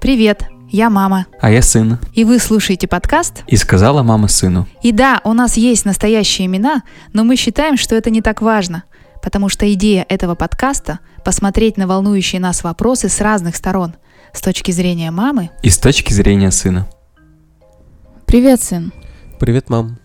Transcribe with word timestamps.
Привет, 0.00 0.44
я 0.68 0.90
мама. 0.90 1.26
А 1.40 1.50
я 1.50 1.62
сын. 1.62 1.98
И 2.12 2.24
вы 2.24 2.38
слушаете 2.38 2.88
подкаст? 2.88 3.42
И 3.46 3.56
сказала 3.56 4.02
мама 4.02 4.28
сыну. 4.28 4.66
И 4.82 4.92
да, 4.92 5.20
у 5.24 5.32
нас 5.32 5.56
есть 5.56 5.84
настоящие 5.84 6.46
имена, 6.46 6.82
но 7.12 7.24
мы 7.24 7.36
считаем, 7.36 7.76
что 7.76 7.94
это 7.94 8.10
не 8.10 8.22
так 8.22 8.40
важно, 8.40 8.84
потому 9.22 9.48
что 9.48 9.72
идея 9.72 10.06
этого 10.08 10.34
подкаста– 10.34 11.00
посмотреть 11.24 11.76
на 11.76 11.86
волнующие 11.86 12.40
нас 12.40 12.64
вопросы 12.64 13.08
с 13.08 13.20
разных 13.20 13.56
сторон, 13.56 13.94
с 14.32 14.40
точки 14.40 14.70
зрения 14.70 15.10
мамы 15.10 15.50
И 15.62 15.70
с 15.70 15.78
точки 15.78 16.12
зрения 16.12 16.50
сына. 16.50 16.88
Привет, 18.26 18.62
сын. 18.62 18.92
Привет, 19.38 19.68
мам. 19.68 19.98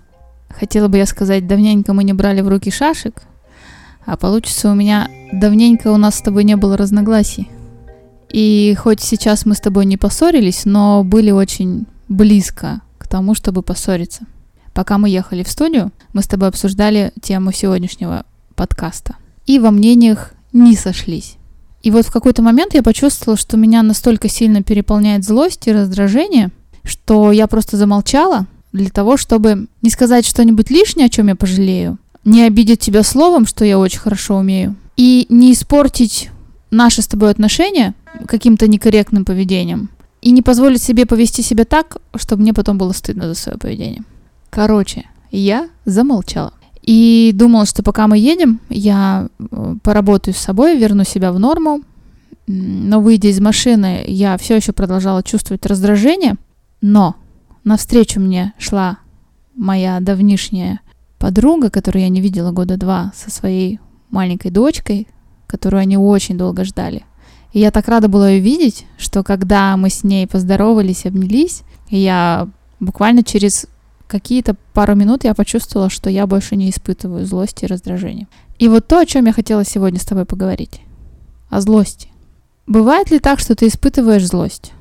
Хотела 0.50 0.88
бы 0.88 0.98
я 0.98 1.05
сказать, 1.05 1.48
давненько 1.48 1.93
мы 1.93 2.04
не 2.04 2.14
брали 2.14 2.41
в 2.41 2.48
руки 2.48 2.71
шашек, 2.71 3.21
а 4.06 4.18
получится 4.18 4.72
у 4.72 4.76
меня 4.76 5.10
давненько 5.32 5.92
у 5.92 5.98
нас 5.98 6.16
с 6.16 6.21
тобой 6.21 6.43
не 6.43 6.56
было 6.56 6.78
разногласий. 6.78 7.50
И 8.29 8.75
хоть 8.78 9.02
сейчас 9.02 9.46
мы 9.46 9.56
с 9.56 9.60
тобой 9.60 9.86
не 9.86 9.98
поссорились, 9.98 10.66
но 10.66 11.04
были 11.04 11.32
очень 11.32 11.86
близко 12.07 12.82
к 12.98 13.07
тому, 13.07 13.34
чтобы 13.36 13.62
поссориться. 13.62 14.26
Пока 14.74 14.98
мы 14.98 15.10
ехали 15.10 15.43
в 15.43 15.50
студию, 15.50 15.92
мы 16.14 16.21
с 16.21 16.28
тобой 16.28 16.50
обсуждали 16.50 17.14
тему 17.21 17.52
сегодняшнего 17.52 18.26
подкаста. 18.56 19.15
И 19.46 19.60
во 19.60 19.71
мнениях 19.71 20.34
не 20.51 20.76
сошлись. 20.76 21.37
И 21.82 21.92
вот 21.92 22.06
в 22.06 22.12
какой-то 22.12 22.42
момент 22.42 22.74
я 22.74 22.82
почувствовала, 22.82 23.37
что 23.37 23.57
меня 23.57 23.84
настолько 23.84 24.28
сильно 24.28 24.64
переполняет 24.64 25.24
злость 25.24 25.68
и 25.68 25.71
раздражение, 25.71 26.50
что 26.84 27.32
я 27.32 27.48
просто 27.48 27.78
замолчала 27.78 28.48
для 28.74 28.90
того, 28.90 29.18
чтобы 29.18 29.68
не 29.82 29.90
сказать 29.90 30.26
что-нибудь 30.26 30.71
лишнее, 30.71 31.06
о 31.06 31.10
чем 31.10 31.28
я 31.28 31.36
пожалею, 31.36 32.00
не 32.25 32.42
обидеть 32.42 32.80
тебя 32.80 33.03
словом, 33.03 33.45
что 33.45 33.64
я 33.64 33.80
очень 33.80 34.00
хорошо 34.00 34.38
умею, 34.38 34.75
и 34.97 35.28
не 35.30 35.53
испортить 35.53 36.31
наши 36.72 37.02
с 37.02 37.08
тобой 37.08 37.31
отношения 37.31 37.94
каким-то 38.28 38.68
некорректным 38.68 39.23
поведением, 39.23 39.90
и 40.22 40.31
не 40.31 40.42
позволить 40.42 40.81
себе 40.81 41.06
повести 41.06 41.42
себя 41.42 41.66
так, 41.66 41.98
чтобы 42.16 42.42
мне 42.42 42.53
потом 42.53 42.78
было 42.78 42.92
стыдно 42.92 43.28
за 43.28 43.36
свое 43.36 43.58
поведение. 43.58 44.03
Короче, 44.50 45.06
я 45.31 45.70
замолчала. 45.86 46.53
И 46.81 47.31
думала, 47.34 47.66
что 47.66 47.84
пока 47.84 48.08
мы 48.08 48.18
едем, 48.18 48.59
я 48.70 49.28
э, 49.40 49.76
поработаю 49.81 50.34
с 50.36 50.38
собой, 50.38 50.78
верну 50.78 51.03
себя 51.03 51.31
в 51.31 51.40
норму. 51.40 51.81
Но 52.48 53.02
выйдя 53.02 53.30
из 53.30 53.40
машины, 53.40 54.03
я 54.08 54.38
все 54.38 54.56
еще 54.56 54.72
продолжала 54.72 55.23
чувствовать 55.23 55.66
раздражение. 55.66 56.36
Но 56.81 57.16
навстречу 57.64 58.20
мне 58.20 58.53
шла 58.59 59.00
моя 59.56 60.00
давнишняя 60.00 60.80
подруга, 61.26 61.72
которую 61.72 62.04
я 62.04 62.09
не 62.09 62.22
видела 62.22 62.52
года 62.52 62.78
два, 62.78 63.12
со 63.16 63.31
своей 63.31 63.80
маленькой 64.12 64.52
дочкой, 64.52 65.08
которую 65.48 65.81
они 65.81 65.98
очень 65.98 66.38
долго 66.38 66.64
ждали. 66.64 67.04
И 67.52 67.59
я 67.59 67.72
так 67.72 67.88
рада 67.88 68.08
была 68.08 68.30
ее 68.30 68.42
видеть, 68.42 68.86
что 69.00 69.23
когда 69.23 69.76
мы 69.76 69.90
с 69.90 70.03
ней 70.03 70.28
поздоровались, 70.28 71.08
обнялись, 71.08 71.64
я 71.90 72.48
буквально 72.80 73.23
через 73.23 73.66
какие-то 74.06 74.56
пару 74.73 74.94
минут 74.94 75.23
я 75.23 75.34
почувствовала, 75.34 75.90
что 75.90 76.12
я 76.12 76.28
больше 76.28 76.56
не 76.56 76.70
испытываю 76.70 77.26
злости 77.26 77.66
и 77.66 77.68
раздражения. 77.68 78.28
И 78.59 78.68
вот 78.68 78.88
то, 78.88 79.00
о 79.00 79.06
чем 79.08 79.26
я 79.26 79.34
хотела 79.34 79.66
сегодня 79.66 80.00
с 80.00 80.06
тобой 80.06 80.26
поговорить. 80.26 80.81
О 81.50 81.59
злости. 81.59 82.09
Бывает 82.68 83.09
ли 83.09 83.18
так, 83.18 83.40
что 83.40 83.56
ты 83.56 83.66
испытываешь 83.66 84.28
злость? 84.28 84.73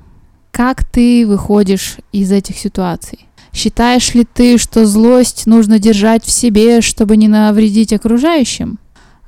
Как 0.51 0.85
ты 0.85 1.27
выходишь 1.27 1.97
из 2.13 2.31
этих 2.33 2.59
ситуаций? 2.59 3.29
Считаешь 3.55 4.15
ли 4.15 4.25
ты, 4.25 4.59
что 4.59 4.85
злость 4.85 5.47
нужно 5.47 5.79
держать 5.79 6.25
в 6.25 6.31
себе, 6.31 6.81
чтобы 6.81 7.17
не 7.17 7.29
навредить 7.29 7.93
окружающим? 7.93 8.79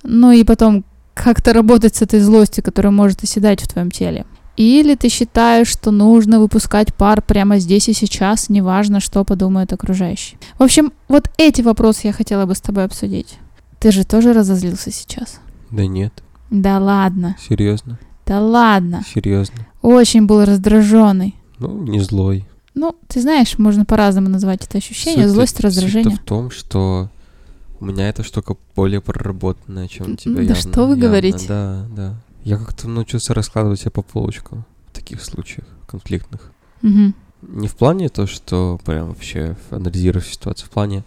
Ну 0.02 0.32
и 0.32 0.42
потом, 0.44 0.84
как-то 1.14 1.52
работать 1.52 1.94
с 1.96 2.02
этой 2.02 2.20
злостью, 2.20 2.64
которая 2.64 2.90
может 2.90 3.22
оседать 3.22 3.62
в 3.62 3.68
твоем 3.68 3.90
теле? 3.90 4.26
Или 4.56 4.94
ты 4.94 5.08
считаешь, 5.10 5.68
что 5.68 5.90
нужно 5.90 6.40
выпускать 6.40 6.94
пар 6.94 7.22
прямо 7.22 7.58
здесь 7.58 7.88
и 7.88 7.92
сейчас, 7.92 8.48
неважно, 8.48 9.00
что 9.00 9.22
подумают 9.24 9.72
окружающие? 9.72 10.38
В 10.58 10.62
общем, 10.62 10.92
вот 11.08 11.30
эти 11.36 11.62
вопросы 11.62 12.06
я 12.08 12.12
хотела 12.12 12.46
бы 12.46 12.54
с 12.54 12.60
тобой 12.60 12.84
обсудить. 12.84 13.38
Ты 13.78 13.92
же 13.92 14.04
тоже 14.04 14.32
разозлился 14.32 14.90
сейчас? 14.90 15.40
Да 15.70 15.86
нет, 15.86 16.12
Да 16.50 16.78
ладно, 16.78 17.36
серьезно, 17.48 17.98
да 18.26 18.40
ладно. 18.40 19.02
серьезно. 19.14 19.66
Очень 19.82 20.26
был 20.26 20.44
раздраженный. 20.44 21.34
Ну, 21.58 21.82
не 21.82 22.00
злой. 22.00 22.46
Ну, 22.76 22.94
ты 23.08 23.20
знаешь, 23.22 23.58
можно 23.58 23.84
по-разному 23.84 24.28
назвать 24.28 24.64
это 24.64 24.78
ощущение. 24.78 25.24
Суть- 25.26 25.34
Злость, 25.34 25.60
раздражение. 25.60 26.04
Суть-то 26.10 26.22
в 26.22 26.26
том, 26.28 26.50
что 26.50 27.08
у 27.80 27.84
меня 27.86 28.08
эта 28.08 28.22
штука 28.22 28.54
более 28.76 29.00
проработанная, 29.00 29.88
чем 29.88 30.12
у 30.12 30.16
тебя 30.16 30.34
Да 30.36 30.42
явно, 30.42 30.54
что 30.56 30.82
вы 30.86 30.90
явно. 30.90 31.06
говорите? 31.06 31.46
Да, 31.48 31.86
да. 31.96 32.14
Я 32.44 32.58
как-то 32.58 32.86
научился 32.88 33.34
раскладывать 33.34 33.80
себя 33.80 33.90
по 33.90 34.02
полочкам 34.02 34.64
в 34.92 34.94
таких 34.94 35.24
случаях 35.24 35.66
конфликтных. 35.88 36.52
Мгм. 36.82 37.14
Не 37.42 37.66
в 37.68 37.76
плане 37.76 38.08
то, 38.08 38.26
что 38.26 38.78
прям 38.84 39.08
вообще 39.08 39.56
анализирую 39.70 40.22
ситуацию, 40.22 40.66
в 40.66 40.70
плане 40.70 41.02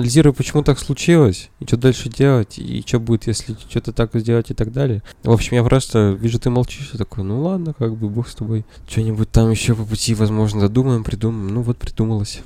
анализирую, 0.00 0.34
почему 0.34 0.62
так 0.62 0.78
случилось, 0.78 1.50
и 1.60 1.66
что 1.66 1.76
дальше 1.76 2.08
делать, 2.08 2.58
и 2.58 2.82
что 2.86 2.98
будет, 2.98 3.26
если 3.26 3.56
что-то 3.68 3.92
так 3.92 4.10
сделать 4.14 4.50
и 4.50 4.54
так 4.54 4.72
далее. 4.72 5.02
В 5.22 5.30
общем, 5.30 5.56
я 5.56 5.62
просто 5.62 6.16
вижу, 6.18 6.38
ты 6.40 6.50
молчишь, 6.50 6.90
и 6.94 6.98
такой, 6.98 7.22
ну 7.22 7.42
ладно, 7.42 7.74
как 7.78 7.96
бы 7.96 8.08
бог 8.08 8.28
с 8.28 8.34
тобой. 8.34 8.64
Что-нибудь 8.88 9.30
там 9.30 9.50
еще 9.50 9.74
по 9.74 9.84
пути, 9.84 10.14
возможно, 10.14 10.60
додумаем, 10.60 11.04
придумаем. 11.04 11.48
Ну 11.48 11.62
вот 11.62 11.78
придумалось. 11.78 12.40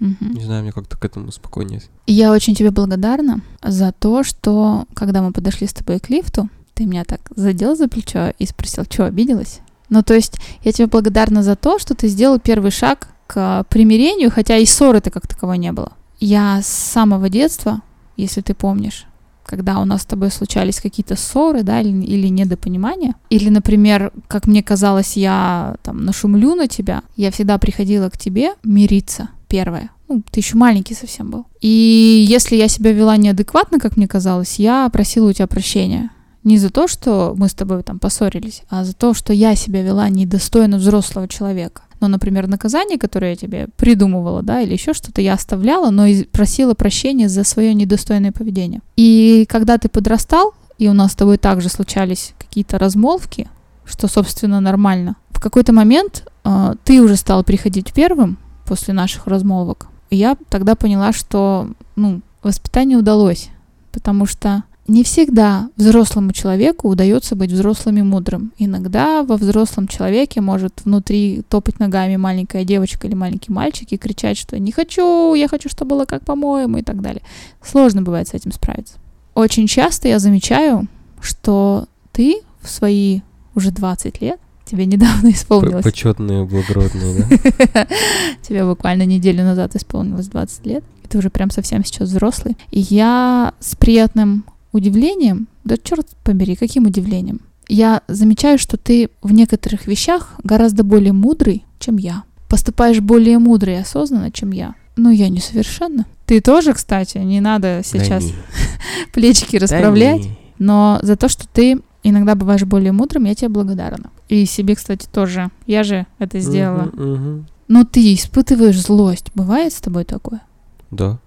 Мгм. 0.00 0.34
Не 0.34 0.44
знаю, 0.44 0.62
мне 0.64 0.72
как-то 0.72 0.98
к 0.98 1.04
этому 1.04 1.30
спокойнее. 1.30 1.80
Я 2.06 2.32
очень 2.32 2.56
тебе 2.56 2.72
благодарна 2.72 3.40
за 3.62 3.92
то, 3.92 4.24
что 4.24 4.84
когда 4.94 5.22
мы 5.22 5.32
подошли 5.32 5.66
с 5.68 5.72
тобой 5.72 6.00
к 6.00 6.10
лифту, 6.10 6.48
ты 6.74 6.86
меня 6.86 7.04
так 7.04 7.20
задел 7.36 7.76
за 7.76 7.86
плечо 7.86 8.32
и 8.38 8.46
спросил, 8.46 8.84
что 8.84 9.06
обиделась? 9.06 9.60
Ну, 9.88 10.02
то 10.02 10.14
есть 10.14 10.38
я 10.64 10.72
тебе 10.72 10.88
благодарна 10.88 11.42
за 11.42 11.54
то, 11.54 11.78
что 11.78 11.94
ты 11.94 12.08
сделал 12.08 12.40
первый 12.40 12.70
шаг 12.70 13.08
к 13.28 13.64
примирению, 13.68 14.30
хотя 14.30 14.56
и 14.56 14.66
ссоры-то 14.66 15.10
как 15.10 15.26
таковой 15.26 15.58
не 15.58 15.70
было. 15.70 15.92
Я 16.24 16.62
с 16.62 16.68
самого 16.68 17.28
детства, 17.28 17.82
если 18.16 18.42
ты 18.42 18.54
помнишь, 18.54 19.06
когда 19.44 19.80
у 19.80 19.84
нас 19.84 20.02
с 20.02 20.06
тобой 20.06 20.30
случались 20.30 20.80
какие-то 20.80 21.16
ссоры, 21.16 21.64
да, 21.64 21.80
или, 21.80 21.90
или 22.04 22.28
недопонимания, 22.28 23.16
или, 23.28 23.48
например, 23.48 24.12
как 24.28 24.46
мне 24.46 24.62
казалось, 24.62 25.16
я 25.16 25.74
там 25.82 26.04
нашумлю 26.04 26.54
на 26.54 26.68
тебя, 26.68 27.02
я 27.16 27.32
всегда 27.32 27.58
приходила 27.58 28.08
к 28.08 28.16
тебе 28.16 28.52
мириться, 28.62 29.30
первое. 29.48 29.90
Ну, 30.08 30.22
ты 30.30 30.38
еще 30.38 30.56
маленький 30.56 30.94
совсем 30.94 31.28
был. 31.28 31.46
И 31.60 32.24
если 32.28 32.54
я 32.54 32.68
себя 32.68 32.92
вела 32.92 33.16
неадекватно, 33.16 33.80
как 33.80 33.96
мне 33.96 34.06
казалось, 34.06 34.60
я 34.60 34.88
просила 34.92 35.30
у 35.30 35.32
тебя 35.32 35.48
прощения. 35.48 36.10
Не 36.44 36.56
за 36.56 36.70
то, 36.70 36.86
что 36.86 37.34
мы 37.36 37.48
с 37.48 37.54
тобой 37.54 37.82
там 37.82 37.98
поссорились, 37.98 38.62
а 38.68 38.84
за 38.84 38.94
то, 38.94 39.12
что 39.12 39.32
я 39.32 39.56
себя 39.56 39.82
вела 39.82 40.08
недостойно 40.08 40.76
взрослого 40.76 41.26
человека. 41.26 41.82
Ну, 42.02 42.08
например, 42.08 42.48
наказание, 42.48 42.98
которое 42.98 43.30
я 43.30 43.36
тебе 43.36 43.68
придумывала, 43.76 44.42
да, 44.42 44.60
или 44.60 44.72
еще 44.72 44.92
что-то, 44.92 45.20
я 45.20 45.34
оставляла, 45.34 45.90
но 45.90 46.04
просила 46.32 46.74
прощения 46.74 47.28
за 47.28 47.44
свое 47.44 47.72
недостойное 47.74 48.32
поведение. 48.32 48.80
И 48.96 49.46
когда 49.48 49.78
ты 49.78 49.88
подрастал, 49.88 50.52
и 50.78 50.88
у 50.88 50.94
нас 50.94 51.12
с 51.12 51.14
тобой 51.14 51.38
также 51.38 51.68
случались 51.68 52.34
какие-то 52.38 52.76
размолвки, 52.76 53.48
что, 53.84 54.08
собственно, 54.08 54.58
нормально, 54.58 55.14
в 55.30 55.40
какой-то 55.40 55.72
момент 55.72 56.26
э, 56.44 56.74
ты 56.82 57.00
уже 57.00 57.14
стал 57.14 57.44
приходить 57.44 57.92
первым 57.92 58.36
после 58.66 58.94
наших 58.94 59.28
размолвок. 59.28 59.86
И 60.10 60.16
я 60.16 60.36
тогда 60.48 60.74
поняла, 60.74 61.12
что, 61.12 61.68
ну, 61.94 62.20
воспитание 62.42 62.98
удалось, 62.98 63.48
потому 63.92 64.26
что 64.26 64.64
не 64.88 65.04
всегда 65.04 65.70
взрослому 65.76 66.32
человеку 66.32 66.88
удается 66.88 67.36
быть 67.36 67.52
взрослым 67.52 67.98
и 67.98 68.02
мудрым. 68.02 68.52
Иногда 68.58 69.22
во 69.22 69.36
взрослом 69.36 69.86
человеке 69.86 70.40
может 70.40 70.80
внутри 70.84 71.42
топать 71.48 71.78
ногами 71.78 72.16
маленькая 72.16 72.64
девочка 72.64 73.06
или 73.06 73.14
маленький 73.14 73.52
мальчик 73.52 73.92
и 73.92 73.96
кричать, 73.96 74.36
что 74.36 74.58
«не 74.58 74.72
хочу, 74.72 75.34
я 75.34 75.46
хочу, 75.46 75.68
чтобы 75.68 75.90
было 75.90 76.04
как 76.04 76.24
по-моему» 76.24 76.78
и 76.78 76.82
так 76.82 77.00
далее. 77.00 77.22
Сложно 77.62 78.02
бывает 78.02 78.28
с 78.28 78.34
этим 78.34 78.52
справиться. 78.52 78.94
Очень 79.34 79.66
часто 79.66 80.08
я 80.08 80.18
замечаю, 80.18 80.88
что 81.20 81.86
ты 82.10 82.40
в 82.60 82.68
свои 82.68 83.20
уже 83.54 83.70
20 83.70 84.20
лет, 84.20 84.40
тебе 84.64 84.84
недавно 84.86 85.28
исполнилось, 85.30 85.84
Почетные, 85.84 86.44
благородные, 86.44 87.24
да? 87.72 87.86
тебе 88.42 88.64
буквально 88.64 89.04
неделю 89.04 89.44
назад 89.44 89.76
исполнилось 89.76 90.26
20 90.26 90.66
лет, 90.66 90.84
ты 91.08 91.18
уже 91.18 91.30
прям 91.30 91.50
совсем 91.50 91.84
сейчас 91.84 92.08
взрослый. 92.08 92.56
И 92.70 92.80
я 92.80 93.52
с 93.60 93.76
приятным 93.76 94.44
удивлением, 94.72 95.48
да 95.64 95.76
черт 95.82 96.08
побери, 96.24 96.56
каким 96.56 96.86
удивлением, 96.86 97.40
я 97.68 98.02
замечаю, 98.08 98.58
что 98.58 98.76
ты 98.76 99.10
в 99.22 99.32
некоторых 99.32 99.86
вещах 99.86 100.34
гораздо 100.42 100.82
более 100.84 101.12
мудрый, 101.12 101.64
чем 101.78 101.96
я. 101.96 102.24
Поступаешь 102.48 103.00
более 103.00 103.38
мудро 103.38 103.72
и 103.72 103.76
осознанно, 103.76 104.30
чем 104.30 104.50
я. 104.52 104.74
Ну, 104.96 105.10
я 105.10 105.28
несовершенна. 105.30 106.04
Ты 106.26 106.40
тоже, 106.40 106.74
кстати, 106.74 107.18
не 107.18 107.40
надо 107.40 107.80
сейчас 107.84 108.24
Да 108.24 108.30
не, 108.30 108.34
плечики 109.14 109.58
да 109.58 109.62
расправлять. 109.62 110.22
не. 110.22 110.36
Но 110.58 110.98
за 111.02 111.16
то, 111.16 111.28
что 111.28 111.46
ты 111.48 111.80
иногда 112.02 112.34
бываешь 112.34 112.64
более 112.64 112.92
мудрым, 112.92 113.24
я 113.24 113.34
тебе 113.34 113.48
благодарна. 113.48 114.10
И 114.28 114.44
себе, 114.44 114.74
кстати, 114.74 115.06
тоже. 115.10 115.50
Я 115.66 115.82
же 115.82 116.06
это 116.18 116.40
сделала. 116.40 116.90
Мгм, 116.92 117.12
мгм. 117.12 117.46
Но 117.68 117.84
ты 117.84 118.12
испытываешь 118.14 118.80
злость. 118.82 119.30
Бывает 119.34 119.72
с 119.72 119.80
тобой 119.80 120.04
такое? 120.04 120.42
Да. 120.90 121.18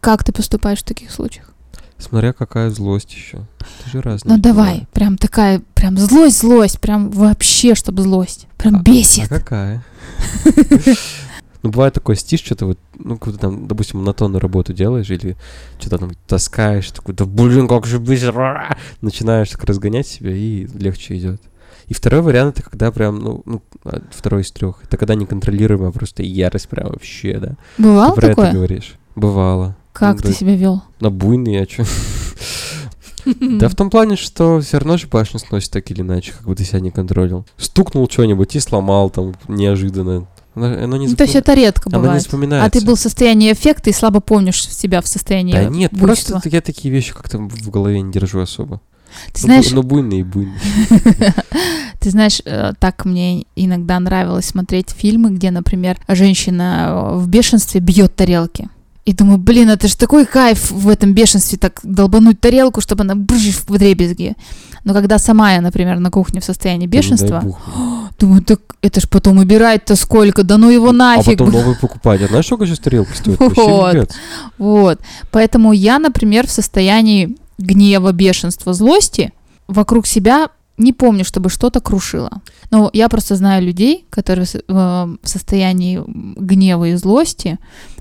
Как 0.00 0.24
ты 0.24 0.32
поступаешь 0.32 0.80
в 0.80 0.84
таких 0.84 1.12
случаях? 1.12 1.51
Смотря 2.02 2.32
какая 2.32 2.68
злость 2.70 3.12
еще. 3.14 3.46
Это 3.60 3.90
же 3.90 4.02
разные. 4.02 4.36
Ну 4.36 4.42
давай, 4.42 4.70
бывают. 4.72 4.88
прям 4.90 5.16
такая, 5.16 5.62
прям 5.74 5.96
злость, 5.96 6.40
злость, 6.40 6.80
прям 6.80 7.10
вообще, 7.10 7.74
чтобы 7.74 8.02
злость. 8.02 8.48
Прям 8.58 8.76
А 8.76 8.82
бесит. 8.82 9.28
какая? 9.28 9.84
Ну, 11.62 11.70
бывает 11.70 11.94
такой 11.94 12.16
стишь, 12.16 12.40
что-то 12.40 12.66
вот, 12.66 12.78
ну, 12.98 13.16
когда 13.16 13.38
там, 13.38 13.68
допустим, 13.68 14.00
монотонную 14.00 14.40
работу 14.40 14.72
делаешь 14.72 15.08
или 15.10 15.36
что-то 15.78 15.98
там 15.98 16.10
таскаешь, 16.26 16.90
такой, 16.90 17.14
да 17.14 17.24
блин, 17.24 17.68
как 17.68 17.86
же 17.86 18.00
быстро, 18.00 18.76
начинаешь 19.00 19.48
так 19.50 19.62
разгонять 19.62 20.08
себя, 20.08 20.32
и 20.34 20.66
легче 20.76 21.16
идет. 21.16 21.40
И 21.86 21.94
второй 21.94 22.20
вариант, 22.22 22.58
это 22.58 22.68
когда 22.68 22.90
прям, 22.90 23.20
ну, 23.20 23.42
ну, 23.44 23.62
а, 23.84 24.00
второй 24.10 24.42
из 24.42 24.50
трех, 24.50 24.82
это 24.82 24.96
когда 24.96 25.14
неконтролируемая 25.14 25.92
просто 25.92 26.24
ярость 26.24 26.68
прям 26.68 26.88
вообще, 26.88 27.38
да. 27.38 27.56
Бывало 27.78 28.14
Ты 28.16 28.20
про 28.20 28.28
такое? 28.30 28.46
это 28.46 28.56
говоришь? 28.56 28.94
Бывало. 29.14 29.76
Как 29.92 30.16
Ну, 30.16 30.22
ты 30.22 30.28
да. 30.28 30.34
себя 30.34 30.56
вел? 30.56 30.82
На 31.00 31.10
буйный, 31.10 31.60
а 31.62 31.66
чё? 31.66 31.84
Да 33.24 33.68
в 33.68 33.76
том 33.76 33.88
плане, 33.88 34.16
что 34.16 34.60
все 34.60 34.78
равно 34.78 34.96
же 34.96 35.06
башню 35.06 35.38
сносит 35.38 35.70
так 35.70 35.88
или 35.92 36.00
иначе, 36.00 36.32
как 36.32 36.44
бы 36.44 36.56
ты 36.56 36.64
себя 36.64 36.80
не 36.80 36.90
контролил. 36.90 37.46
Стукнул 37.56 38.08
что-нибудь 38.10 38.56
и 38.56 38.60
сломал 38.60 39.10
там 39.10 39.34
неожиданно. 39.46 40.26
Оно, 40.56 40.66
оно 40.66 40.96
не 40.96 41.06
Ну, 41.06 41.14
то 41.14 41.22
есть 41.22 41.34
запом- 41.34 41.38
это 41.52 41.54
редко 41.54 41.82
оно 41.88 41.98
не 41.98 42.02
бывает. 42.02 42.22
вспоминается. 42.22 42.66
А 42.66 42.70
ты 42.80 42.84
был 42.84 42.96
в 42.96 43.00
состоянии 43.00 43.52
эффекта 43.52 43.90
и 43.90 43.92
слабо 43.92 44.18
помнишь 44.20 44.68
себя 44.68 45.00
в 45.00 45.06
состоянии 45.06 45.52
Да 45.52 45.64
нет, 45.66 45.92
буйства. 45.92 46.32
просто 46.32 46.48
я 46.48 46.60
такие 46.60 46.92
вещи 46.92 47.12
как-то 47.14 47.38
в 47.38 47.70
голове 47.70 48.00
не 48.00 48.10
держу 48.12 48.40
особо. 48.40 48.80
Ты 49.32 49.40
Ну, 49.42 49.46
знаешь, 49.46 49.70
Ну, 49.70 49.82
буйный 49.84 50.18
и 50.20 50.22
буйный. 50.24 50.58
Ты 52.00 52.10
знаешь, 52.10 52.42
э, 52.44 52.72
так 52.80 53.04
мне 53.04 53.44
иногда 53.54 54.00
нравилось 54.00 54.46
смотреть 54.46 54.90
фильмы, 54.90 55.30
где, 55.30 55.52
например, 55.52 55.96
женщина 56.08 56.86
э, 56.88 57.16
в 57.18 57.28
бешенстве 57.28 57.80
бьет 57.80 58.16
тарелки. 58.16 58.68
И 59.04 59.12
думаю, 59.12 59.38
блин, 59.38 59.68
это 59.68 59.88
же 59.88 59.96
такой 59.96 60.26
кайф 60.26 60.70
в 60.70 60.88
этом 60.88 61.12
бешенстве, 61.12 61.58
так 61.58 61.80
долбануть 61.82 62.40
тарелку, 62.40 62.80
чтобы 62.80 63.02
она 63.02 63.14
бжж 63.16 63.64
в 63.66 63.78
дребезги. 63.78 64.36
Но 64.84 64.94
когда 64.94 65.18
сама 65.18 65.52
я, 65.54 65.60
например, 65.60 65.98
на 65.98 66.10
кухне 66.10 66.40
в 66.40 66.44
состоянии 66.44 66.86
дай 66.86 67.00
бешенства, 67.00 67.40
бог. 67.40 67.58
думаю, 68.20 68.42
так 68.42 68.60
это 68.80 69.00
ж 69.00 69.08
потом 69.08 69.38
убирать-то 69.38 69.96
сколько, 69.96 70.44
да 70.44 70.56
ну 70.56 70.70
его 70.70 70.90
А 70.90 70.92
нафиг. 70.92 71.38
потом 71.38 71.52
новый 71.52 71.76
покупать. 71.76 72.22
А 72.22 72.28
знаешь, 72.28 72.46
сколько 72.46 72.66
сейчас 72.66 72.78
тарелка 72.78 73.14
стоит? 73.16 73.38
Вообще 73.40 73.62
Вот. 73.62 74.10
Вот. 74.58 75.00
Поэтому 75.32 75.72
я, 75.72 75.98
например, 75.98 76.46
в 76.46 76.50
состоянии 76.50 77.36
гнева, 77.58 78.12
бешенства, 78.12 78.72
злости 78.72 79.32
вокруг 79.66 80.06
себя 80.06 80.48
не 80.78 80.92
помню, 80.92 81.24
чтобы 81.24 81.50
что-то 81.50 81.80
крушило. 81.80 82.42
Но 82.70 82.90
я 82.92 83.08
просто 83.08 83.36
знаю 83.36 83.62
людей, 83.64 84.06
которые 84.10 84.46
э, 84.46 84.60
в 84.68 85.18
состоянии 85.28 86.02
гнева 86.06 86.88
и 86.88 86.94
злости 86.94 87.58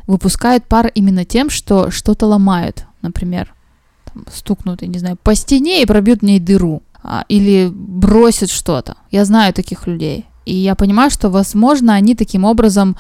выпускают 0.07 0.65
пар 0.65 0.87
именно 0.95 1.25
тем, 1.25 1.49
что 1.49 1.91
что-то 1.91 2.27
ломают. 2.27 2.85
Например, 3.01 3.53
там, 4.05 4.25
стукнут, 4.31 4.81
я 4.81 4.87
не 4.87 4.99
знаю, 4.99 5.17
по 5.21 5.35
стене 5.35 5.81
и 5.81 5.85
пробьют 5.85 6.21
в 6.21 6.25
ней 6.25 6.39
дыру. 6.39 6.81
А, 7.03 7.25
или 7.29 7.69
бросят 7.73 8.49
что-то. 8.49 8.95
Я 9.09 9.25
знаю 9.25 9.53
таких 9.53 9.87
людей. 9.87 10.25
И 10.45 10.55
я 10.55 10.75
понимаю, 10.75 11.09
что, 11.09 11.29
возможно, 11.29 11.93
они 11.93 12.15
таким 12.15 12.45
образом 12.45 12.95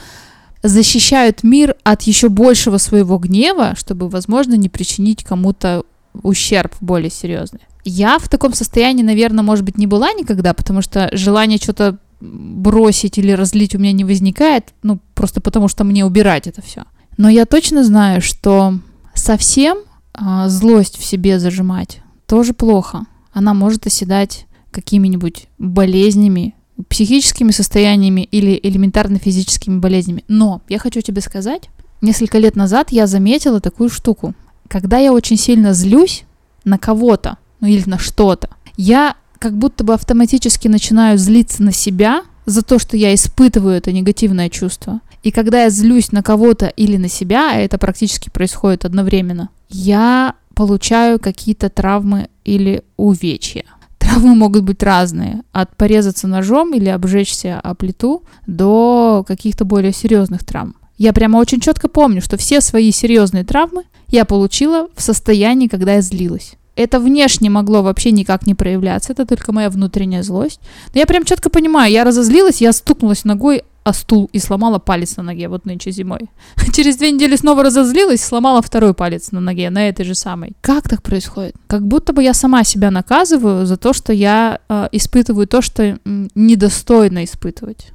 защищают 0.63 1.43
мир 1.43 1.75
от 1.83 2.03
еще 2.03 2.29
большего 2.29 2.77
своего 2.77 3.17
гнева, 3.17 3.75
чтобы, 3.75 4.09
возможно, 4.09 4.53
не 4.55 4.69
причинить 4.69 5.23
кому-то 5.23 5.83
ущерб 6.23 6.73
более 6.81 7.09
серьезный. 7.09 7.61
Я 7.83 8.19
в 8.19 8.29
таком 8.29 8.53
состоянии, 8.53 9.03
наверное, 9.03 9.43
может 9.43 9.65
быть, 9.65 9.77
не 9.77 9.87
была 9.87 10.13
никогда, 10.13 10.53
потому 10.53 10.81
что 10.81 11.09
желание 11.13 11.57
что-то 11.57 11.97
бросить 12.19 13.17
или 13.17 13.31
разлить 13.31 13.75
у 13.75 13.79
меня 13.79 13.91
не 13.91 14.03
возникает, 14.03 14.73
ну, 14.83 14.99
просто 15.15 15.41
потому 15.41 15.67
что 15.67 15.83
мне 15.83 16.05
убирать 16.05 16.47
это 16.47 16.61
все. 16.61 16.83
Но 17.17 17.29
я 17.29 17.45
точно 17.45 17.83
знаю, 17.83 18.21
что 18.21 18.75
совсем 19.15 19.79
а, 20.13 20.47
злость 20.49 20.97
в 20.97 21.03
себе 21.03 21.39
зажимать 21.39 22.01
тоже 22.27 22.53
плохо. 22.53 23.05
Она 23.33 23.53
может 23.53 23.87
оседать 23.87 24.45
какими-нибудь 24.71 25.47
болезнями, 25.57 26.55
психическими 26.89 27.51
состояниями 27.51 28.21
или 28.21 28.59
элементарно 28.61 29.19
физическими 29.19 29.79
болезнями. 29.79 30.23
Но 30.27 30.61
я 30.69 30.79
хочу 30.79 31.01
тебе 31.01 31.21
сказать, 31.21 31.69
несколько 32.01 32.37
лет 32.37 32.55
назад 32.55 32.91
я 32.91 33.07
заметила 33.07 33.59
такую 33.59 33.89
штуку. 33.89 34.33
Когда 34.67 34.97
я 34.97 35.11
очень 35.13 35.37
сильно 35.37 35.73
злюсь 35.73 36.23
на 36.63 36.77
кого-то, 36.77 37.37
ну 37.61 37.67
или 37.67 37.87
на 37.87 37.97
что-то, 37.97 38.49
я 38.75 39.15
как 39.39 39.57
будто 39.57 39.83
бы 39.83 39.93
автоматически 39.93 40.67
начинаю 40.67 41.17
злиться 41.17 41.63
на 41.63 41.71
себя 41.71 42.23
за 42.45 42.61
то, 42.61 42.79
что 42.79 42.97
я 42.97 43.13
испытываю 43.15 43.75
это 43.75 43.91
негативное 43.91 44.49
чувство. 44.49 44.99
И 45.23 45.31
когда 45.31 45.63
я 45.63 45.69
злюсь 45.69 46.11
на 46.11 46.23
кого-то 46.23 46.67
или 46.67 46.97
на 46.97 47.07
себя, 47.07 47.51
а 47.53 47.57
это 47.57 47.77
практически 47.77 48.29
происходит 48.29 48.85
одновременно, 48.85 49.49
я 49.69 50.35
получаю 50.55 51.19
какие-то 51.19 51.69
травмы 51.69 52.27
или 52.43 52.83
увечья. 52.97 53.63
Травмы 53.97 54.35
могут 54.35 54.63
быть 54.63 54.81
разные. 54.83 55.41
От 55.51 55.75
порезаться 55.75 56.27
ножом 56.27 56.73
или 56.73 56.89
обжечься 56.89 57.59
о 57.59 57.75
плиту 57.75 58.23
до 58.47 59.23
каких-то 59.27 59.63
более 59.63 59.93
серьезных 59.93 60.43
травм. 60.43 60.75
Я 60.97 61.13
прямо 61.13 61.37
очень 61.37 61.59
четко 61.59 61.87
помню, 61.87 62.21
что 62.21 62.37
все 62.37 62.61
свои 62.61 62.91
серьезные 62.91 63.43
травмы 63.43 63.83
я 64.07 64.25
получила 64.25 64.87
в 64.95 65.01
состоянии, 65.01 65.67
когда 65.67 65.93
я 65.93 66.01
злилась. 66.01 66.53
Это 66.75 66.99
внешне 66.99 67.49
могло 67.49 67.81
вообще 67.81 68.11
никак 68.11 68.47
не 68.47 68.55
проявляться, 68.55 69.11
это 69.11 69.25
только 69.25 69.51
моя 69.51 69.69
внутренняя 69.69 70.23
злость. 70.23 70.61
Но 70.93 70.99
я 70.99 71.05
прям 71.05 71.25
четко 71.25 71.49
понимаю, 71.49 71.91
я 71.91 72.03
разозлилась, 72.03 72.61
я 72.61 72.71
стукнулась 72.71 73.25
ногой 73.25 73.63
о 73.83 73.93
стул 73.93 74.29
и 74.31 74.39
сломала 74.39 74.79
палец 74.79 75.17
на 75.17 75.23
ноге, 75.23 75.47
вот 75.47 75.65
нынче 75.65 75.91
зимой. 75.91 76.29
Через 76.75 76.97
две 76.97 77.11
недели 77.11 77.35
снова 77.35 77.63
разозлилась, 77.63 78.23
сломала 78.23 78.61
второй 78.61 78.93
палец 78.93 79.31
на 79.31 79.41
ноге, 79.41 79.69
на 79.69 79.89
этой 79.89 80.05
же 80.05 80.15
самой. 80.15 80.53
Как 80.61 80.87
так 80.87 81.01
происходит? 81.01 81.55
Как 81.67 81.85
будто 81.85 82.13
бы 82.13 82.23
я 82.23 82.33
сама 82.33 82.63
себя 82.63 82.91
наказываю 82.91 83.65
за 83.65 83.77
то, 83.77 83.93
что 83.93 84.13
я 84.13 84.59
э, 84.69 84.87
испытываю 84.91 85.47
то, 85.47 85.61
что 85.61 85.99
недостойно 86.05 87.23
испытывать. 87.23 87.87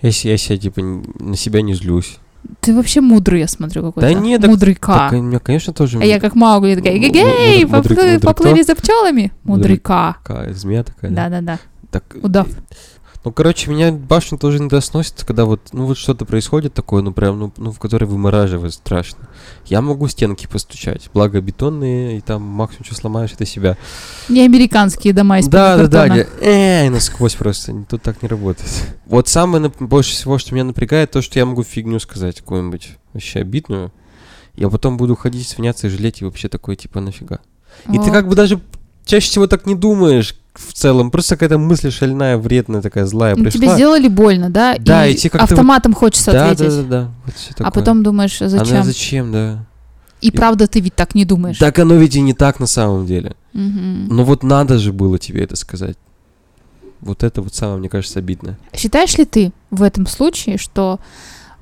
Я, 0.00 0.10
я 0.10 0.36
себя, 0.36 0.56
типа, 0.56 0.80
на 0.80 1.36
себя 1.36 1.62
не 1.62 1.74
злюсь. 1.74 2.18
Ты 2.60 2.74
вообще 2.74 3.00
мудрый, 3.00 3.40
я 3.40 3.48
смотрю, 3.48 3.82
какой-то. 3.82 4.08
Да 4.08 4.14
нет, 4.14 4.40
так- 4.40 4.50
Мудрый 4.50 4.74
Так, 4.74 5.12
меня, 5.12 5.38
конечно, 5.38 5.72
тоже... 5.72 5.98
А 6.00 6.04
я 6.04 6.20
как 6.20 6.34
Маугли 6.34 6.74
такая, 6.74 6.98
гей, 6.98 7.66
поплыли, 7.66 8.62
за 8.62 8.74
пчелами. 8.74 9.32
Мудрый 9.44 9.58
Мудрый 9.58 9.76
Ка. 9.78 10.16
Ка, 10.24 10.52
змея 10.52 10.84
такая, 10.84 11.10
да? 11.10 11.28
Да-да-да. 11.28 11.58
Удав. 12.22 12.48
Ну, 13.26 13.32
короче, 13.32 13.68
меня 13.68 13.90
башня 13.90 14.38
тоже 14.38 14.58
иногда 14.58 14.80
сносит, 14.80 15.24
когда 15.24 15.46
вот, 15.46 15.60
ну, 15.72 15.86
вот 15.86 15.98
что-то 15.98 16.24
происходит 16.24 16.74
такое, 16.74 17.02
ну, 17.02 17.12
прям, 17.12 17.40
ну, 17.40 17.52
ну, 17.56 17.72
в 17.72 17.80
которое 17.80 18.06
вымораживает 18.06 18.72
страшно. 18.72 19.28
Я 19.64 19.82
могу 19.82 20.06
стенки 20.06 20.46
постучать, 20.46 21.10
благо 21.12 21.40
бетонные, 21.40 22.18
и 22.18 22.20
там 22.20 22.42
максимум, 22.42 22.84
что 22.84 22.94
сломаешь, 22.94 23.32
это 23.32 23.44
себя. 23.44 23.76
Не 24.28 24.44
американские 24.44 25.12
дома 25.12 25.40
из 25.40 25.48
да, 25.48 25.76
да, 25.76 25.88
да, 25.88 26.06
картона. 26.06 26.40
э, 26.40 26.88
насквозь 26.88 27.34
просто, 27.34 27.84
тут 27.90 28.00
так 28.00 28.22
не 28.22 28.28
работает. 28.28 28.70
Вот 29.06 29.26
самое 29.26 29.72
больше 29.80 30.12
всего, 30.12 30.38
что 30.38 30.54
меня 30.54 30.62
напрягает, 30.62 31.10
то, 31.10 31.20
что 31.20 31.40
я 31.40 31.46
могу 31.46 31.64
фигню 31.64 31.98
сказать, 31.98 32.38
какую-нибудь 32.38 32.90
вообще 33.12 33.40
обидную, 33.40 33.92
я 34.54 34.68
потом 34.68 34.96
буду 34.96 35.16
ходить, 35.16 35.48
свиняться 35.48 35.88
и 35.88 35.90
жалеть, 35.90 36.22
и 36.22 36.24
вообще 36.24 36.48
такое, 36.48 36.76
типа, 36.76 37.00
нафига. 37.00 37.40
И 37.88 37.94
ты 37.94 37.98
Вот. 37.98 38.12
как 38.12 38.28
бы 38.28 38.36
даже 38.36 38.60
чаще 39.04 39.28
всего 39.28 39.48
так 39.48 39.66
не 39.66 39.74
думаешь 39.74 40.36
в 40.58 40.72
целом, 40.72 41.10
просто 41.10 41.36
какая-то 41.36 41.58
мысль 41.58 41.90
шальная, 41.90 42.38
вредная 42.38 42.82
такая, 42.82 43.06
злая 43.06 43.34
Ну, 43.36 43.44
пришла. 43.44 43.60
Тебе 43.60 43.74
сделали 43.74 44.08
больно, 44.08 44.50
да? 44.50 44.76
Да, 44.78 45.06
и 45.06 45.12
и 45.12 45.16
тебе 45.16 45.38
автоматом 45.38 45.92
хочется 45.94 46.32
да, 46.32 46.50
ответить. 46.50 46.74
да, 46.74 46.82
да, 46.82 46.88
да, 46.88 47.10
вот 47.24 47.34
А 47.66 47.70
потом 47.70 48.02
думаешь, 48.02 48.40
Она 48.40 48.50
зачем? 48.50 48.84
зачем, 48.84 49.32
да. 49.32 49.66
И 50.20 50.30
правда 50.30 50.66
ты 50.66 50.80
ведь 50.80 50.94
так 50.94 51.14
не 51.14 51.24
думаешь. 51.24 51.58
Так 51.58 51.78
оно 51.78 51.94
ведь 51.94 52.16
и 52.16 52.20
не 52.20 52.32
так 52.32 52.58
на 52.58 52.66
самом 52.66 53.06
деле. 53.06 53.36
Мгм. 53.52 54.08
Но 54.08 54.24
вот 54.24 54.42
надо 54.42 54.78
же 54.78 54.92
было 54.92 55.18
тебе 55.18 55.44
это 55.44 55.56
сказать. 55.56 55.96
Вот 57.00 57.22
это 57.22 57.42
вот 57.42 57.54
самое, 57.54 57.78
мне 57.78 57.88
кажется, 57.88 58.18
обидно. 58.18 58.58
Считаешь 58.74 59.16
ли 59.18 59.24
ты 59.24 59.52
в 59.70 59.82
этом 59.82 60.06
случае, 60.06 60.56
что 60.58 60.98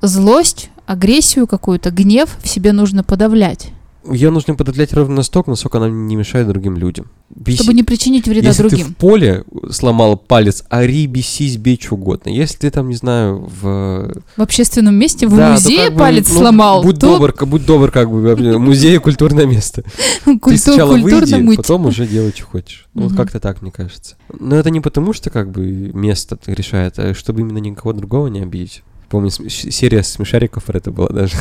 злость, 0.01 0.69
агрессию 0.85 1.47
какую-то, 1.47 1.91
гнев 1.91 2.37
в 2.41 2.47
себе 2.47 2.71
нужно 2.71 3.03
подавлять, 3.03 3.69
Ее 4.11 4.29
нужно 4.29 4.55
подавлять 4.55 4.93
ровно 4.93 5.15
настолько, 5.15 5.49
насколько 5.49 5.77
она 5.77 5.89
не 5.89 6.15
мешает 6.15 6.47
другим 6.47 6.77
людям. 6.77 7.09
Беси- 7.29 7.57
чтобы 7.57 7.73
не 7.73 7.83
причинить 7.83 8.27
вреда 8.27 8.49
Если 8.49 8.63
ты 8.63 8.69
другим? 8.69 8.87
в 8.87 8.95
поле 8.95 9.43
сломал 9.71 10.17
палец, 10.17 10.63
ори, 10.69 11.07
бесись, 11.07 11.57
бей 11.57 11.79
что 11.81 11.95
угодно. 11.95 12.29
Если 12.29 12.57
ты 12.57 12.71
там, 12.71 12.89
не 12.89 12.95
знаю, 12.95 13.49
в... 13.61 14.21
В 14.37 14.41
общественном 14.41 14.95
месте, 14.95 15.27
в 15.27 15.35
Да, 15.35 15.51
музее 15.53 15.89
бы, 15.89 15.97
палец 15.97 16.29
ну, 16.29 16.39
сломал, 16.39 16.83
Будь 16.83 16.99
то 16.99 17.17
добр, 17.17 17.33
будь 17.45 17.65
добр, 17.65 17.91
как 17.91 18.09
бы, 18.09 18.35
музей 18.59 18.97
культурное 18.99 19.45
место. 19.45 19.83
Ты 20.23 20.57
сначала 20.57 20.97
выйди, 20.97 21.55
потом 21.55 21.87
уже 21.87 22.05
делай, 22.07 22.31
что 22.35 22.45
хочешь. 22.45 22.87
Ну, 22.93 23.03
Вот 23.03 23.17
как-то 23.17 23.39
так, 23.39 23.61
мне 23.61 23.71
кажется. 23.71 24.17
Но 24.39 24.55
это 24.55 24.69
не 24.69 24.81
потому, 24.81 25.13
что 25.13 25.29
как 25.29 25.51
бы 25.51 25.91
место 25.93 26.37
решает, 26.45 26.99
а 26.99 27.13
чтобы 27.13 27.41
именно 27.41 27.57
никого 27.57 27.93
другого 27.93 28.27
не 28.27 28.41
обидеть. 28.41 28.83
Помню, 29.15 29.31
серия 29.49 30.03
смешариков 30.03 30.63
про 30.65 30.77
это 30.77 30.91
была 30.91 31.07
даже. 31.07 31.35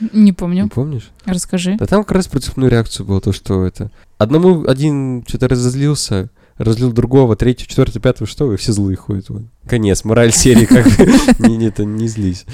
Не 0.00 0.22
Не 0.22 0.32
помню. 0.32 0.68
помнишь? 0.68 1.10
Расскажи. 1.26 1.76
Да 1.78 1.86
там 1.86 2.04
как 2.04 2.12
раз 2.16 2.26
про 2.26 2.40
цепную 2.40 2.70
реакцию 2.70 3.04
было 3.06 3.20
то, 3.20 3.32
что 3.32 3.64
это... 3.66 3.90
Одному 4.16 4.64
один 4.66 5.24
что-то 5.28 5.48
разозлился, 5.48 6.30
разлил 6.56 6.90
другого, 6.92 7.36
третьего, 7.36 7.68
четвертого, 7.68 8.00
пятого, 8.00 8.26
что, 8.26 8.52
и 8.52 8.56
все 8.56 8.72
злые 8.72 8.96
ходят. 8.96 9.28
Вот. 9.28 9.42
Конец, 9.66 10.04
мораль 10.04 10.32
серии 10.32 10.64
как 10.64 10.86
бы. 10.86 11.12
Не, 11.48 11.56
не, 11.56 11.66
это 11.66 11.84
не 11.84 12.08
злись. 12.08 12.46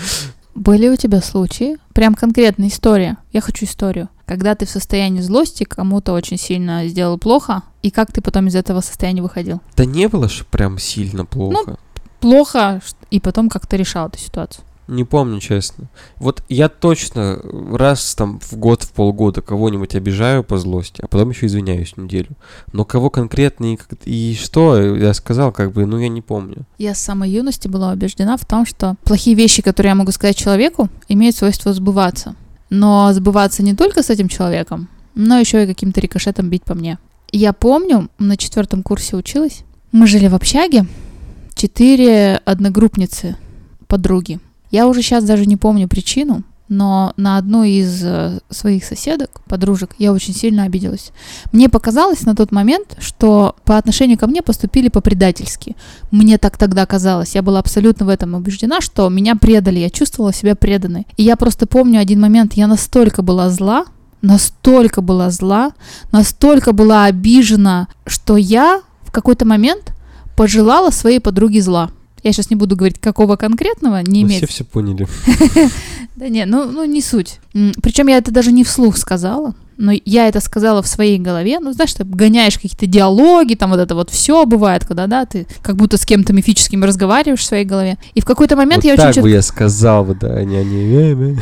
Были 0.55 0.89
у 0.89 0.97
тебя 0.97 1.21
случаи, 1.21 1.77
прям 1.95 2.15
конкретная 2.15 2.69
история, 2.69 3.17
я 3.33 3.41
хочу 3.41 3.65
историю, 3.65 4.09
Когда 4.25 4.55
ты 4.55 4.67
в 4.67 4.71
состоянии 4.71 5.21
злости, 5.21 5.65
кому-то 5.65 6.13
очень 6.13 6.39
сильно 6.39 6.87
сделал 6.87 7.19
плохо, 7.19 7.63
и 7.83 7.91
как 7.91 8.13
ты 8.13 8.21
потом 8.21 8.47
из 8.47 8.55
этого 8.55 8.81
состояния 8.81 9.21
выходил? 9.23 9.61
Да 9.77 9.85
не 9.85 10.09
было 10.09 10.29
ж 10.29 10.45
прям 10.51 10.79
сильно 10.79 11.25
плохо. 11.25 11.77
Плохо, 12.25 12.81
и 13.11 13.21
потом 13.21 13.51
как 13.51 13.67
ты 13.67 13.77
решал 13.77 14.09
эту 14.09 14.19
ситуацию. 14.19 14.65
Не 14.89 15.05
помню, 15.05 15.41
честно. 15.41 15.91
Вот 16.17 16.43
я 16.49 16.71
точно 16.71 17.39
раз 17.71 18.15
там 18.15 18.41
в 18.41 18.55
год, 18.55 18.83
в 18.83 18.93
полгода 18.93 19.43
кого-нибудь 19.43 19.95
обижаю 19.95 20.43
по 20.43 20.57
злости, 20.57 21.03
а 21.03 21.07
потом 21.07 21.29
еще 21.29 21.45
извиняюсь 21.45 21.99
неделю. 21.99 22.31
Но 22.73 22.87
кого 22.87 23.11
конкретно 23.11 23.75
и, 23.75 23.79
и 24.07 24.35
что 24.37 24.97
я 24.97 25.13
сказал, 25.13 25.53
как 25.53 25.73
бы, 25.73 25.85
ну 25.85 25.99
я 25.99 26.09
не 26.09 26.23
помню. 26.23 26.65
Я 26.79 26.95
с 26.95 27.01
самой 27.03 27.29
юности 27.29 27.69
была 27.69 27.93
убеждена 27.93 28.39
в 28.39 28.47
том, 28.47 28.65
что 28.65 28.95
плохие 29.05 29.37
вещи, 29.37 29.61
которые 29.61 29.91
я 29.91 29.95
могу 29.95 30.11
сказать 30.11 30.39
человеку, 30.39 30.89
имеют 31.09 31.37
свойство 31.37 31.75
сбываться. 31.75 32.37
Но 32.71 33.13
сбываться 33.13 33.63
не 33.63 33.75
только 33.75 34.03
с 34.03 34.09
этим 34.09 34.29
человеком, 34.29 34.89
но 35.15 35.39
еще 35.39 35.63
и 35.63 35.67
каким-то 35.67 36.01
рикошетом 36.01 36.49
бить 36.49 36.65
по 36.65 36.73
мне. 36.73 36.97
Я 37.33 37.53
помню, 37.53 38.09
на 38.19 38.39
четвертом 38.39 38.83
курсе 38.83 39.15
училась. 39.15 39.63
Мы 39.93 40.07
жили 40.07 40.29
в 40.29 40.35
общаге, 40.35 40.87
четыре 41.65 42.43
одногруппницы, 42.45 43.37
подруги. 43.87 44.39
Я 44.71 44.87
уже 44.87 45.01
сейчас 45.01 45.25
даже 45.25 45.47
не 45.47 45.57
помню 45.57 45.89
причину, 45.89 46.43
но 46.69 47.15
на 47.17 47.39
одну 47.39 47.65
из 47.65 48.05
э, 48.05 48.41
своих 48.51 48.85
соседок, 48.85 49.41
подружек, 49.49 49.93
я 49.99 50.13
очень 50.13 50.35
сильно 50.35 50.65
обиделась. 50.65 51.11
Мне 51.53 51.71
показалось 51.71 52.27
на 52.27 52.35
тот 52.37 52.53
момент, 52.53 52.99
что 52.99 53.57
по 53.65 53.79
отношению 53.79 54.19
ко 54.19 54.27
мне 54.27 54.43
поступили 54.43 54.91
по-предательски. 54.91 55.75
Мне 56.11 56.37
так 56.37 56.59
тогда 56.59 56.85
казалось. 56.85 57.35
Я 57.35 57.41
была 57.41 57.61
абсолютно 57.61 58.05
в 58.05 58.11
этом 58.11 58.35
убеждена, 58.35 58.83
что 58.83 59.09
меня 59.09 59.35
предали. 59.35 59.79
Я 59.79 59.89
чувствовала 59.89 60.35
себя 60.35 60.55
преданной. 60.55 61.07
И 61.17 61.23
я 61.23 61.35
просто 61.35 61.67
помню 61.67 61.99
один 61.99 62.21
момент, 62.21 62.53
я 62.55 62.67
настолько 62.67 63.23
была 63.23 63.49
зла, 63.49 63.87
настолько 64.21 65.01
была 65.01 65.31
зла, 65.31 65.73
настолько 66.13 66.75
была 66.75 67.07
обижена, 67.07 67.89
что 68.07 68.37
я 68.37 68.83
в 69.01 69.11
какой-то 69.11 69.47
момент 69.47 69.94
пожелала 70.37 70.91
своей 70.91 71.21
подруге 71.21 71.61
зла. 71.61 71.91
Я 72.23 72.33
сейчас 72.33 72.49
не 72.49 72.57
буду 72.57 72.75
говорить, 72.75 72.99
какого 72.99 73.37
конкретного, 73.37 74.01
не 74.03 74.23
Ну, 74.23 74.29
имеет 74.29 74.45
все 74.45 74.53
все 74.53 74.65
поняли. 74.65 75.07
да 76.17 76.29
не, 76.29 76.47
ну, 76.47 76.65
ну 76.65 76.85
не 76.87 77.03
суть. 77.03 77.39
Причем 77.83 78.09
я 78.09 78.17
это 78.17 78.33
даже 78.33 78.51
не 78.51 78.65
вслух 78.65 78.97
сказала, 78.97 79.55
но 79.77 79.93
я 80.07 80.29
это 80.29 80.41
сказала 80.41 80.83
в 80.83 80.87
своей 80.87 81.19
голове. 81.19 81.59
Ну, 81.61 81.73
знаешь, 81.73 81.93
ты 81.93 82.03
гоняешь 82.05 82.55
какие-то 82.55 82.87
диалоги, 82.87 83.55
там 83.55 83.71
вот 83.71 83.81
это 83.81 83.95
вот 83.95 84.09
все 84.09 84.47
бывает, 84.47 84.87
когда, 84.87 85.07
да, 85.07 85.27
ты 85.27 85.47
как 85.63 85.77
будто 85.77 85.99
с 85.99 86.07
кем-то 86.07 86.33
мифическим 86.33 86.83
разговариваешь 86.83 87.41
в 87.41 87.45
своей 87.45 87.67
голове. 87.67 87.99
И 88.15 88.23
в 88.23 88.25
какой-то 88.25 88.57
момент 88.57 88.85
вот 88.85 88.91
я 88.91 88.97
так 88.97 89.11
очень 89.11 89.23
бы 89.23 89.31
я 89.31 89.43
сказал 89.43 90.07
да, 90.07 90.43
не 90.45 90.57
они. 90.57 91.39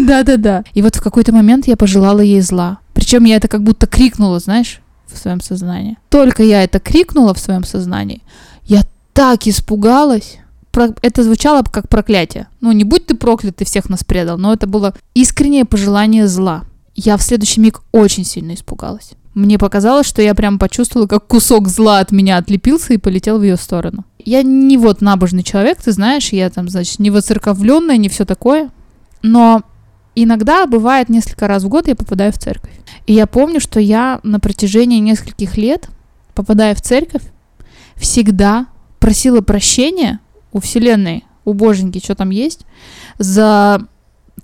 Да-да-да. 0.06 0.64
И 0.74 0.82
вот 0.82 0.96
в 0.96 1.02
какой-то 1.02 1.32
момент 1.32 1.68
я 1.68 1.76
пожелала 1.76 2.20
ей 2.20 2.40
зла. 2.40 2.78
Причем 2.92 3.24
я 3.24 3.36
это 3.36 3.48
как 3.48 3.62
будто 3.62 3.86
крикнула, 3.86 4.40
знаешь, 4.40 4.81
в 5.12 5.18
своем 5.18 5.40
сознании. 5.40 5.98
Только 6.08 6.42
я 6.42 6.62
это 6.64 6.80
крикнула 6.80 7.34
в 7.34 7.38
своем 7.38 7.64
сознании, 7.64 8.22
я 8.64 8.82
так 9.12 9.46
испугалась. 9.46 10.38
Про- 10.70 10.94
Это 11.02 11.22
звучало 11.22 11.62
как 11.62 11.88
проклятие. 11.88 12.48
Ну, 12.60 12.72
не 12.72 12.84
будь 12.84 13.04
ты 13.06 13.14
проклят, 13.14 13.56
ты 13.56 13.64
всех 13.66 13.90
нас 13.90 14.04
предал, 14.04 14.38
но 14.38 14.52
это 14.54 14.66
было 14.66 14.94
искреннее 15.14 15.64
пожелание 15.66 16.26
зла. 16.26 16.64
Я 16.94 17.16
в 17.16 17.22
следующий 17.22 17.60
миг 17.60 17.82
очень 17.92 18.24
сильно 18.24 18.54
испугалась. 18.54 19.12
Мне 19.34 19.58
показалось, 19.58 20.06
что 20.06 20.20
я 20.22 20.34
прям 20.34 20.58
почувствовала, 20.58 21.06
как 21.06 21.26
кусок 21.26 21.68
зла 21.68 21.98
от 22.00 22.10
меня 22.12 22.36
отлепился 22.36 22.92
и 22.92 22.98
полетел 22.98 23.38
в 23.38 23.42
ее 23.42 23.56
сторону. 23.56 24.04
Я 24.24 24.42
не 24.42 24.76
вот 24.76 25.00
набожный 25.00 25.42
человек, 25.42 25.80
ты 25.82 25.92
знаешь, 25.92 26.32
я 26.32 26.48
там, 26.50 26.68
значит, 26.68 26.98
не 26.98 27.10
воцерковленная, 27.10 27.96
не 27.96 28.08
все 28.08 28.24
такое. 28.24 28.70
Но 29.22 29.62
иногда 30.14 30.66
бывает 30.66 31.08
несколько 31.08 31.48
раз 31.48 31.64
в 31.64 31.68
год 31.68 31.88
я 31.88 31.96
попадаю 31.96 32.32
в 32.32 32.38
церковь. 32.38 32.72
И 33.06 33.14
я 33.14 33.26
помню, 33.26 33.60
что 33.60 33.80
я 33.80 34.20
на 34.22 34.40
протяжении 34.40 34.98
нескольких 34.98 35.56
лет, 35.56 35.88
попадая 36.34 36.74
в 36.74 36.80
церковь, 36.80 37.22
всегда 37.96 38.66
просила 39.00 39.40
прощения 39.40 40.20
у 40.52 40.60
Вселенной, 40.60 41.24
у 41.44 41.54
Боженьки, 41.54 41.98
что 41.98 42.14
там 42.14 42.30
есть, 42.30 42.66
за 43.18 43.86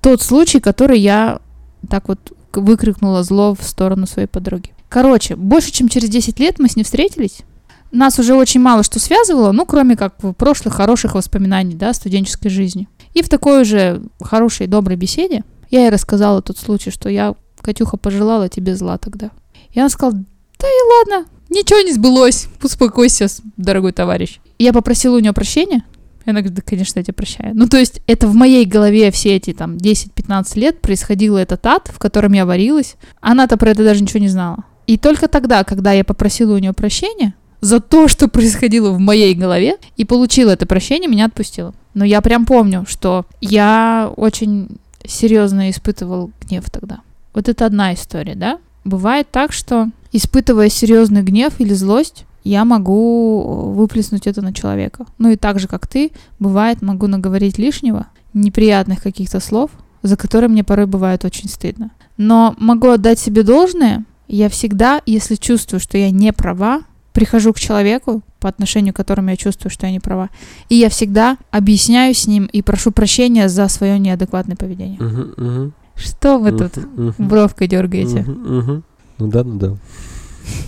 тот 0.01 0.23
случай, 0.23 0.61
который 0.61 0.99
я 0.99 1.41
так 1.89 2.09
вот 2.09 2.33
выкрикнула 2.53 3.23
зло 3.23 3.55
в 3.55 3.63
сторону 3.63 4.07
своей 4.07 4.29
подруги. 4.29 4.73
Короче, 4.89 5.37
больше 5.37 5.71
чем 5.71 5.89
через 5.89 6.09
10 6.09 6.39
лет 6.41 6.59
мы 6.59 6.69
с 6.69 6.77
ней 6.77 6.83
встретились. 6.83 7.43
Нас 7.91 8.19
уже 8.19 8.35
очень 8.35 8.61
мало 8.61 8.83
что 8.83 8.99
связывало, 9.01 9.53
ну, 9.53 9.65
кроме 9.65 9.97
как 9.97 10.17
прошлых 10.37 10.75
хороших 10.75 11.15
воспоминаний, 11.15 11.75
да, 11.75 11.95
студенческой 11.95 12.49
жизни. 12.51 12.89
И 13.15 13.23
в 13.23 13.29
такой 13.29 13.63
уже 13.63 14.03
хорошей, 14.21 14.67
доброй 14.67 14.97
беседе 14.97 15.43
я 15.71 15.81
ей 15.83 15.91
рассказала 15.91 16.43
тот 16.43 16.59
случай, 16.59 16.91
что 16.91 17.09
я, 17.09 17.35
Катюха, 17.69 17.99
пожелала 17.99 18.49
тебе 18.49 18.75
зла 18.75 18.97
тогда. 18.97 19.31
И 19.73 19.79
она 19.79 19.91
сказала, 19.91 20.15
да 20.59 20.67
и 20.67 21.11
ладно, 21.13 21.29
ничего 21.51 21.81
не 21.81 21.93
сбылось, 21.93 22.49
успокойся, 22.63 23.27
дорогой 23.59 23.93
товарищ. 23.93 24.41
Я 24.59 24.73
попросила 24.73 25.17
у 25.17 25.19
нее 25.19 25.35
прощения, 25.35 25.85
и 26.25 26.31
она 26.31 26.41
говорит, 26.41 26.57
да, 26.57 26.63
конечно, 26.65 26.99
я 26.99 27.05
тебя 27.05 27.13
прощаю. 27.13 27.55
Ну, 27.55 27.69
то 27.69 27.77
есть 27.77 28.01
это 28.07 28.27
в 28.27 28.35
моей 28.35 28.65
голове 28.65 29.11
все 29.11 29.37
эти 29.37 29.53
там 29.53 29.77
10-15 29.77 30.59
лет 30.59 30.81
происходило 30.81 31.37
этот 31.37 31.67
ад, 31.67 31.91
в 31.93 31.99
котором 31.99 32.33
я 32.33 32.47
варилась. 32.47 32.97
Она-то 33.21 33.59
про 33.59 33.73
это 33.73 33.85
даже 33.85 34.01
ничего 34.01 34.21
не 34.21 34.29
знала. 34.29 34.65
И 34.87 34.97
только 34.97 35.29
тогда, 35.29 35.63
когда 35.63 35.93
я 35.93 36.05
попросила 36.05 36.55
у 36.55 36.59
нее 36.59 36.73
прощения 36.73 37.35
за 37.61 37.81
то, 37.81 38.09
что 38.09 38.29
происходило 38.29 38.93
в 38.93 38.99
моей 38.99 39.35
голове, 39.35 39.77
и 39.99 40.07
получила 40.07 40.53
это 40.53 40.65
прощение, 40.65 41.11
меня 41.11 41.27
отпустило. 41.27 41.75
Но 41.93 42.07
я 42.07 42.23
прям 42.23 42.47
помню, 42.47 42.87
что 42.89 43.27
я 43.43 44.11
очень 44.17 44.79
серьезно 45.05 45.69
испытывал 45.69 46.31
гнев 46.41 46.71
тогда. 46.71 47.01
Вот 47.39 47.49
это 47.49 47.67
одна 47.67 47.95
история, 47.95 48.35
да? 48.35 48.59
Бывает 48.83 49.29
так, 49.31 49.53
что 49.53 49.91
испытывая 50.11 50.69
серьезный 50.69 51.23
гнев 51.23 51.53
или 51.61 51.73
злость, 51.73 52.25
я 52.43 52.65
могу 52.65 53.71
выплеснуть 53.77 54.27
это 54.27 54.43
на 54.43 54.53
человека. 54.53 55.07
Ну 55.19 55.31
и 55.31 55.37
так 55.37 55.61
же, 55.61 55.69
как 55.69 55.87
ты, 55.87 56.11
бывает, 56.41 56.83
могу 56.83 57.07
наговорить 57.07 57.57
лишнего, 57.57 58.09
неприятных 58.35 59.01
каких-то 59.05 59.39
слов, 59.39 59.71
за 60.03 60.17
которые 60.17 60.49
мне 60.49 60.65
порой 60.65 60.87
бывает 60.87 61.25
очень 61.25 61.49
стыдно. 61.49 61.93
Но 62.17 62.57
могу 62.59 62.89
отдать 62.89 63.21
себе 63.21 63.45
должное, 63.45 64.05
я 64.27 64.49
всегда, 64.49 65.01
если 65.07 65.37
чувствую, 65.37 65.79
что 65.79 65.97
я 65.97 66.11
не 66.11 66.33
права, 66.33 66.81
прихожу 67.13 67.53
к 67.53 67.61
человеку, 67.61 68.23
по 68.41 68.49
отношению 68.49 68.95
к 68.95 68.97
которому 68.97 69.31
я 69.31 69.37
чувствую, 69.37 69.71
что 69.71 69.87
я 69.87 69.93
не 69.93 70.01
права, 70.01 70.29
и 70.69 70.75
я 70.75 70.89
всегда 70.89 71.37
объясняю 71.53 72.15
с 72.15 72.27
ним 72.27 72.47
и 72.47 72.63
прошу 72.63 72.91
прощения 72.91 73.49
за 73.49 73.69
свое 73.69 73.97
неадекватное 74.01 74.57
поведение. 74.57 74.99
Мгм, 75.01 75.35
мгм, 75.37 75.73
Что 75.99 76.39
вы 76.39 76.53
тут 76.53 76.73
бровкой 77.19 77.67
дергаете? 77.69 78.23
Ну 78.25 78.83
да, 79.19 79.43
ну 79.45 79.59
да. 79.59 79.77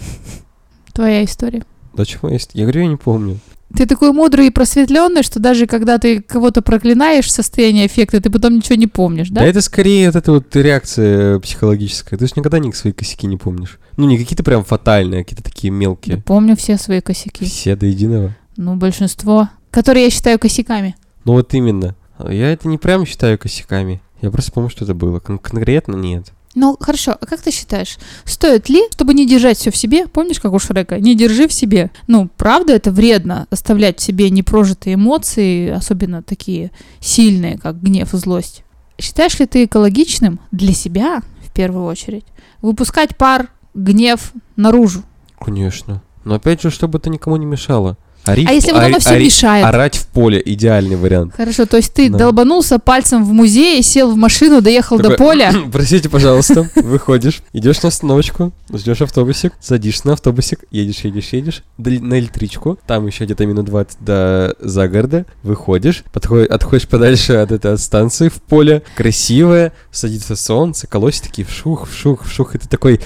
Твоя 0.93 1.25
история. 1.25 1.63
Да 1.95 2.05
чего 2.05 2.29
есть? 2.29 2.51
Я 2.55 2.65
говорю, 2.65 2.83
я 2.83 2.87
не 2.89 2.97
помню. 2.97 3.39
Ты 3.77 3.87
такой 3.87 4.13
мудрый 4.13 4.49
и 4.49 4.51
просветленный, 4.51 5.23
что 5.23 5.39
даже 5.39 5.69
когда 5.69 5.99
ты 5.99 6.21
кого-то 6.21 6.61
проклинаешь 6.61 7.27
в 7.27 7.31
состоянии 7.31 7.87
эффекта, 7.87 8.21
ты 8.21 8.29
потом 8.29 8.57
ничего 8.57 8.75
не 8.75 8.89
помнишь, 8.89 9.29
Да? 9.31 9.43
да? 9.43 9.47
это 9.47 9.61
скорее 9.61 10.09
вот 10.09 10.17
эта 10.17 10.33
вот 10.33 10.57
реакция 10.57 11.39
психологическая. 11.39 12.19
Ты 12.19 12.27
же 12.27 12.33
никогда 12.35 12.59
ни 12.59 12.73
свои 12.73 12.93
косяки 12.93 13.29
не 13.29 13.37
помнишь. 13.37 13.79
Ну, 13.97 14.07
не 14.09 14.19
какие-то 14.19 14.43
прям 14.43 14.65
фатальные, 14.65 15.21
а 15.21 15.25
какие-то 15.25 15.45
такие 15.45 15.73
Я 15.73 15.79
мелкие. 15.79 16.17
помню 16.19 16.57
все 16.57 16.79
свои 16.79 17.01
косяки. 17.01 17.45
Все 17.45 17.77
до 17.77 17.87
единого. 17.87 18.35
Ну, 18.57 18.75
большинство, 18.75 19.49
которые 19.71 20.07
я 20.07 20.11
считаю 20.11 20.41
косяками. 20.41 20.97
Ну 21.25 21.35
вот 21.35 21.55
именно. 21.55 21.95
Я 22.29 22.53
это 22.53 22.67
не 22.67 22.77
прям 22.77 23.07
считаю 23.07 23.39
косяками. 23.39 24.03
Я 24.21 24.31
просто 24.31 24.53
помню, 24.53 24.71
что 24.71 24.85
это 24.85 24.95
было. 24.95 25.19
Кон- 25.21 25.39
конкретно 25.39 25.97
нет. 25.97 26.33
Ну, 26.57 26.77
хорошо, 26.81 27.17
а 27.21 27.27
как 27.27 27.41
ты 27.41 27.53
считаешь, 27.53 27.97
стоит 28.25 28.69
ли, 28.69 28.83
чтобы 28.93 29.15
не 29.15 29.25
держать 29.25 29.57
все 29.59 29.71
в 29.71 29.77
себе, 29.77 30.09
помнишь, 30.09 30.41
как 30.41 30.53
у 30.53 30.59
Шрека, 30.59 30.99
не 30.99 31.15
держи 31.15 31.47
в 31.47 31.53
себе? 31.53 31.93
Ну, 32.09 32.29
правда, 32.37 32.73
это 32.73 32.91
вредно 32.91 33.47
оставлять 33.51 34.01
в 34.01 34.03
себе 34.03 34.31
непрожитые 34.31 34.95
эмоции, 34.95 35.71
особенно 35.71 36.25
такие 36.25 36.73
сильные, 36.99 37.57
как 37.57 37.81
гнев 37.81 38.15
и 38.15 38.17
злость. 38.17 38.65
Считаешь 38.99 39.39
ли 39.39 39.47
ты 39.47 39.65
экологичным 39.65 40.41
для 40.51 40.75
себя, 40.75 41.23
в 41.47 41.53
первую 41.53 41.85
очередь, 41.85 42.25
выпускать 42.63 43.17
пар, 43.17 43.49
гнев 43.75 44.33
наружу? 44.57 45.05
Конечно. 45.39 46.03
Но 46.25 46.35
опять 46.35 46.61
же, 46.63 46.71
чтобы 46.71 46.99
это 46.99 47.11
никому 47.11 47.37
не 47.37 47.47
мешало. 47.47 47.97
Ори 48.31 48.47
А 48.49 48.53
если 48.53 48.73
вот 48.73 48.81
ори- 48.83 48.87
оно 48.93 49.01
все 49.01 49.11
ори- 49.11 49.25
мешает? 49.25 49.65
Орать 49.65 49.97
в 49.97 50.07
поле 50.09 50.41
идеальный 50.45 50.97
вариант. 50.97 51.35
Хорошо, 51.37 51.67
то 51.67 51.77
есть 51.77 51.93
ты 51.95 52.09
Да. 52.11 52.19
долбанулся 52.19 52.79
пальцем 52.79 53.25
в 53.25 53.33
музее, 53.33 53.83
сел 53.83 54.11
в 54.13 54.17
машину, 54.17 54.61
доехал 54.61 54.97
до 54.99 55.11
Такой, 55.11 55.17
поля. 55.19 55.53
Простите, 55.73 56.09
пожалуйста, 56.09 56.69
выходишь, 56.77 57.43
идешь 57.53 57.83
на 57.83 57.89
остановочку, 57.89 58.53
ждешь 58.73 59.03
автобусик, 59.03 59.53
садишься 59.61 60.07
на 60.07 60.13
автобусик, 60.15 60.61
едешь, 60.71 61.01
едешь, 61.05 61.29
едешь, 61.33 61.63
на 61.79 62.19
электричку, 62.19 62.79
там 62.87 63.07
еще 63.07 63.25
где-то 63.25 63.47
минут 63.47 63.67
20 63.67 63.99
до 64.01 64.55
загорода, 64.61 65.27
выходишь, 65.43 66.05
подходи- 66.13 66.47
отходишь 66.47 66.87
подальше 66.89 67.35
от 67.35 67.53
этой 67.53 67.73
от 67.73 67.81
станции 67.81 68.29
в 68.29 68.35
поле, 68.35 68.83
красивое, 68.97 69.73
садится 69.91 70.37
солнце, 70.37 70.87
колосит 70.87 71.25
такие 71.25 71.47
вшух, 71.47 71.89
вшух, 71.89 72.25
вшух, 72.25 72.55
и 72.55 72.59
ты 72.59 72.69
такой, 72.69 73.01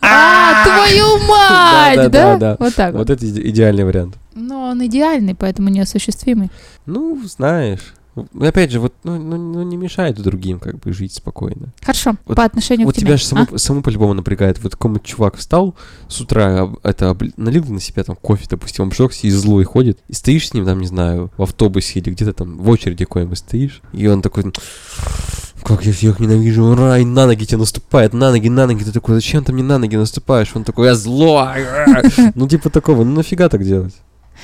А, 0.00 0.64
твою 0.64 1.18
мать, 1.28 1.96
Да, 1.96 2.08
да, 2.08 2.36
да? 2.36 2.56
Вот 2.60 2.74
так 2.74 2.92
вот. 2.92 2.98
вот 3.00 3.10
это 3.10 3.24
иде- 3.26 3.42
идеальный 3.48 3.84
вариант. 3.84 4.14
Но 4.38 4.68
он 4.70 4.84
идеальный, 4.86 5.34
поэтому 5.34 5.68
неосуществимый. 5.68 6.50
Ну, 6.86 7.20
знаешь, 7.26 7.94
Ну, 8.32 8.46
опять 8.48 8.72
же, 8.72 8.80
вот, 8.80 8.94
ну, 9.04 9.16
ну, 9.16 9.36
ну, 9.36 9.62
не 9.62 9.76
мешает 9.76 10.20
другим 10.20 10.58
как 10.58 10.80
бы 10.80 10.92
жить 10.92 11.12
спокойно. 11.14 11.72
Хорошо, 11.80 12.14
Вот- 12.26 12.36
по 12.36 12.42
отношению 12.42 12.86
Вот 12.86 12.94
к 12.96 12.98
тебе. 12.98 13.06
тебя 13.10 13.16
же 13.16 13.24
саму, 13.24 13.46
А? 13.52 13.58
саму 13.58 13.80
по-любому 13.80 14.12
напрягает. 14.12 14.60
Вот 14.60 14.72
какой-нибудь 14.72 15.04
чувак 15.04 15.36
встал 15.36 15.76
с 16.08 16.20
утра, 16.20 16.68
это 16.82 17.16
налил 17.36 17.64
на 17.66 17.78
себя 17.80 18.02
там 18.02 18.16
кофе, 18.16 18.46
допустим, 18.50 18.86
обжегся 18.86 19.28
и 19.28 19.30
злой 19.30 19.62
ходит. 19.62 20.00
И 20.08 20.14
стоишь 20.14 20.48
с 20.48 20.54
ним, 20.54 20.64
там, 20.64 20.80
не 20.80 20.88
знаю, 20.88 21.30
в 21.36 21.42
автобусе 21.44 22.00
или 22.00 22.10
где-то 22.10 22.32
там 22.32 22.58
в 22.58 22.68
очереди 22.68 23.04
какой-нибудь 23.04 23.38
стоишь. 23.38 23.82
И 23.92 24.04
он 24.08 24.20
такой, 24.20 24.52
как 25.64 25.84
я 25.84 25.92
всех 25.92 26.18
ненавижу, 26.18 26.64
ура, 26.64 26.98
и 26.98 27.04
на 27.04 27.26
ноги 27.26 27.44
тебе 27.44 27.58
наступает, 27.58 28.14
на 28.14 28.32
ноги, 28.32 28.48
на 28.48 28.66
ноги. 28.66 28.82
Ты 28.82 28.90
такой, 28.90 29.14
зачем 29.14 29.44
ты 29.44 29.52
мне 29.52 29.62
на 29.62 29.78
ноги 29.78 29.94
наступаешь? 29.94 30.50
Он 30.56 30.64
такой, 30.64 30.88
я 30.88 30.96
злой. 30.96 31.64
Ну, 32.34 32.48
типа 32.48 32.68
такого, 32.70 33.04
ну 33.04 33.12
нафига 33.14 33.48
так 33.48 33.62
делать? 33.62 33.94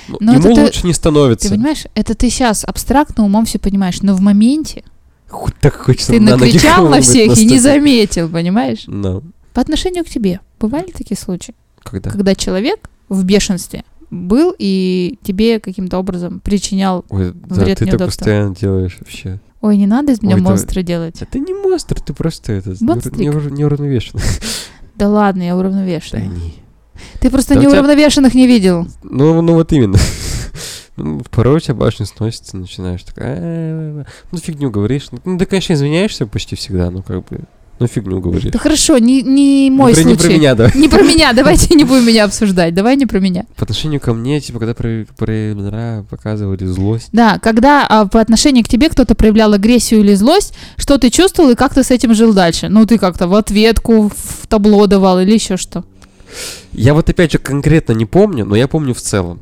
Ну, 0.09 0.19
Но 0.21 0.33
Ему 0.35 0.45
это 0.51 0.55
ты- 0.55 0.63
лучше 0.65 0.87
не 0.87 0.93
становится. 0.93 1.49
Ты 1.49 1.55
понимаешь, 1.55 1.85
это 1.95 2.15
ты 2.15 2.29
сейчас 2.31 2.65
абстрактно 2.65 3.25
умом 3.25 3.45
все 3.47 3.59
понимаешь, 3.59 4.03
но 4.03 4.15
в 4.15 4.21
моменте 4.21 4.85
Хоть 5.29 5.55
так 5.61 5.75
хочется 5.75 6.13
ты 6.13 6.21
на 6.21 6.37
накричал 6.37 6.89
на 6.89 7.01
всех 7.01 7.37
и 7.39 7.45
не 7.45 7.59
заметил, 7.59 8.29
понимаешь? 8.29 8.85
Ну, 8.87 9.23
По 9.53 9.61
отношению 9.61 10.05
к 10.05 10.09
тебе 10.09 10.41
бывали 10.61 10.91
такие 10.91 11.17
случаи, 11.17 11.55
когда? 11.83 12.11
когда 12.11 12.35
человек 12.35 12.89
в 13.09 13.25
бешенстве 13.25 13.85
был 14.11 14.55
и 14.59 15.19
тебе 15.23 15.59
каким-то 15.61 15.99
образом 15.99 16.41
причинял 16.41 17.05
Ой, 17.09 17.33
да, 17.35 17.55
вред, 17.57 17.79
ты 17.79 17.85
так 17.87 17.95
неудобства. 17.95 18.19
постоянно 18.25 18.55
делаешь 18.55 18.97
вообще. 19.01 19.41
Ой, 19.61 19.77
не 19.79 19.87
надо 19.87 20.13
из 20.13 20.23
меня 20.23 20.37
Ой, 20.37 20.43
да- 20.43 20.51
монстра 20.51 20.83
делать. 20.83 21.21
Это 21.23 21.39
не 21.39 21.55
монстр, 21.55 22.01
ты 22.01 22.13
просто 22.13 22.53
это 22.53 22.71
неуравновешенный. 22.81 24.23
Да 24.97 25.09
ладно, 25.09 25.43
я 25.43 25.53
Да 25.55 25.59
уравновешенная. 25.59 26.27
не. 26.27 26.55
Ты 27.21 27.31
просто 27.31 27.55
Да 27.55 27.61
у 27.61 27.63
тебя- 27.63 27.73
неуравновешенных 27.73 28.35
не 28.35 28.47
видел. 28.47 28.87
Ну, 29.03 29.41
ну 29.43 29.55
вот 29.55 29.73
именно. 29.73 29.99
Ну, 30.97 31.23
Порой 31.33 31.57
у 31.57 31.59
тебя 31.59 31.75
башня 31.75 32.07
сносится, 32.07 32.57
начинаешь 32.57 33.03
такая, 33.03 33.35
«А-а-а». 33.37 34.07
ну 34.31 34.39
фигню 34.39 34.71
говоришь. 34.71 35.09
Ну, 35.25 35.37
ты, 35.39 35.45
конечно, 35.45 35.73
извиняешься 35.73 36.25
почти 36.25 36.55
всегда, 36.55 36.89
но 36.93 37.03
как 37.03 37.25
бы, 37.29 37.41
ну 37.81 37.89
фигню 37.89 38.21
говоришь. 38.21 38.53
Да 38.53 38.61
хорошо, 38.61 38.99
не, 38.99 39.21
не 39.23 39.71
мой 39.73 39.91
Ну, 39.91 39.97
про- 39.97 40.03
случай. 40.05 40.15
Не 40.15 40.29
про 40.29 40.33
меня, 40.39 40.55
да. 40.55 40.71
Не 40.73 40.89
про 40.89 41.03
меня, 41.03 41.33
давайте 41.33 41.75
не 41.75 41.83
будем 41.83 42.07
меня 42.07 42.23
обсуждать, 42.27 42.75
давай 42.75 42.95
не 42.95 43.07
про 43.07 43.19
меня. 43.19 43.45
По 43.57 43.65
отношению 43.65 44.01
ко 44.01 44.15
мне, 44.15 44.41
типа, 44.41 44.61
когда 44.61 44.73
про- 44.75 45.05
про- 45.17 46.05
показывали 46.09 46.65
злость, 46.65 47.09
Да, 47.11 47.41
когда 47.41 47.85
а, 47.89 48.07
по 48.07 48.21
отношению 48.21 48.65
к 48.65 48.69
тебе 48.69 48.89
кто-то 48.89 49.17
проявлял 49.17 49.53
агрессию 49.53 49.99
или 49.99 50.15
злость, 50.15 50.55
что 50.77 50.97
ты 50.99 51.11
чувствовал 51.11 51.51
и 51.51 51.55
как 51.57 51.75
ты 51.75 51.83
с 51.83 51.91
этим 51.91 52.15
жил 52.15 52.33
дальше? 52.35 52.69
Ну, 52.69 52.87
ты 52.87 52.99
как-то 52.99 53.27
в 53.27 53.35
ответку 53.35 54.13
в 54.17 54.47
табло 54.47 54.87
давал 54.87 55.19
или 55.19 55.33
еще 55.35 55.57
что? 55.57 55.85
Я 56.73 56.95
вот 56.95 57.09
опять 57.09 57.33
же 57.33 57.39
конкретно 57.39 57.93
не 57.93 58.07
помню, 58.07 58.45
но 58.45 58.57
я 58.57 58.69
помню 58.69 58.95
в 58.95 59.01
целом. 59.01 59.41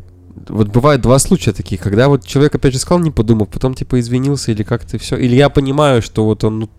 Вот 0.48 0.68
бывают 0.68 1.02
два 1.02 1.18
случая 1.18 1.52
таких, 1.52 1.80
когда 1.80 2.08
вот 2.08 2.26
человек 2.26 2.54
опять 2.54 2.72
же 2.72 2.78
сказал, 2.78 3.00
не 3.00 3.10
подумав, 3.10 3.48
потом 3.48 3.74
типа 3.74 4.00
извинился 4.00 4.52
или 4.52 4.62
как-то 4.62 4.98
все. 4.98 5.16
Или 5.16 5.36
я 5.36 5.48
понимаю, 5.48 6.02
что 6.02 6.24
вот 6.24 6.44
он... 6.44 6.60
ну, 6.60 6.70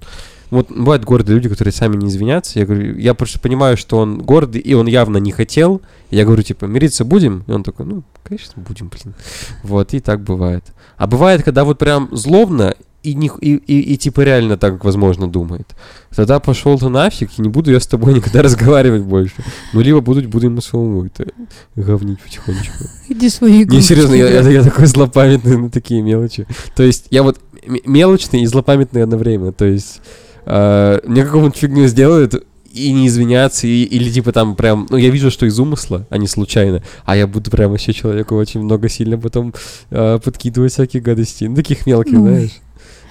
вот 0.53 0.69
бывают 0.69 1.03
гордые 1.03 1.35
люди, 1.35 1.49
которые 1.49 1.71
сами 1.71 1.95
не 1.95 2.09
извинятся. 2.09 2.59
Я 2.59 2.65
говорю, 2.67 2.95
я 2.97 3.15
просто 3.15 3.39
понимаю, 3.39 3.75
что 3.75 3.97
он 3.97 4.21
гордый, 4.21 4.61
и 4.61 4.75
он 4.75 4.85
явно 4.85 5.17
не 5.17 5.31
хотел. 5.31 5.81
Я 6.11 6.25
говорю, 6.25 6.43
типа, 6.43 6.65
мириться 6.65 7.03
будем? 7.05 7.43
И 7.47 7.51
он 7.51 7.63
такой, 7.63 7.87
ну, 7.87 8.03
конечно, 8.23 8.61
будем, 8.61 8.89
блин. 8.89 9.15
Вот, 9.63 9.95
и 9.95 9.99
так 9.99 10.21
бывает. 10.21 10.63
А 10.97 11.07
бывает, 11.07 11.41
когда 11.41 11.63
вот 11.63 11.79
прям 11.79 12.09
злобно, 12.11 12.75
и, 13.03 13.13
не, 13.15 13.29
и, 13.41 13.55
и, 13.55 13.93
и 13.93 13.97
типа 13.97 14.21
реально 14.21 14.57
так, 14.57 14.83
возможно, 14.83 15.27
думает. 15.29 15.67
Тогда 16.15 16.39
пошел 16.39 16.79
ты 16.79 16.89
нафиг, 16.89 17.29
и 17.37 17.41
не 17.41 17.49
буду 17.49 17.71
я 17.71 17.79
с 17.79 17.87
тобой 17.87 18.13
никогда 18.15 18.41
разговаривать 18.41 19.01
больше. 19.03 19.35
Ну, 19.73 19.81
либо 19.81 20.01
буду, 20.01 20.21
буду 20.27 20.45
ему 20.45 20.61
самому 20.61 21.05
это 21.05 21.27
говнить 21.75 22.19
потихонечку. 22.21 22.83
Иди 23.09 23.29
свои 23.29 23.65
Не, 23.65 23.81
серьезно, 23.81 24.15
я, 24.15 24.29
я- 24.29 24.49
я 24.49 24.63
такой 24.63 24.85
злопамятный 24.85 25.57
на 25.57 25.69
такие 25.69 26.01
мелочи. 26.01 26.47
То 26.75 26.83
есть, 26.83 27.07
я 27.11 27.23
вот 27.23 27.39
мелочный 27.85 28.41
и 28.41 28.45
злопамятный 28.45 29.03
одновременно. 29.03 29.51
То 29.53 29.65
есть, 29.65 30.01
э, 30.45 30.99
мне 31.05 31.23
какую-нибудь 31.23 31.57
фигню 31.57 31.87
сделают, 31.87 32.43
и 32.71 32.91
не 32.91 33.05
извиняться, 33.07 33.67
и- 33.67 33.83
или 33.83 34.09
типа 34.09 34.31
там 34.31 34.55
прям, 34.55 34.87
ну 34.89 34.97
я 34.97 35.11
вижу, 35.11 35.29
что 35.29 35.45
из 35.45 35.59
умысла, 35.59 36.07
а 36.09 36.17
не 36.17 36.25
случайно, 36.25 36.81
а 37.05 37.15
я 37.15 37.27
буду 37.27 37.51
прям 37.51 37.69
вообще 37.69 37.93
человеку 37.93 38.35
очень 38.35 38.61
много 38.63 38.89
сильно 38.89 39.15
потом 39.19 39.53
э, 39.91 40.17
подкидывать 40.23 40.73
всяких 40.73 41.03
гадостей, 41.03 41.47
ну 41.49 41.55
таких 41.55 41.85
мелких, 41.85 42.13
Ну, 42.13 42.21
знаешь. 42.27 42.49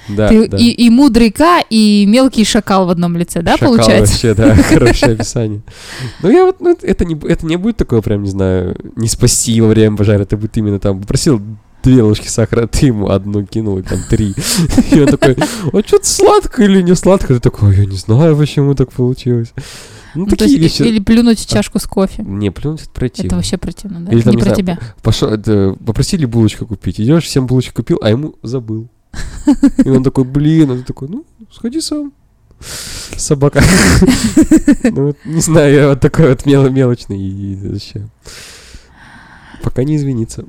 Да, 0.09 0.29
Ты 0.29 0.49
да. 0.49 0.57
и, 0.59 0.71
и 0.71 0.91
мудрый 0.91 1.31
К, 1.31 1.62
и 1.71 2.05
мелкий 2.09 2.45
шакал 2.45 2.87
в 2.87 2.91
одном 2.91 3.17
лице, 3.17 3.41
да, 3.43 3.53
Шакал 3.57 3.77
получается? 3.77 4.12
вообще, 4.12 4.35
да, 4.35 4.55
хорошее 4.62 5.12
описание. 5.15 5.62
Ну, 6.23 6.31
я 6.31 6.45
вот, 6.45 6.61
ну, 6.61 6.77
это 6.83 7.05
не, 7.05 7.15
это 7.29 7.47
не 7.47 7.57
будет 7.57 7.77
такое 7.77 8.01
прям, 8.03 8.23
не 8.23 8.31
знаю, 8.31 8.77
не 8.97 9.09
спасти 9.09 9.61
во 9.61 9.69
время 9.69 9.97
пожара, 9.97 10.23
это 10.23 10.37
будет 10.37 10.57
именно 10.57 10.81
там, 10.81 11.01
попросил 11.01 11.41
две 11.85 12.03
ложки 12.03 12.29
сахара, 12.29 12.67
ты 12.67 12.87
ему 12.87 13.11
одну 13.11 13.45
кинул, 13.47 13.79
и 13.79 13.83
там 13.83 13.99
три. 14.09 14.35
И 14.93 15.01
он 15.01 15.07
такой, 15.07 15.37
а 15.73 15.83
что-то 15.87 16.07
сладко 16.07 16.62
или 16.65 16.81
не 16.83 16.95
сладко? 16.95 17.35
Ты 17.35 17.41
такой, 17.41 17.77
я 17.77 17.87
не 17.87 17.97
знаю, 17.97 18.37
почему 18.37 18.75
так 18.75 18.93
получилось. 18.93 19.53
Ну, 20.15 20.27
Ну, 20.27 20.37
такие 20.37 20.61
есть, 20.61 20.79
вещи. 20.81 20.88
или 20.88 21.01
плюнуть 21.01 21.38
в 21.38 21.49
чашку 21.49 21.79
с 21.79 21.87
кофе. 21.87 22.23
Не, 22.23 22.51
плюнуть 22.51 22.83
это 22.83 22.91
противно. 22.91 23.27
Это 23.29 23.37
вообще 23.37 23.57
противно, 23.57 24.01
да? 24.01 24.12
Или 24.12 24.21
Это 24.21 24.25
там, 24.25 24.33
не 24.33 24.37
не 24.37 24.43
про 24.43 24.55
знаю, 24.55 24.57
тебя. 24.57 24.79
Пошел, 25.03 25.29
это, 25.31 25.75
попросили 25.87 26.25
булочку 26.27 26.67
купить. 26.67 27.01
Идешь, 27.01 27.25
всем 27.25 27.47
булочку 27.47 27.77
купил, 27.77 27.99
а 28.03 28.11
ему 28.11 28.35
забыл. 28.43 28.88
И 29.85 29.88
он 29.90 30.03
такой, 30.05 30.25
блин, 30.25 30.70
а 30.70 30.77
ты 30.77 30.83
такой, 30.85 31.09
ну, 31.09 31.25
сходи 31.53 31.81
сам. 31.81 32.12
Собака. 33.16 33.62
Ну, 34.85 35.14
не 35.25 35.40
знаю, 35.40 35.75
я 35.75 35.88
вот 35.88 36.01
такой 36.01 36.29
вот 36.29 36.46
мел- 36.46 36.70
мелочный 36.70 37.18
и 37.18 37.57
вообще. 37.57 38.07
Пока 39.62 39.85
не 39.85 39.96
извиниться. 39.96 40.44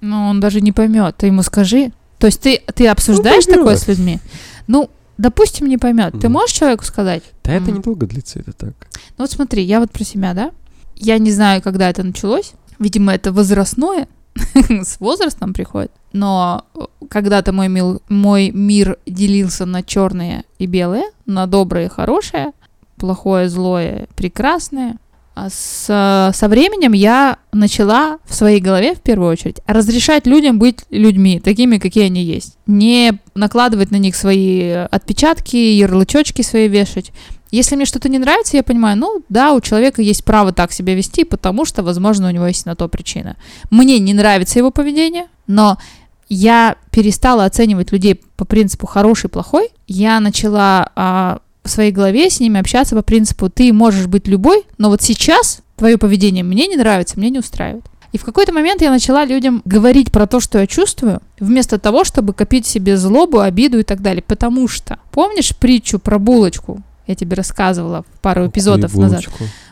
Ну, 0.00 0.26
он 0.28 0.40
даже 0.40 0.60
не 0.60 0.72
поймет. 0.72 1.16
Ты 1.16 1.26
ему 1.26 1.42
скажи. 1.42 1.92
То 2.18 2.26
есть 2.26 2.40
ты, 2.40 2.60
ты 2.74 2.88
обсуждаешь 2.88 3.44
такое 3.44 3.76
с 3.76 3.88
людьми? 3.88 4.18
Ну, 4.66 4.90
допустим, 5.18 5.66
не 5.66 5.78
поймет. 5.78 6.12
Ты 6.20 6.28
Ну. 6.28 6.34
можешь 6.34 6.56
человеку 6.56 6.84
сказать? 6.84 7.22
Да 7.42 7.52
это 7.52 7.70
М. 7.70 7.78
недолго 7.78 8.06
длится, 8.06 8.38
это 8.40 8.52
так. 8.52 8.74
Ну 9.18 9.24
вот 9.24 9.30
смотри, 9.30 9.62
я 9.62 9.80
вот 9.80 9.90
про 9.90 10.04
себя, 10.04 10.34
да? 10.34 10.50
Я 10.96 11.18
не 11.18 11.32
знаю, 11.32 11.62
когда 11.62 11.88
это 11.90 12.02
началось. 12.02 12.52
Видимо, 12.78 13.12
это 13.14 13.32
возрастное. 13.32 14.08
С 14.68 15.00
возрастом 15.00 15.52
приходит. 15.54 15.90
Но 16.14 16.64
э, 16.74 16.80
когда-то 17.10 17.52
мой, 17.52 17.68
мил- 17.68 18.00
мой 18.08 18.50
мир 18.50 18.98
делился 19.04 19.66
на 19.66 19.82
черное 19.82 20.44
и 20.58 20.66
белое, 20.66 21.10
на 21.26 21.46
доброе 21.46 21.86
и 21.86 21.90
хорошее, 21.90 22.52
плохое, 22.96 23.48
злое, 23.48 24.06
прекрасное. 24.14 24.96
А 25.34 25.50
с, 25.50 25.86
со 26.32 26.48
временем 26.48 26.92
я 26.92 27.38
начала 27.52 28.18
в 28.24 28.34
своей 28.34 28.60
голове, 28.60 28.94
в 28.94 29.00
первую 29.00 29.32
очередь, 29.32 29.56
разрешать 29.66 30.28
людям 30.28 30.60
быть 30.60 30.84
людьми, 30.90 31.40
такими, 31.40 31.78
какие 31.78 32.04
они 32.04 32.22
есть. 32.22 32.56
Не 32.68 33.18
накладывать 33.34 33.90
на 33.90 33.96
них 33.96 34.14
свои 34.14 34.68
отпечатки, 34.70 35.56
ярлычочки 35.56 36.42
свои 36.42 36.68
вешать. 36.68 37.10
Если 37.50 37.74
мне 37.74 37.86
что-то 37.86 38.08
не 38.08 38.20
нравится, 38.20 38.56
я 38.56 38.62
понимаю, 38.62 38.96
ну 38.96 39.24
да, 39.28 39.52
у 39.54 39.60
человека 39.60 40.00
есть 40.02 40.24
право 40.24 40.52
так 40.52 40.70
себя 40.70 40.94
вести, 40.94 41.24
потому 41.24 41.64
что, 41.64 41.82
возможно, 41.82 42.28
у 42.28 42.30
него 42.30 42.46
есть 42.46 42.66
на 42.66 42.76
то 42.76 42.86
причина. 42.86 43.36
Мне 43.70 43.98
не 43.98 44.14
нравится 44.14 44.60
его 44.60 44.70
поведение, 44.70 45.26
но 45.48 45.78
я 46.34 46.76
перестала 46.90 47.44
оценивать 47.44 47.92
людей 47.92 48.20
по 48.36 48.44
принципу 48.44 48.86
хороший, 48.86 49.30
плохой. 49.30 49.68
Я 49.86 50.20
начала 50.20 50.90
а, 50.96 51.38
в 51.62 51.70
своей 51.70 51.92
голове 51.92 52.28
с 52.30 52.40
ними 52.40 52.58
общаться 52.60 52.94
по 52.96 53.02
принципу 53.02 53.48
ты 53.48 53.72
можешь 53.72 54.06
быть 54.06 54.26
любой, 54.26 54.64
но 54.78 54.88
вот 54.90 55.02
сейчас 55.02 55.60
твое 55.76 55.96
поведение 55.98 56.44
мне 56.44 56.66
не 56.66 56.76
нравится, 56.76 57.18
мне 57.18 57.30
не 57.30 57.38
устраивает. 57.38 57.84
И 58.12 58.18
в 58.18 58.24
какой-то 58.24 58.52
момент 58.52 58.80
я 58.80 58.90
начала 58.90 59.24
людям 59.24 59.60
говорить 59.64 60.12
про 60.12 60.26
то, 60.28 60.38
что 60.38 60.58
я 60.60 60.66
чувствую, 60.68 61.20
вместо 61.40 61.78
того, 61.78 62.04
чтобы 62.04 62.32
копить 62.32 62.64
себе 62.64 62.96
злобу, 62.96 63.40
обиду 63.40 63.80
и 63.80 63.82
так 63.82 64.02
далее. 64.02 64.22
Потому 64.24 64.68
что, 64.68 64.98
помнишь 65.10 65.56
притчу 65.56 65.98
про 65.98 66.20
булочку? 66.20 66.80
Я 67.08 67.16
тебе 67.16 67.34
рассказывала 67.34 68.04
пару 68.22 68.46
эпизодов 68.46 68.92
Какую 68.92 69.02
назад. 69.10 69.24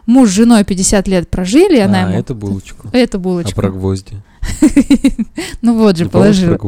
Муж 0.06 0.28
с 0.28 0.32
женой 0.32 0.64
50 0.64 1.06
лет 1.08 1.30
прожили, 1.30 1.76
и 1.76 1.80
она 1.80 1.98
А, 2.06 2.08
ему... 2.08 2.18
это 2.18 2.34
булочку. 2.34 2.88
Эту 2.92 3.18
А 3.18 3.20
булочку. 3.20 3.54
про 3.54 3.70
гвозди? 3.70 4.16
Ну 5.62 5.78
вот 5.78 5.96
же, 5.96 6.04
Не 6.04 6.10
положила. 6.10 6.58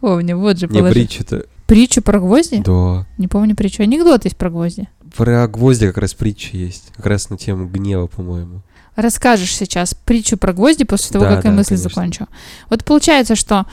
Помню, 0.00 0.38
вот 0.38 0.58
же 0.58 0.66
Не, 0.66 0.78
положила. 0.78 0.92
притча-то. 0.92 1.44
Притчу 1.66 2.02
про 2.02 2.18
гвозди? 2.18 2.62
Да. 2.64 3.06
Не 3.18 3.28
помню 3.28 3.54
притчу. 3.54 3.82
Анекдот 3.82 4.24
есть 4.24 4.36
про 4.36 4.50
гвозди. 4.50 4.88
Про 5.16 5.46
гвозди 5.48 5.86
как 5.86 5.98
раз 5.98 6.14
притча 6.14 6.56
есть. 6.56 6.92
Как 6.96 7.06
раз 7.06 7.30
на 7.30 7.36
тему 7.36 7.66
гнева, 7.68 8.06
по-моему. 8.06 8.62
Расскажешь 8.96 9.54
сейчас 9.54 9.94
притчу 9.94 10.36
про 10.36 10.52
гвозди 10.52 10.84
после 10.84 11.12
того, 11.12 11.24
Да, 11.24 11.36
как 11.36 11.44
я 11.44 11.50
да, 11.50 11.56
мысль 11.56 11.70
конечно. 11.76 11.88
закончу. 11.90 12.26
Вот 12.68 12.84
получается, 12.84 13.36
что 13.36 13.66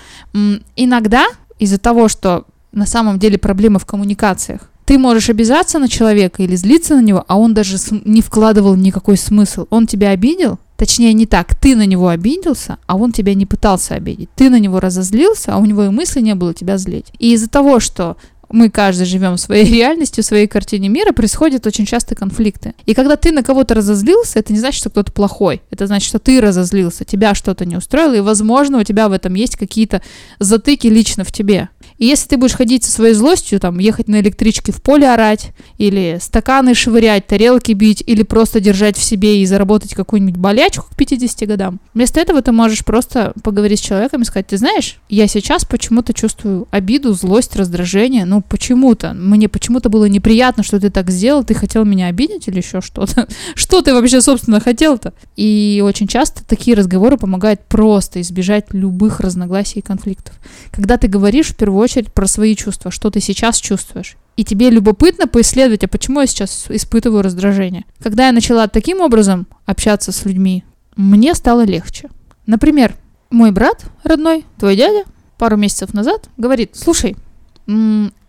иногда 0.76 1.26
из-за 1.60 1.80
того, 1.80 2.08
что 2.08 2.46
на 2.72 2.86
самом 2.86 3.18
деле 3.20 3.38
проблема 3.38 3.80
в 3.80 3.86
коммуникациях, 3.86 4.70
ты 4.86 4.98
можешь 4.98 5.30
обижаться 5.30 5.80
на 5.80 5.90
человека 5.90 6.44
или 6.44 6.56
злиться 6.56 6.96
на 6.96 7.02
него, 7.02 7.26
а 7.28 7.38
он 7.38 7.54
даже 7.54 7.78
не 8.06 8.22
вкладывал 8.22 8.76
никакой 8.76 9.18
смысл. 9.18 9.66
Он 9.70 9.86
тебя 9.86 10.12
обидел, 10.12 10.60
точнее 10.78 11.14
не 11.14 11.26
так, 11.26 11.56
ты 11.56 11.76
на 11.76 11.86
него 11.86 12.08
обиделся, 12.08 12.78
а 12.86 12.96
он 12.96 13.12
тебя 13.12 13.34
не 13.34 13.46
пытался 13.46 13.96
обидеть. 13.96 14.30
Ты 14.36 14.50
на 14.50 14.60
него 14.60 14.80
разозлился, 14.80 15.54
а 15.54 15.58
у 15.58 15.66
него 15.66 15.84
и 15.84 15.90
мысли 15.90 16.22
не 16.22 16.36
было 16.36 16.54
тебя 16.54 16.78
злить. 16.78 17.08
И 17.20 17.34
из-за 17.34 17.50
того, 17.50 17.80
что 17.80 18.16
мы 18.50 18.70
каждый 18.70 19.06
живем 19.06 19.38
своей 19.38 19.66
реальности, 19.74 20.22
в 20.22 20.26
своей 20.26 20.48
картине 20.48 20.90
мира, 20.90 21.12
происходят 21.12 21.66
очень 21.68 21.86
часто 21.86 22.16
конфликты. 22.16 22.74
И 22.86 22.94
когда 22.94 23.16
ты 23.16 23.32
на 23.32 23.44
кого-то 23.44 23.74
разозлился, 23.74 24.40
это 24.40 24.54
не 24.54 24.60
значит, 24.60 24.80
что 24.80 24.90
кто-то 24.90 25.12
плохой. 25.12 25.62
Это 25.72 25.88
значит, 25.88 26.08
что 26.08 26.20
ты 26.20 26.40
разозлился, 26.40 27.06
тебя 27.06 27.36
что-то 27.36 27.66
не 27.66 27.76
устроило, 27.76 28.16
и, 28.16 28.22
возможно, 28.22 28.80
у 28.80 28.84
тебя 28.84 29.10
в 29.10 29.12
этом 29.12 29.34
есть 29.34 29.58
какие-то 29.58 30.02
затыки 30.40 30.88
лично 30.88 31.24
в 31.24 31.32
тебе. 31.32 31.70
И 31.98 32.06
если 32.06 32.28
ты 32.28 32.38
будешь 32.38 32.54
ходить 32.54 32.84
со 32.84 32.92
своей 32.92 33.14
злостью, 33.14 33.60
там, 33.60 33.80
ехать 33.80 34.08
на 34.08 34.20
электричке 34.20 34.72
в 34.72 34.82
поле 34.82 35.12
орать, 35.12 35.52
или 35.78 36.20
стаканы 36.22 36.74
швырять, 36.74 37.28
тарелки 37.28 37.72
бить, 37.72 38.04
или 38.06 38.24
просто 38.24 38.60
держать 38.60 38.98
в 38.98 39.04
себе 39.04 39.42
и 39.42 39.46
заработать 39.46 39.94
какую-нибудь 39.96 40.38
болячку 40.38 40.88
к 40.92 40.96
50 40.96 41.48
годам, 41.48 41.80
вместо 41.94 42.20
этого 42.20 42.42
ты 42.42 42.52
можешь 42.52 42.86
просто 42.86 43.34
поговорить 43.44 43.80
с 43.80 43.84
человеком 43.84 44.22
и 44.22 44.26
сказать, 44.26 44.48
ты 44.48 44.58
знаешь, 44.58 45.00
я 45.10 45.28
сейчас 45.28 45.66
почему-то 45.66 46.14
чувствую 46.14 46.68
обиду, 46.72 47.14
злость, 47.14 47.56
раздражение, 47.56 48.26
ну 48.26 48.42
почему-то, 48.42 49.14
мне 49.14 49.50
почему-то 49.50 49.90
было 49.90 50.06
неприятно, 50.06 50.64
что 50.64 50.80
ты 50.80 50.90
так 50.90 51.10
сделал, 51.10 51.44
ты 51.44 51.54
хотел 51.54 51.86
меня 51.86 52.08
обидеть 52.08 52.48
или 52.48 52.58
еще 52.58 52.82
что-то? 52.82 53.28
Что 53.56 53.82
ты 53.82 53.94
вообще, 53.94 54.22
собственно, 54.22 54.60
хотел-то? 54.60 55.14
И 55.36 55.82
очень 55.84 56.08
часто 56.08 56.46
такие 56.46 56.76
разговоры 56.76 57.18
помогают 57.18 57.62
просто 57.62 58.22
избежать 58.22 58.66
любых 58.72 59.20
разногласий 59.20 59.80
и 59.80 59.82
конфликтов. 59.82 60.36
Когда 60.72 60.98
ты 60.98 61.08
говоришь 61.08 61.48
в 61.48 61.56
первую 61.56 61.80
очередь 61.88 62.14
про 62.14 62.28
свои 62.28 62.56
чувства, 62.56 62.92
что 62.92 63.10
ты 63.10 63.20
сейчас 63.20 63.60
чувствуешь. 63.60 64.18
И 64.36 64.44
тебе 64.44 64.70
любопытно 64.70 65.28
поисследовать, 65.28 65.84
а 65.84 65.88
почему 65.88 66.22
я 66.22 66.28
сейчас 66.28 66.68
испытываю 66.70 67.24
раздражение. 67.24 67.86
Когда 68.00 68.28
я 68.28 68.32
начала 68.32 68.68
таким 68.68 69.02
образом 69.02 69.48
общаться 69.66 70.12
с 70.12 70.26
людьми, 70.26 70.64
мне 70.96 71.34
стало 71.34 71.66
легче. 71.66 72.10
Например, 72.46 72.96
мой 73.30 73.52
брат 73.52 73.86
родной, 74.04 74.46
твой 74.60 74.76
дядя, 74.76 75.04
пару 75.38 75.58
месяцев 75.58 75.94
назад 75.94 76.30
говорит, 76.38 76.72
слушай, 76.76 77.16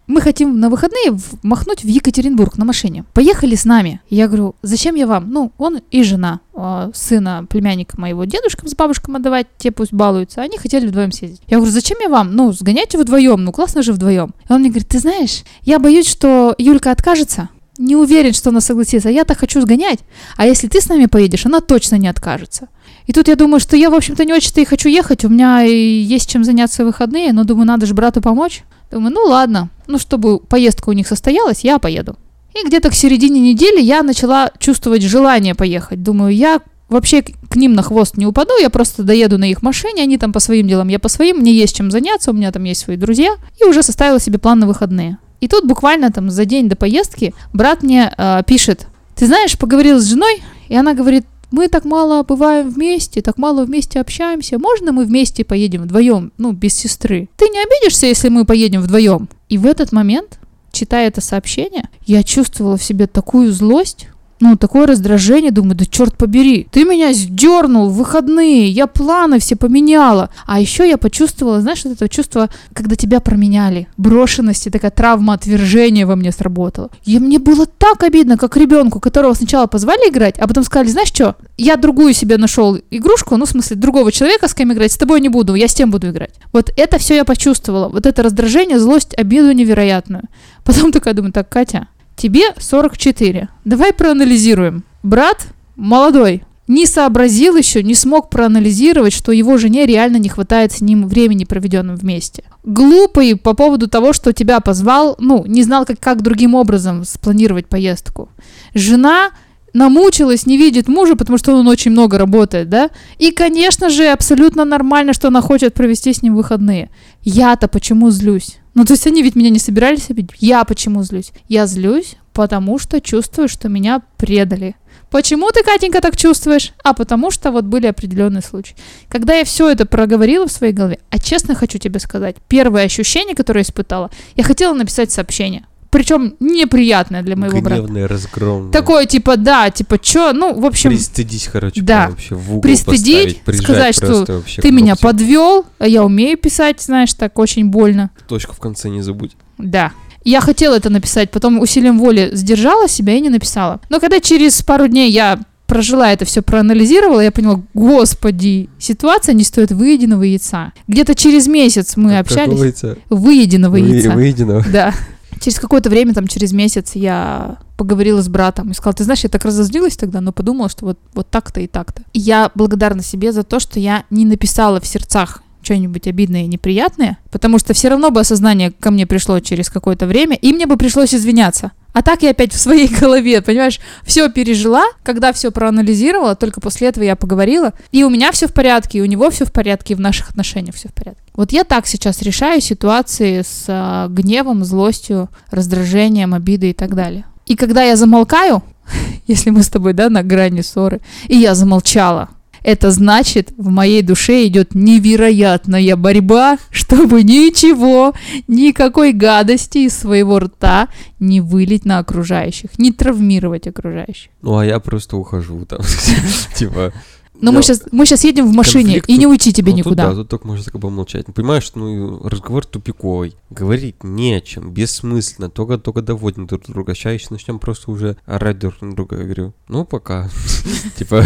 мы 0.09 0.23
хотим 0.23 0.59
на 0.59 0.71
выходные 0.71 1.17
махнуть 1.43 1.85
в 1.85 1.87
Екатеринбург 1.87 2.57
на 2.57 2.65
машине. 2.65 3.05
Поехали 3.13 3.55
с 3.55 3.65
нами. 3.65 4.01
Я 4.09 4.27
говорю, 4.27 4.57
зачем 4.63 4.95
я 4.95 5.07
вам? 5.07 5.31
Ну, 5.31 5.53
он 5.59 5.81
и 5.91 6.03
жена 6.03 6.41
а, 6.55 6.91
сына 6.95 7.47
племянника 7.49 8.01
моего 8.01 8.25
дедушкам 8.25 8.69
с 8.69 8.75
бабушкам 8.75 9.17
отдавать, 9.17 9.47
те 9.59 9.71
пусть 9.71 9.93
балуются. 9.93 10.41
Они 10.41 10.57
хотели 10.57 10.87
вдвоем 10.87 11.13
съездить. 11.13 11.43
Я 11.47 11.59
говорю, 11.59 11.73
зачем 11.73 11.99
я 12.01 12.09
вам? 12.09 12.35
Ну, 12.35 12.53
сгоняйте 12.53 12.97
вдвоем, 12.99 13.45
ну 13.45 13.53
классно 13.53 13.83
же 13.83 13.93
вдвоем. 13.93 14.35
И 14.49 14.53
он 14.53 14.61
мне 14.61 14.71
говорит, 14.71 14.89
ты 14.89 14.99
знаешь, 14.99 15.45
я 15.63 15.79
боюсь, 15.79 16.09
что 16.09 16.55
Юлька 16.57 16.91
откажется. 16.91 17.51
Не 17.77 17.95
уверен, 17.95 18.33
что 18.33 18.49
она 18.51 18.61
согласится. 18.61 19.11
Я-то 19.11 19.37
хочу 19.37 19.61
сгонять. 19.61 20.01
А 20.37 20.47
если 20.47 20.67
ты 20.67 20.81
с 20.81 20.89
нами 20.89 21.07
поедешь, 21.07 21.47
она 21.47 21.61
точно 21.61 21.97
не 21.97 22.09
откажется. 22.09 22.69
И 23.07 23.13
тут 23.13 23.29
я 23.29 23.37
думаю, 23.37 23.61
что 23.61 23.77
я, 23.77 23.91
в 23.91 23.95
общем-то, 23.95 24.25
не 24.25 24.33
очень-то 24.33 24.61
и 24.61 24.65
хочу 24.65 24.89
ехать. 24.89 25.25
У 25.25 25.29
меня 25.29 25.63
и 25.65 25.73
есть 25.73 26.29
чем 26.29 26.45
заняться 26.45 26.83
в 26.83 26.87
выходные, 26.87 27.33
но 27.33 27.45
думаю, 27.45 27.67
надо 27.67 27.87
же 27.87 27.95
брату 27.95 28.21
помочь. 28.21 28.65
Думаю, 28.91 29.13
ну 29.13 29.23
ладно, 29.25 29.71
ну 29.87 29.99
чтобы 29.99 30.39
поездка 30.39 30.89
у 30.89 30.93
них 30.93 31.07
состоялась, 31.07 31.61
я 31.65 31.79
поеду. 31.79 32.17
И 32.55 32.67
где-то 32.67 32.91
к 32.91 32.95
середине 32.95 33.41
недели 33.41 33.81
я 33.81 34.03
начала 34.03 34.51
чувствовать 34.59 35.03
желание 35.03 35.55
поехать. 35.55 36.03
Думаю, 36.03 36.35
я 36.35 36.61
вообще 36.89 37.23
к 37.23 37.57
ним 37.57 37.75
на 37.75 37.83
хвост 37.83 38.17
не 38.17 38.27
упаду, 38.27 38.57
я 38.61 38.71
просто 38.71 39.03
доеду 39.03 39.39
на 39.39 39.45
их 39.45 39.63
машине, 39.63 40.03
они 40.03 40.17
там 40.17 40.33
по 40.33 40.41
своим 40.41 40.67
делам, 40.67 40.89
я 40.89 40.99
по 40.99 41.09
своим, 41.09 41.39
мне 41.39 41.53
есть 41.53 41.77
чем 41.77 41.91
заняться, 41.91 42.31
у 42.31 42.35
меня 42.35 42.51
там 42.51 42.65
есть 42.65 42.81
свои 42.81 42.97
друзья. 42.97 43.35
И 43.61 43.65
уже 43.65 43.83
составила 43.83 44.19
себе 44.19 44.39
план 44.39 44.59
на 44.61 44.67
выходные. 44.67 45.19
И 45.41 45.49
тут 45.49 45.67
буквально 45.67 46.11
там 46.11 46.31
за 46.31 46.45
день 46.45 46.69
до 46.69 46.77
поездки 46.77 47.35
брат 47.53 47.83
мне 47.83 48.13
э, 48.17 48.43
пишет, 48.47 48.87
ты 49.15 49.27
знаешь, 49.27 49.59
поговорил 49.59 50.01
с 50.01 50.07
женой, 50.07 50.43
и 50.69 50.77
она 50.77 50.95
говорит, 50.95 51.27
мы 51.51 51.69
так 51.69 51.85
мало 51.85 52.23
бываем 52.23 52.69
вместе, 52.71 53.23
так 53.23 53.39
мало 53.39 53.65
вместе 53.65 54.01
общаемся. 54.01 54.59
Можно 54.59 54.93
мы 54.93 55.05
вместе 55.05 55.45
поедем 55.45 55.83
вдвоем, 55.83 56.33
ну, 56.39 56.53
без 56.53 56.75
сестры? 56.75 57.29
Ты 57.37 57.49
не 57.49 57.59
обидишься, 57.63 58.07
если 58.07 58.29
мы 58.29 58.45
поедем 58.45 58.83
вдвоем? 58.83 59.29
И 59.49 59.57
в 59.57 59.67
этот 59.67 59.93
момент, 59.93 60.39
читая 60.73 61.09
это 61.09 61.21
сообщение, 61.21 61.89
я 62.07 62.23
чувствовала 62.23 62.77
в 62.77 62.83
себе 62.83 63.07
такую 63.07 63.53
злость, 63.53 64.09
ну, 64.41 64.57
такое 64.57 64.87
раздражение, 64.87 65.51
думаю, 65.51 65.75
да 65.75 65.85
черт 65.85 66.17
побери, 66.17 66.67
ты 66.71 66.85
меня 66.85 67.13
сдернул 67.13 67.89
в 67.89 67.97
выходные, 67.97 68.69
я 68.69 68.87
планы 68.87 69.39
все 69.39 69.57
поменяла. 69.57 70.31
А 70.47 70.61
еще 70.61 70.89
я 70.89 70.97
почувствовала, 70.97 71.61
знаешь, 71.61 71.85
вот 71.85 71.95
это 71.95 72.09
чувство, 72.09 72.49
когда 72.73 72.97
тебя 72.97 73.21
променяли, 73.21 73.89
брошенности, 73.97 74.69
такая 74.69 74.91
травма 74.91 75.35
отвержения 75.35 76.07
во 76.07 76.17
мне 76.17 76.33
сработала. 76.33 76.91
И 77.05 77.19
мне 77.19 77.39
было 77.39 77.67
так 77.67 78.03
обидно, 78.03 78.37
как 78.37 78.57
ребенку, 78.57 79.01
которого 79.01 79.35
сначала 79.35 79.67
позвали 79.67 80.11
играть, 80.11 80.39
а 80.39 80.47
потом 80.47 80.65
сказали, 80.65 80.89
знаешь 80.89 81.09
что, 81.09 81.37
я 81.57 81.77
другую 81.77 82.13
себе 82.15 82.37
нашел 82.37 82.79
игрушку, 82.91 83.37
ну, 83.37 83.45
в 83.45 83.49
смысле, 83.49 83.77
другого 83.77 84.13
человека, 84.13 84.49
с 84.49 84.55
кем 84.55 84.73
играть, 84.73 84.93
с 84.93 84.97
тобой 84.97 85.21
не 85.21 85.29
буду, 85.29 85.55
я 85.55 85.69
с 85.69 85.75
тем 85.75 85.91
буду 85.91 86.11
играть. 86.11 86.35
Вот 86.53 86.71
это 86.77 86.99
все 86.99 87.17
я 87.17 87.25
почувствовала, 87.25 87.89
вот 87.89 88.07
это 88.07 88.23
раздражение, 88.23 88.79
злость, 88.79 89.15
обиду 89.19 89.51
невероятную. 89.53 90.25
Потом 90.65 90.93
такая 90.93 91.15
думаю, 91.15 91.33
так, 91.33 91.49
Катя, 91.49 91.89
тебе 92.19 92.53
44. 92.59 93.49
Давай 93.65 93.93
проанализируем. 93.95 94.85
Брат 95.03 95.47
молодой, 95.77 96.43
не 96.67 96.85
сообразил 96.85 97.57
еще, 97.57 97.83
не 97.83 97.95
смог 97.95 98.29
проанализировать, 98.29 99.15
что 99.15 99.33
его 99.33 99.57
жене 99.57 99.87
реально 99.87 100.19
не 100.19 100.29
хватает 100.29 100.73
с 100.73 100.83
ним 100.83 101.09
времени, 101.09 101.45
проведенным 101.45 101.97
вместе. 101.97 102.45
Глупый 102.63 103.37
по 103.37 103.55
поводу 103.55 103.89
того, 103.89 104.13
что 104.13 104.35
тебя 104.35 104.61
позвал, 104.61 105.17
ну, 105.19 105.45
не 105.47 105.63
знал, 105.63 105.87
как, 105.87 105.99
как 105.99 106.23
другим 106.23 106.55
образом 106.55 107.05
спланировать 107.05 107.69
поездку. 107.69 108.29
Жена 108.75 109.31
намучилась, 109.73 110.45
не 110.45 110.59
видит 110.59 110.89
мужа, 110.89 111.17
потому 111.17 111.39
что 111.39 111.55
он 111.55 111.67
очень 111.69 111.93
много 111.93 112.19
работает, 112.19 112.69
да? 112.69 112.91
И, 113.19 113.31
конечно 113.31 113.89
же, 113.89 114.07
абсолютно 114.09 114.65
нормально, 114.65 115.15
что 115.15 115.29
она 115.29 115.41
хочет 115.41 115.73
провести 115.73 116.13
с 116.13 116.23
ним 116.23 116.37
выходные. 116.37 116.91
Я-то 117.23 117.69
почему 117.69 118.11
злюсь? 118.11 118.59
Ну, 118.79 118.85
то 118.85 118.93
есть 118.93 119.09
они 119.09 119.25
ведь 119.25 119.35
меня 119.35 119.51
не 119.51 119.59
собирались 119.59 120.09
обидеть. 120.09 120.37
Я 120.39 120.63
почему 120.63 121.03
злюсь? 121.03 121.33
Я 121.49 121.67
злюсь, 121.67 122.15
потому 122.33 122.79
что 122.79 123.01
чувствую, 123.01 123.49
что 123.49 123.69
меня 123.69 124.03
предали. 124.17 124.77
Почему 125.11 125.51
ты, 125.51 125.65
Катенька, 125.65 126.01
так 126.01 126.17
чувствуешь? 126.17 126.73
А 126.85 126.95
потому 126.95 127.33
что 127.33 127.51
вот 127.51 127.65
были 127.65 127.89
определенные 127.89 128.41
случаи. 128.41 128.77
Когда 129.09 129.35
я 129.35 129.45
все 129.45 129.69
это 129.69 129.85
проговорила 129.85 130.47
в 130.47 130.53
своей 130.53 130.73
голове, 130.73 131.01
а 131.11 131.19
честно 131.19 131.57
хочу 131.57 131.79
тебе 131.79 131.99
сказать, 131.99 132.37
первое 132.47 132.85
ощущение, 132.85 133.35
которое 133.35 133.61
я 133.61 133.65
испытала, 133.65 134.13
я 134.37 134.45
хотела 134.45 134.75
написать 134.75 135.11
сообщение. 135.11 135.67
Причем 135.91 136.35
неприятное 136.39 137.23
для 137.23 137.35
моего 137.35 137.61
брата. 137.63 137.81
Гневный, 137.83 138.05
разгромный. 138.07 138.73
Такое, 138.73 139.07
типа, 139.07 139.37
да, 139.39 139.71
типа, 139.71 139.99
чё, 139.99 140.33
ну, 140.35 140.53
в 140.59 140.67
общем, 140.67 140.91
Пристыдись, 140.91 141.49
короче, 141.51 141.81
Да. 141.81 142.09
вообще 142.11 142.35
в 142.35 142.51
угол 142.51 142.61
Пристыдить, 142.61 143.41
поставить, 143.43 143.63
сказать, 143.63 143.95
что 143.97 144.25
вообще 144.35 144.61
ты 144.61 144.71
меня 144.71 144.97
подвел, 144.97 145.65
а 145.79 145.89
я 145.89 146.05
умею 146.05 146.37
писать, 146.37 146.83
знаешь, 146.83 147.15
так 147.15 147.39
очень 147.39 147.67
больно. 147.71 148.11
Точку 148.29 148.55
в 148.55 148.59
конце 148.59 148.91
не 148.91 149.01
забудь. 149.01 149.33
Да. 149.57 149.93
Я 150.25 150.43
хотела 150.43 150.75
это 150.75 150.91
написать, 150.91 151.31
потом 151.31 151.59
усилием 151.59 151.99
воли 151.99 152.31
сдержала 152.35 152.87
себя 152.87 153.15
и 153.15 153.21
не 153.21 153.31
написала. 153.31 153.81
Но 153.89 153.99
когда 153.99 154.21
через 154.21 154.61
пару 154.61 154.89
дней 154.89 155.11
я 155.11 155.39
прожила 155.67 156.13
это 156.13 156.25
все, 156.27 156.43
проанализировала, 156.43 157.21
я 157.21 157.31
поняла, 157.33 157.63
господи, 157.73 158.69
ситуация 158.79 159.33
не 159.35 159.45
стоит 159.45 159.71
выеденного 159.73 160.23
яйца. 160.25 160.73
Где-то 160.87 161.15
через 161.15 161.47
месяц 161.47 161.97
мы 161.97 162.11
Как- 162.11 162.21
общались. 162.27 162.49
какого 162.51 162.65
яйца? 162.65 162.99
Выеденного 163.09 163.73
Вы- 163.73 163.81
яйца. 163.81 164.11
Выеденного. 164.11 164.65
Да. 164.71 164.93
Через 165.41 165.59
какое-то 165.59 165.91
время, 165.91 166.15
там, 166.15 166.27
через 166.27 166.53
месяц 166.53 166.93
я 166.95 167.59
поговорила 167.77 168.23
с 168.23 168.29
братом 168.29 168.71
и 168.71 168.75
сказала, 168.75 168.95
ты 168.95 169.05
знаешь, 169.05 169.21
я 169.21 169.29
так 169.29 169.45
разозлилась 169.45 169.97
тогда, 169.97 170.21
но 170.21 170.33
подумала, 170.33 170.69
что 170.69 170.87
вот, 170.87 170.99
вот 171.15 171.31
так-то 171.31 171.61
и 171.61 171.67
так-то. 171.67 172.03
И 172.13 172.19
я 172.19 172.51
благодарна 172.55 173.03
себе 173.03 173.33
за 173.33 173.45
то, 173.45 173.61
что 173.61 173.79
я 173.79 174.05
не 174.11 174.25
написала 174.25 174.81
в 174.81 174.87
сердцах 174.87 175.43
что-нибудь 175.63 176.07
обидное 176.07 176.45
и 176.45 176.49
неприятное, 176.49 177.19
потому 177.31 177.59
что 177.59 177.75
все 177.75 177.89
равно 177.89 178.11
бы 178.11 178.21
осознание 178.21 178.73
ко 178.73 178.91
мне 178.91 179.07
пришло 179.07 179.39
через 179.41 179.69
какое-то 179.69 180.07
время, 180.07 180.37
и 180.37 180.53
мне 180.53 180.67
бы 180.67 180.77
пришлось 180.77 181.15
извиняться. 181.15 181.73
А 181.99 182.03
так 182.03 182.23
я 182.23 182.31
опять 182.31 182.53
в 182.53 182.61
своей 182.61 182.87
голове, 182.87 183.43
понимаешь, 183.43 183.81
все 184.05 184.31
пережила, 184.31 184.85
когда 185.03 185.33
все 185.33 185.51
проанализировала, 185.51 186.37
только 186.37 186.61
после 186.61 186.87
этого 186.87 187.03
я 187.03 187.17
поговорила, 187.17 187.73
и 187.91 188.05
у 188.05 188.09
меня 188.09 188.31
все 188.31 188.47
в 188.47 188.53
порядке, 188.53 188.99
и 188.99 189.01
у 189.01 189.05
него 189.05 189.31
все 189.31 189.45
в 189.45 189.51
порядке, 189.51 189.95
и 189.95 189.97
в 189.97 190.01
наших 190.01 190.31
отношениях 190.31 190.77
все 190.77 190.91
в 190.91 190.95
порядке. 190.95 191.25
Вот 191.35 191.51
я 191.51 191.65
так 191.65 191.89
сейчас 191.89 192.23
решаю 192.23 192.61
ситуации 192.61 193.43
с 193.43 193.65
а, 193.67 194.07
гневом, 194.07 194.65
злостью, 194.65 195.29
раздражением, 195.51 196.35
обидой 196.35 196.71
и 196.71 196.73
так 196.73 196.95
далее. 196.95 197.25
И 197.47 197.57
когда 197.57 197.83
я 197.83 197.97
замолкаю, 197.97 198.63
если 199.27 199.51
мы 199.51 199.65
с 199.65 199.69
тобой, 199.69 199.93
да, 199.93 200.09
на 200.09 200.23
грани 200.23 200.61
ссоры, 200.61 201.01
и 201.27 201.37
я 201.37 201.57
замолчала, 201.57 202.29
это 202.63 202.91
значит, 202.91 203.53
в 203.57 203.69
моей 203.69 204.03
душе 204.03 204.47
идет 204.47 204.75
невероятная 204.75 205.97
борьба, 205.97 206.59
чтобы 206.71 207.23
ничего, 207.23 208.15
никакой 208.47 209.13
гадости 209.13 209.79
из 209.79 209.97
своего 209.97 210.39
рта 210.39 210.89
не 211.19 211.41
вылить 211.41 211.85
на 211.85 211.99
окружающих, 211.99 212.79
не 212.79 212.93
травмировать 212.93 213.67
окружающих. 213.67 214.31
Ну, 214.43 214.59
а 214.59 214.65
я 214.65 214.81
просто 214.81 215.17
ухожу 215.17 215.65
там. 215.67 215.81
Типа... 216.55 216.93
Но 217.41 217.53
мы 217.53 217.63
сейчас, 217.63 217.83
мы 217.93 218.05
сейчас 218.05 218.25
едем 218.25 218.51
в 218.51 218.55
машине, 218.55 219.01
и 219.07 219.17
не 219.17 219.27
уйти 219.27 219.53
тебе 219.53 219.73
ну, 219.73 219.79
никуда. 219.79 220.09
да, 220.09 220.15
тут 220.15 220.29
только 220.29 220.47
можно 220.47 220.65
как 220.65 220.81
бы 220.81 220.91
молчать. 220.91 221.29
Ну, 221.29 221.35
Понимаешь, 221.35 221.71
ну, 221.75 222.21
разговор 222.29 222.67
тупиковый. 222.67 223.35
Говорить 223.51 224.03
не 224.03 224.35
о 224.35 224.41
чем, 224.41 224.73
бессмысленно, 224.73 225.49
только-только 225.49 226.03
доводим 226.03 226.47
друг 226.47 226.67
друга. 226.67 226.95
Сейчас 226.95 227.15
еще 227.15 227.27
начнем 227.31 227.59
просто 227.59 227.91
уже 227.91 228.17
орать 228.27 228.59
друг 228.59 228.81
на 228.81 228.95
друга. 228.95 229.17
Я 229.17 229.25
говорю, 229.25 229.55
ну, 229.69 229.85
пока. 229.85 230.29
Типа, 230.99 231.25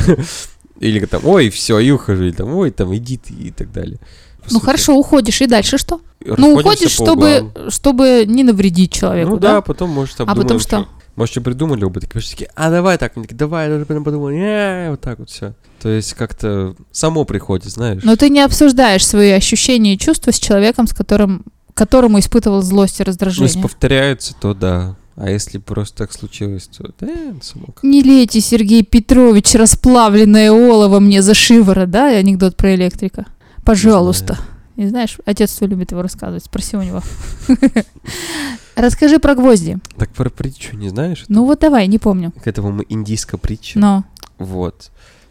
или 0.82 1.04
там, 1.06 1.24
ой, 1.26 1.50
все, 1.50 1.78
и 1.78 1.90
ухожу, 1.90 2.24
или 2.24 2.32
там, 2.32 2.52
ой, 2.54 2.70
там, 2.70 2.94
иди 2.94 3.16
ты, 3.16 3.32
и 3.32 3.50
так 3.50 3.72
далее. 3.72 3.98
Ну 4.50 4.54
сути, 4.58 4.64
хорошо, 4.64 4.96
уходишь, 4.96 5.40
и 5.40 5.46
дальше 5.46 5.78
что? 5.78 6.00
Ну 6.24 6.54
уходишь, 6.54 6.90
чтобы, 6.90 7.52
чтобы 7.68 8.24
не 8.26 8.42
навредить 8.42 8.92
человеку, 8.92 9.30
Ну 9.30 9.36
да? 9.38 9.52
да, 9.54 9.60
потом, 9.60 9.90
может, 9.90 10.14
А 10.20 10.26
потом 10.26 10.42
обдумаем, 10.42 10.60
что? 10.60 10.88
Может, 11.14 11.32
что 11.32 11.40
придумали 11.42 11.84
оба, 11.84 12.00
такие, 12.00 12.22
такие, 12.22 12.50
а 12.54 12.70
давай 12.70 12.96
так, 12.98 13.12
они 13.16 13.24
такие, 13.26 13.36
давай, 13.36 13.70
я 13.70 13.84
подумал, 13.84 14.30
«Не», 14.30 14.88
вот 14.90 15.00
так 15.00 15.18
вот 15.18 15.30
все. 15.30 15.54
То 15.80 15.88
есть 15.90 16.14
как-то 16.14 16.74
само 16.90 17.24
приходит, 17.24 17.70
знаешь. 17.70 18.02
Но 18.02 18.16
ты 18.16 18.30
не 18.30 18.40
обсуждаешь 18.40 19.06
свои 19.06 19.30
ощущения 19.30 19.94
и 19.94 19.98
чувства 19.98 20.32
с 20.32 20.38
человеком, 20.38 20.86
с 20.86 20.92
которым 20.94 21.44
которому 21.74 22.18
испытывал 22.18 22.60
злость 22.62 23.00
и 23.00 23.02
Ну, 23.02 23.06
раздражение. 23.06 23.46
если 23.48 23.62
повторяется, 23.62 24.34
то 24.38 24.52
да. 24.54 24.96
А 25.14 25.30
если 25.30 25.58
просто 25.58 25.98
так 25.98 26.12
случилось, 26.12 26.68
то 26.68 26.90
да, 26.98 27.12
как. 27.74 27.82
Не 27.82 28.02
лейте, 28.02 28.40
Сергей 28.40 28.82
Петрович, 28.82 29.54
расплавленное 29.54 30.50
олово 30.50 31.00
мне 31.00 31.22
за 31.22 31.34
шиворот, 31.34 31.90
да, 31.90 32.08
анекдот 32.08 32.56
про 32.56 32.74
электрика? 32.74 33.26
Пожалуйста. 33.64 34.38
Не 34.76 34.88
знаешь, 34.88 35.18
отец 35.26 35.54
твой 35.54 35.68
любит 35.68 35.92
его 35.92 36.00
рассказывать, 36.00 36.44
спроси 36.44 36.76
у 36.76 36.82
него. 36.82 37.02
Расскажи 38.74 39.18
про 39.18 39.34
гвозди. 39.34 39.78
Так 39.98 40.10
про 40.10 40.30
притчу 40.30 40.76
не 40.76 40.88
знаешь? 40.88 41.24
Ну 41.28 41.44
вот 41.44 41.60
давай, 41.60 41.86
не 41.88 41.98
помню. 41.98 42.32
К 42.42 42.46
этому 42.46 42.82
индийская 42.88 43.36
притча. 43.36 43.78
Но. 43.78 44.04
Вот. 44.38 44.90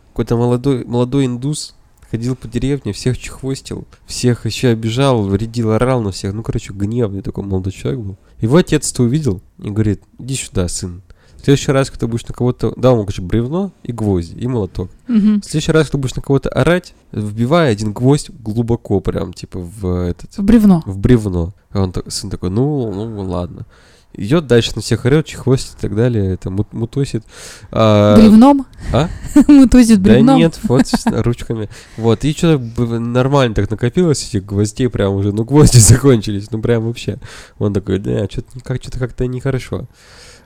Какой-то 0.09 0.37
молодой, 0.37 0.85
молодой 0.85 1.25
индус 1.25 1.73
ходил 2.11 2.35
по 2.35 2.47
деревне, 2.47 2.91
всех 2.91 3.17
чехвостил, 3.17 3.87
всех 4.05 4.45
еще 4.45 4.67
обижал, 4.67 5.23
вредил, 5.23 5.71
орал 5.71 6.01
на 6.01 6.11
всех. 6.11 6.33
Ну, 6.33 6.43
короче, 6.43 6.73
гневный 6.73 7.21
такой 7.21 7.45
молодой 7.45 7.71
человек 7.71 8.01
был. 8.01 8.17
Его 8.39 8.57
отец-то 8.57 9.03
увидел 9.03 9.41
и 9.59 9.69
говорит, 9.69 10.03
иди 10.19 10.35
сюда, 10.35 10.67
сын. 10.67 11.01
В 11.37 11.45
следующий 11.45 11.71
раз, 11.71 11.89
когда 11.89 12.05
будешь 12.05 12.27
на 12.27 12.35
кого-то... 12.35 12.73
Да, 12.75 12.91
он, 12.91 12.99
короче, 12.99 13.21
бревно 13.21 13.71
и 13.81 13.91
гвозди, 13.91 14.37
и 14.37 14.45
молоток. 14.45 14.91
Мгм. 15.07 15.41
В 15.41 15.45
следующий 15.45 15.71
раз, 15.71 15.87
когда 15.87 15.99
будешь 15.99 16.15
на 16.15 16.21
кого-то 16.21 16.49
орать, 16.49 16.93
вбивай 17.11 17.71
один 17.71 17.93
гвоздь 17.93 18.29
глубоко 18.29 18.99
прям, 18.99 19.33
типа, 19.33 19.57
в 19.57 20.07
этот... 20.07 20.37
В 20.37 20.43
бревно. 20.43 20.83
в 20.85 20.97
бревно. 20.99 21.55
А 21.71 21.81
он 21.81 21.93
сын 22.09 22.29
такой, 22.29 22.51
ну, 22.51 22.93
ну 22.93 23.21
ладно. 23.21 23.65
Идет 24.13 24.45
дальше 24.45 24.73
на 24.75 24.81
всех 24.81 25.05
орет, 25.05 25.25
чехвостит 25.25 25.77
и 25.77 25.81
так 25.81 25.95
далее, 25.95 26.33
это 26.33 26.49
мут- 26.49 26.73
мутосит. 26.73 27.23
А, 27.71 28.17
Бревном? 28.17 28.65
а? 28.93 29.07
Мутузит 29.47 30.01
Да 30.01 30.11
бревном? 30.11 30.37
нет, 30.37 30.59
вот 30.63 30.83
ручками. 31.05 31.69
Вот, 31.95 32.25
и 32.25 32.33
что-то 32.33 32.59
нормально 32.99 33.55
так 33.55 33.69
накопилось 33.71 34.27
этих 34.27 34.45
гвоздей, 34.45 34.89
прям 34.89 35.13
уже, 35.13 35.31
ну, 35.31 35.45
гвозди 35.45 35.77
закончились, 35.79 36.51
ну, 36.51 36.61
прям 36.61 36.83
вообще. 36.85 37.19
Он 37.57 37.73
такой, 37.73 37.99
да, 37.99 38.25
что-то 38.29 38.59
как, 38.63 38.81
что-то 38.81 38.99
как-то 38.99 39.25
нехорошо. 39.27 39.87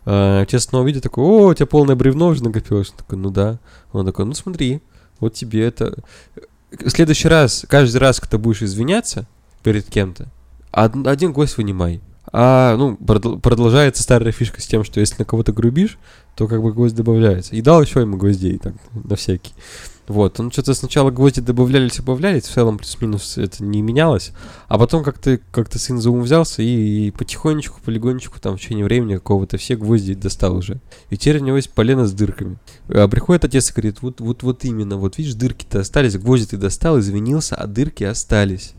А, 0.06 0.46
честно, 0.46 0.80
увидел 0.82 1.02
такой, 1.02 1.24
о, 1.24 1.48
у 1.48 1.54
тебя 1.56 1.66
полное 1.66 1.96
бревно 1.96 2.28
уже 2.28 2.44
накопилось. 2.44 2.92
Он 2.92 2.98
такой, 2.98 3.18
ну 3.18 3.32
да. 3.32 3.58
Он 3.92 4.06
такой, 4.06 4.26
ну 4.26 4.34
смотри, 4.36 4.82
вот 5.20 5.34
тебе 5.34 5.66
это... 5.66 5.96
В 6.72 6.90
следующий 6.90 7.30
раз, 7.30 7.66
каждый 7.68 7.98
раз, 7.98 8.20
когда 8.20 8.38
будешь 8.38 8.62
извиняться 8.62 9.26
перед 9.64 9.86
кем-то, 9.86 10.28
од- 10.72 11.08
один 11.08 11.32
гвоздь 11.34 11.58
вынимай. 11.58 12.02
А, 12.38 12.76
ну, 12.76 12.98
продолжается 12.98 14.04
старая 14.04 14.34
фишка 14.34 14.60
с 14.60 14.68
тем, 14.68 14.84
что 14.84 15.00
если 15.00 15.16
на 15.20 15.24
кого-то 15.24 15.54
грубишь, 15.54 15.98
то 16.36 16.50
как 16.50 16.62
бы 16.62 16.74
гвоздь 16.74 16.94
добавляется. 16.94 17.56
И 17.56 17.62
дал 17.62 17.82
еще 17.82 18.02
ему 18.02 18.18
гвоздей, 18.18 18.58
так, 18.58 18.74
на 18.92 19.16
всякий. 19.16 19.54
Вот, 20.10 20.38
он 20.42 20.52
что-то 20.52 20.74
сначала 20.74 21.12
гвозди 21.12 21.40
добавлялись, 21.40 21.96
добавлялись, 21.96 22.44
в 22.44 22.54
целом 22.54 22.78
плюс-минус 22.78 23.38
это 23.38 23.64
не 23.64 23.82
менялось, 23.82 24.34
а 24.68 24.78
потом 24.78 25.06
как-то 25.06 25.40
как 25.52 25.74
сын 25.74 25.98
за 26.02 26.12
ум 26.12 26.24
взялся 26.24 26.62
и, 26.62 27.08
и 27.08 27.12
потихонечку, 27.12 27.80
полигонечку, 27.80 28.38
там, 28.42 28.58
в 28.58 28.60
течение 28.60 28.84
времени 28.84 29.16
какого-то 29.16 29.56
все 29.56 29.78
гвозди 29.78 30.14
достал 30.14 30.58
уже. 30.58 30.82
И 31.10 31.16
теперь 31.16 31.40
у 31.40 31.46
него 31.46 31.56
есть 31.56 31.72
полено 31.72 32.06
с 32.06 32.12
дырками. 32.12 32.58
А 32.90 33.08
приходит 33.08 33.46
отец 33.46 33.70
и 33.70 33.74
говорит, 33.74 34.02
вот, 34.02 34.20
вот, 34.20 34.44
вот 34.44 34.66
именно, 34.66 34.98
вот 34.98 35.18
видишь, 35.18 35.36
дырки-то 35.36 35.80
остались, 35.80 36.18
гвозди 36.18 36.48
ты 36.48 36.58
достал, 36.58 37.00
извинился, 37.00 37.56
а 37.56 37.66
дырки 37.66 38.04
остались. 38.04 38.74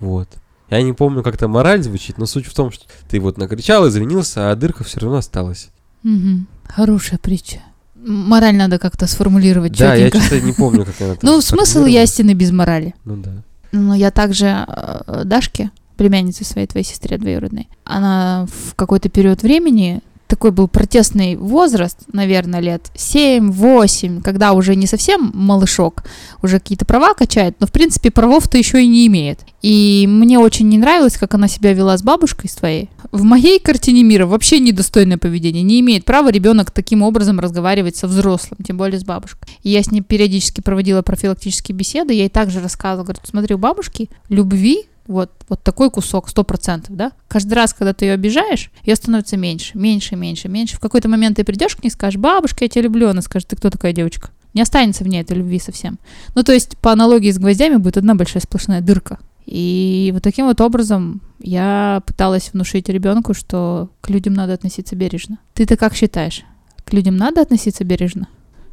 Вот. 0.00 0.28
Я 0.70 0.82
не 0.82 0.92
помню, 0.92 1.22
как 1.22 1.36
там 1.36 1.52
мораль 1.52 1.82
звучит, 1.82 2.18
но 2.18 2.26
суть 2.26 2.46
в 2.46 2.54
том, 2.54 2.70
что 2.72 2.84
ты 3.08 3.20
вот 3.20 3.38
накричал, 3.38 3.88
извинился, 3.88 4.50
а 4.50 4.56
дырка 4.56 4.84
все 4.84 5.00
равно 5.00 5.18
осталась. 5.18 5.68
Мгм. 6.02 6.46
Хорошая 6.68 7.18
притча. 7.18 7.60
Мораль 7.94 8.56
надо 8.56 8.78
как-то 8.78 9.06
сформулировать 9.06 9.76
Да, 9.78 9.94
я 9.94 10.06
чётенько. 10.06 10.26
что-то 10.26 10.44
не 10.44 10.52
помню, 10.52 10.84
как 10.84 10.94
она 11.00 11.16
Ну, 11.22 11.40
смысл 11.40 11.84
ясен 11.84 12.28
и 12.30 12.34
без 12.34 12.50
морали. 12.52 12.94
Ну 13.04 13.16
да. 13.16 13.32
Ну, 13.72 13.94
я 13.94 14.10
также 14.10 14.46
э, 14.66 15.22
Дашке, 15.24 15.70
племяннице 15.96 16.44
своей 16.44 16.66
твоей 16.66 16.84
сестре 16.84 17.18
двоюродной, 17.18 17.68
она 17.84 18.46
в 18.68 18.74
какой-то 18.74 19.08
период 19.08 19.42
времени 19.42 20.02
такой 20.26 20.50
был 20.50 20.68
протестный 20.68 21.36
возраст, 21.36 21.98
наверное, 22.12 22.60
лет 22.60 22.90
7-8, 22.94 24.22
когда 24.22 24.52
уже 24.52 24.74
не 24.74 24.86
совсем 24.86 25.30
малышок, 25.34 26.04
уже 26.42 26.58
какие-то 26.58 26.84
права 26.84 27.14
качает, 27.14 27.56
но, 27.60 27.66
в 27.66 27.72
принципе, 27.72 28.10
правов-то 28.10 28.58
еще 28.58 28.82
и 28.82 28.86
не 28.86 29.06
имеет. 29.06 29.40
И 29.62 30.06
мне 30.08 30.38
очень 30.38 30.68
не 30.68 30.78
нравилось, 30.78 31.16
как 31.16 31.34
она 31.34 31.48
себя 31.48 31.72
вела 31.72 31.96
с 31.96 32.02
бабушкой 32.02 32.50
с 32.50 32.54
твоей. 32.54 32.90
В 33.12 33.22
моей 33.22 33.58
картине 33.58 34.02
мира 34.02 34.26
вообще 34.26 34.58
недостойное 34.58 35.18
поведение. 35.18 35.62
Не 35.62 35.80
имеет 35.80 36.04
права 36.04 36.30
ребенок 36.30 36.70
таким 36.70 37.02
образом 37.02 37.40
разговаривать 37.40 37.96
со 37.96 38.06
взрослым, 38.06 38.58
тем 38.66 38.76
более 38.76 39.00
с 39.00 39.04
бабушкой. 39.04 39.48
И 39.62 39.70
я 39.70 39.82
с 39.82 39.90
ней 39.90 40.02
периодически 40.02 40.60
проводила 40.60 41.02
профилактические 41.02 41.76
беседы, 41.76 42.12
я 42.12 42.22
ей 42.22 42.28
также 42.28 42.60
рассказывала, 42.60 43.04
говорю, 43.04 43.20
смотри, 43.24 43.54
у 43.54 43.58
бабушки 43.58 44.10
любви 44.28 44.86
вот, 45.06 45.30
вот 45.48 45.62
такой 45.62 45.90
кусок, 45.90 46.28
сто 46.28 46.44
процентов, 46.44 46.96
да? 46.96 47.12
Каждый 47.28 47.54
раз, 47.54 47.74
когда 47.74 47.92
ты 47.92 48.06
ее 48.06 48.12
обижаешь, 48.12 48.70
ее 48.84 48.96
становится 48.96 49.36
меньше, 49.36 49.76
меньше, 49.76 50.16
меньше, 50.16 50.48
меньше. 50.48 50.76
В 50.76 50.80
какой-то 50.80 51.08
момент 51.08 51.36
ты 51.36 51.44
придешь 51.44 51.76
к 51.76 51.82
ней 51.82 51.88
и 51.88 51.92
скажешь, 51.92 52.18
бабушка, 52.18 52.64
я 52.64 52.68
тебя 52.68 52.82
люблю. 52.82 53.08
Она 53.08 53.22
скажет, 53.22 53.48
ты 53.48 53.56
кто 53.56 53.70
такая 53.70 53.92
девочка? 53.92 54.30
Не 54.54 54.62
останется 54.62 55.04
в 55.04 55.08
ней 55.08 55.20
этой 55.20 55.36
любви 55.36 55.58
совсем. 55.58 55.98
Ну, 56.34 56.42
то 56.42 56.52
есть, 56.52 56.78
по 56.78 56.92
аналогии 56.92 57.30
с 57.30 57.38
гвоздями 57.38 57.76
будет 57.76 57.98
одна 57.98 58.14
большая 58.14 58.42
сплошная 58.42 58.80
дырка. 58.80 59.18
И 59.44 60.10
вот 60.12 60.22
таким 60.22 60.46
вот 60.46 60.60
образом 60.60 61.20
я 61.38 62.02
пыталась 62.06 62.52
внушить 62.52 62.88
ребенку, 62.88 63.32
что 63.32 63.90
к 64.00 64.10
людям 64.10 64.34
надо 64.34 64.54
относиться 64.54 64.96
бережно. 64.96 65.38
Ты-то 65.54 65.76
как 65.76 65.94
считаешь? 65.94 66.42
К 66.84 66.92
людям 66.92 67.16
надо 67.16 67.42
относиться 67.42 67.84
бережно? 67.84 68.28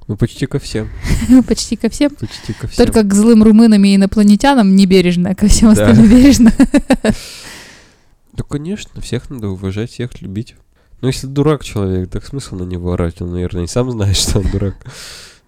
Ну, 0.08 0.18
почти 0.18 0.46
ко 0.48 0.60
всем. 0.60 0.90
Почти 1.48 1.76
ко 1.76 1.90
всем. 1.90 2.12
Почти 2.16 2.54
ко 2.54 2.68
всем. 2.68 2.86
Только 2.86 3.04
к 3.04 3.14
злым 3.14 3.42
румынам 3.44 3.84
и 3.86 3.96
инопланетянам 3.96 4.76
не 4.76 4.86
бережно, 4.86 5.30
а 5.32 5.36
ко 5.36 5.48
всем 5.48 5.74
Да. 5.74 5.88
остальным 5.88 6.10
бережно. 6.10 6.52
Ну, 8.36 8.44
конечно, 8.44 9.00
всех 9.00 9.30
надо 9.30 9.50
уважать, 9.50 9.92
всех 9.92 10.22
любить. 10.22 10.56
Ну, 11.02 11.08
если 11.08 11.28
дурак 11.28 11.64
человек, 11.64 12.10
так 12.10 12.26
смысл 12.26 12.56
на 12.56 12.64
него 12.64 12.94
орать? 12.94 13.22
Он, 13.22 13.32
наверное, 13.32 13.66
и 13.66 13.68
сам 13.68 13.92
знает, 13.92 14.18
что 14.18 14.40
он 14.40 14.50
дурак. 14.52 14.76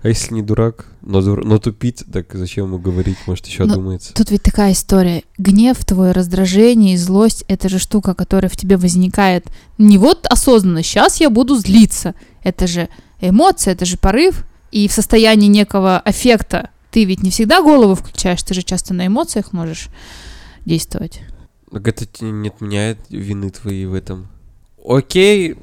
А 0.03 0.07
если 0.07 0.35
не 0.35 0.43
дурак, 0.43 0.85
но, 1.01 1.19
дур- 1.21 1.43
но 1.43 1.57
тупит, 1.57 2.03
так 2.13 2.27
зачем 2.33 2.65
ему 2.67 2.77
говорить? 2.77 3.17
Может, 3.25 3.47
еще 3.47 3.65
Но 3.65 3.73
думается. 3.73 4.13
Тут 4.13 4.29
ведь 4.29 4.43
такая 4.43 4.73
история. 4.73 5.23
Гнев 5.39 5.83
твой, 5.83 6.11
раздражение 6.11 6.93
и 6.93 6.97
злость— 6.97 7.43
это 7.47 7.69
же 7.69 7.79
штука, 7.79 8.13
которая 8.13 8.49
в 8.51 8.55
тебе 8.55 8.77
возникает 8.77 9.47
не 9.79 9.97
вот 9.97 10.27
осознанно, 10.27 10.83
сейчас 10.83 11.19
я 11.19 11.31
буду 11.31 11.57
злиться. 11.57 12.13
Это 12.43 12.67
же 12.67 12.87
эмоция, 13.21 13.73
это 13.73 13.85
же 13.85 13.97
порыв. 13.97 14.45
И 14.71 14.87
в 14.87 14.91
состоянии 14.91 15.47
некого 15.47 15.99
аффекта 15.99 16.69
ты 16.91 17.05
ведь 17.05 17.23
не 17.23 17.29
всегда 17.29 17.61
голову 17.61 17.95
включаешь, 17.95 18.41
ты 18.43 18.53
же 18.53 18.61
часто 18.61 18.93
на 18.93 19.07
эмоциях 19.07 19.53
можешь 19.53 19.89
действовать. 20.65 21.21
Так 21.71 21.87
это 21.87 22.05
не 22.23 22.49
отменяет 22.49 22.99
вины 23.09 23.49
твоей 23.49 23.85
в 23.85 23.93
этом. 23.93 24.27
Окей, 24.87 25.57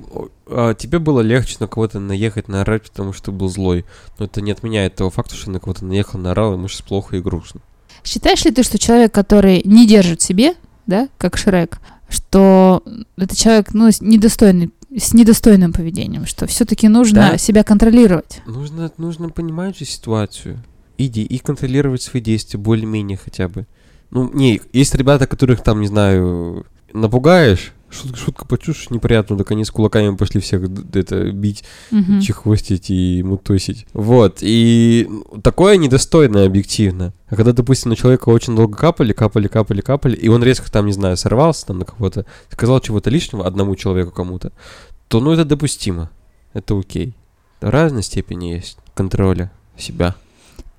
а, 0.46 0.74
тебе 0.74 0.98
было 0.98 1.20
легче 1.20 1.56
на 1.60 1.68
кого-то 1.68 2.00
наехать, 2.00 2.48
наорать, 2.48 2.82
потому 2.82 3.12
что 3.12 3.26
ты 3.26 3.30
был 3.32 3.48
злой. 3.48 3.84
Но 4.18 4.26
это 4.26 4.40
не 4.40 4.50
отменяет 4.50 4.96
того 4.96 5.10
факта, 5.10 5.34
что 5.34 5.50
на 5.50 5.60
кого-то 5.60 5.84
наехал, 5.84 6.18
наорал, 6.18 6.54
ему 6.54 6.68
сейчас 6.68 6.82
плохо 6.82 7.16
и 7.16 7.20
грустно. 7.20 7.60
Считаешь 8.04 8.44
ли 8.44 8.50
ты, 8.50 8.62
что 8.62 8.78
человек, 8.78 9.14
который 9.14 9.62
не 9.64 9.86
держит 9.86 10.20
себе, 10.20 10.54
да, 10.86 11.08
как 11.18 11.36
Шрек, 11.36 11.80
что 12.08 12.82
это 13.16 13.36
человек, 13.36 13.72
ну, 13.72 13.88
недостойный, 14.00 14.70
с 14.96 15.14
недостойным 15.14 15.72
поведением, 15.72 16.26
что 16.26 16.46
все-таки 16.46 16.88
нужно 16.88 17.30
Да. 17.32 17.38
себя 17.38 17.62
контролировать? 17.64 18.42
Нужно, 18.46 18.90
нужно 18.98 19.28
понимать 19.30 19.78
же 19.78 19.84
ситуацию. 19.84 20.62
Иди 20.98 21.22
и 21.22 21.38
контролировать 21.38 22.02
свои 22.02 22.20
действия 22.22 22.58
более-менее 22.58 23.16
хотя 23.22 23.48
бы. 23.48 23.66
Ну, 24.10 24.30
не, 24.32 24.60
есть 24.72 24.94
ребята, 24.94 25.26
которых 25.26 25.62
там, 25.62 25.80
не 25.80 25.86
знаю, 25.86 26.66
напугаешь, 26.92 27.72
шут- 27.92 28.16
шутку 28.16 28.46
почушь 28.46 28.90
неприятно, 28.90 29.36
так 29.36 29.50
они 29.50 29.64
с 29.64 29.70
кулаками 29.70 30.16
пошли 30.16 30.40
всех 30.40 30.62
это 30.94 31.30
бить, 31.30 31.62
Мгм. 31.90 32.20
чехвостить 32.20 32.90
и 32.90 33.22
мутосить. 33.22 33.86
Вот, 33.92 34.38
и 34.40 35.08
такое 35.42 35.76
недостойно 35.76 36.44
объективно. 36.44 37.12
А 37.28 37.36
когда, 37.36 37.52
допустим, 37.52 37.90
на 37.90 37.96
человека 37.96 38.28
очень 38.30 38.56
долго 38.56 38.76
капали, 38.76 39.12
капали, 39.12 39.48
капали, 39.48 39.80
капали, 39.80 40.16
и 40.16 40.28
он 40.28 40.42
резко 40.42 40.70
там, 40.72 40.86
не 40.86 40.92
знаю, 40.92 41.16
сорвался 41.16 41.66
там 41.66 41.78
на 41.78 41.84
кого-то, 41.84 42.26
сказал 42.50 42.80
чего-то 42.80 43.10
лишнего 43.10 43.46
одному 43.46 43.76
человеку 43.76 44.10
кому-то, 44.10 44.52
то, 45.08 45.20
ну, 45.20 45.32
это 45.32 45.44
допустимо. 45.44 46.10
Это 46.54 46.78
окей. 46.78 47.14
Разной 47.60 48.02
степени 48.02 48.46
есть 48.54 48.78
контроля 48.94 49.50
себя. 49.78 50.14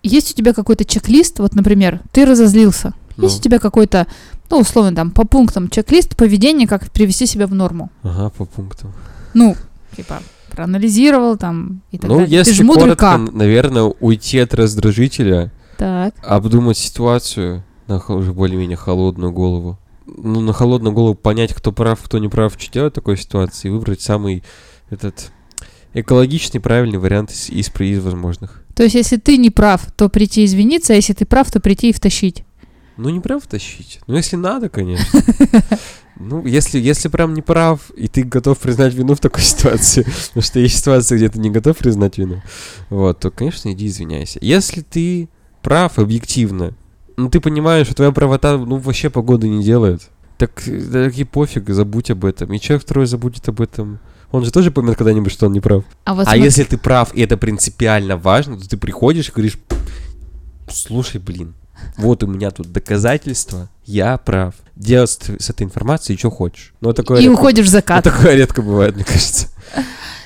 Есть 0.04 0.32
у 0.34 0.36
тебя 0.36 0.54
какой-то 0.54 0.84
чек-лист, 0.86 1.40
вот, 1.40 1.56
например, 1.56 2.02
ты 2.12 2.26
разозлился. 2.26 2.94
Ну, 3.16 3.24
Есть 3.26 3.40
у 3.40 3.44
тебя 3.44 3.60
какой-то, 3.60 4.08
ну, 4.50 4.60
условно, 4.60 4.96
там, 4.96 5.12
по 5.12 5.26
пунктам 5.26 5.70
чек-лист 5.70 6.16
поведения, 6.16 6.68
как 6.68 6.92
привести 6.92 7.26
себя 7.26 7.48
в 7.48 7.54
норму. 7.54 7.90
ага, 8.04 8.30
по 8.30 8.46
пунктам. 8.46 8.94
Ну, 9.34 9.56
типа, 9.96 10.22
проанализировал 10.52 11.38
там 11.38 11.82
и 11.92 11.98
так 11.98 12.10
ну, 12.10 12.18
далее. 12.20 12.38
если 12.38 12.52
ты 12.52 12.58
же 12.58 12.64
мудрый 12.64 12.96
коротко, 12.96 13.26
как. 13.26 13.34
наверное, 13.34 13.84
уйти 13.84 14.40
от 14.40 14.54
раздражителя, 14.54 15.52
Так. 15.78 16.14
обдумать 16.22 16.78
ситуацию 16.78 17.64
на 17.88 17.98
уже 18.08 18.34
более-менее 18.34 18.78
холодную 18.78 19.32
голову. 19.32 19.80
Ну, 20.06 20.42
на 20.42 20.54
холодную 20.54 20.94
голову 20.94 21.16
понять, 21.16 21.54
кто 21.54 21.72
прав, 21.72 22.00
кто 22.02 22.20
не 22.20 22.28
прав, 22.28 22.54
что 22.58 22.72
делать 22.72 22.94
в 22.94 22.96
такой 22.96 23.18
ситуации, 23.18 23.70
и 23.70 23.72
выбрать 23.72 24.02
самый 24.02 24.44
этот 24.90 25.32
экологичный, 25.94 26.60
правильный 26.60 26.98
вариант 27.00 27.32
из, 27.32 27.50
из, 27.50 27.72
из 27.80 28.04
возможных. 28.04 28.64
То 28.76 28.84
есть, 28.84 28.96
если 28.96 29.18
ты 29.18 29.38
не 29.38 29.50
прав, 29.50 29.86
то 29.96 30.10
прийти 30.10 30.46
извиниться, 30.46 30.94
а 30.94 30.96
если 30.96 31.14
ты 31.14 31.26
прав, 31.26 31.52
то 31.52 31.60
прийти 31.60 31.90
и 31.90 31.94
втащить. 31.94 32.44
Ну, 32.98 33.10
не 33.10 33.20
прям 33.20 33.40
втащить. 33.40 34.00
Ну, 34.08 34.16
если 34.16 34.36
надо, 34.36 34.70
конечно. 34.70 35.20
Ну, 36.16 36.46
если, 36.46 36.80
если 36.80 37.10
прям 37.10 37.34
не 37.34 37.42
прав, 37.42 37.90
и 37.98 38.08
ты 38.08 38.22
готов 38.24 38.60
признать 38.60 38.94
вину 38.94 39.16
в 39.16 39.20
такой 39.20 39.42
ситуации, 39.44 40.04
потому 40.28 40.44
что 40.44 40.60
есть 40.60 40.78
ситуации, 40.78 41.18
где 41.18 41.28
ты 41.28 41.40
не 41.40 41.50
готов 41.50 41.76
признать 41.76 42.20
вину, 42.20 42.42
вот, 42.92 43.20
то, 43.20 43.32
конечно, 43.32 43.72
иди 43.72 43.88
извиняйся. 43.88 44.38
Если 44.40 44.82
ты 44.82 45.28
прав 45.64 45.98
объективно, 45.98 46.76
ну, 47.18 47.30
ты 47.30 47.40
понимаешь, 47.40 47.88
что 47.88 47.96
твоя 47.96 48.12
правота, 48.12 48.58
ну, 48.58 48.78
вообще 48.78 49.10
погоды 49.10 49.50
не 49.50 49.64
делает, 49.64 50.04
так, 50.38 50.62
так 50.92 51.18
и 51.18 51.24
пофиг, 51.24 51.68
забудь 51.70 52.12
об 52.12 52.26
этом. 52.26 52.54
И 52.54 52.60
человек 52.60 52.84
второй 52.84 53.08
забудет 53.08 53.50
об 53.50 53.60
этом. 53.60 54.00
Он 54.32 54.46
же 54.46 54.52
тоже 54.52 54.70
поймет 54.72 54.98
когда-нибудь, 54.98 55.32
что 55.32 55.48
он 55.48 55.54
не 55.54 55.62
прав. 55.62 55.84
А, 56.06 56.14
вот 56.14 56.22
А 56.22 56.26
смотри- 56.26 56.44
если 56.44 56.64
ты 56.64 56.78
прав, 56.78 57.14
и 57.16 57.22
это 57.22 57.38
принципиально 57.38 58.18
важно, 58.18 58.60
то 58.60 58.70
ты 58.70 58.78
приходишь 58.78 59.30
и 59.30 59.32
говоришь, 59.32 59.58
слушай, 60.70 61.20
блин, 61.20 61.56
вот 61.98 62.24
у 62.24 62.28
меня 62.28 62.52
тут 62.52 62.72
доказательства, 62.72 63.70
я 63.86 64.18
прав. 64.18 64.56
Делать 64.76 65.12
с, 65.12 65.50
этой 65.50 65.64
информацией 65.64 66.18
что 66.18 66.30
хочешь. 66.30 66.74
Но 66.82 66.94
такое 66.94 67.22
И 67.22 67.26
редко- 67.26 67.34
уходишь 67.34 67.66
в 67.68 67.70
ну, 67.70 67.78
закат. 67.78 68.04
такое 68.04 68.36
редко 68.36 68.62
бывает, 68.62 68.96
мне 68.96 69.04
кажется. 69.04 69.50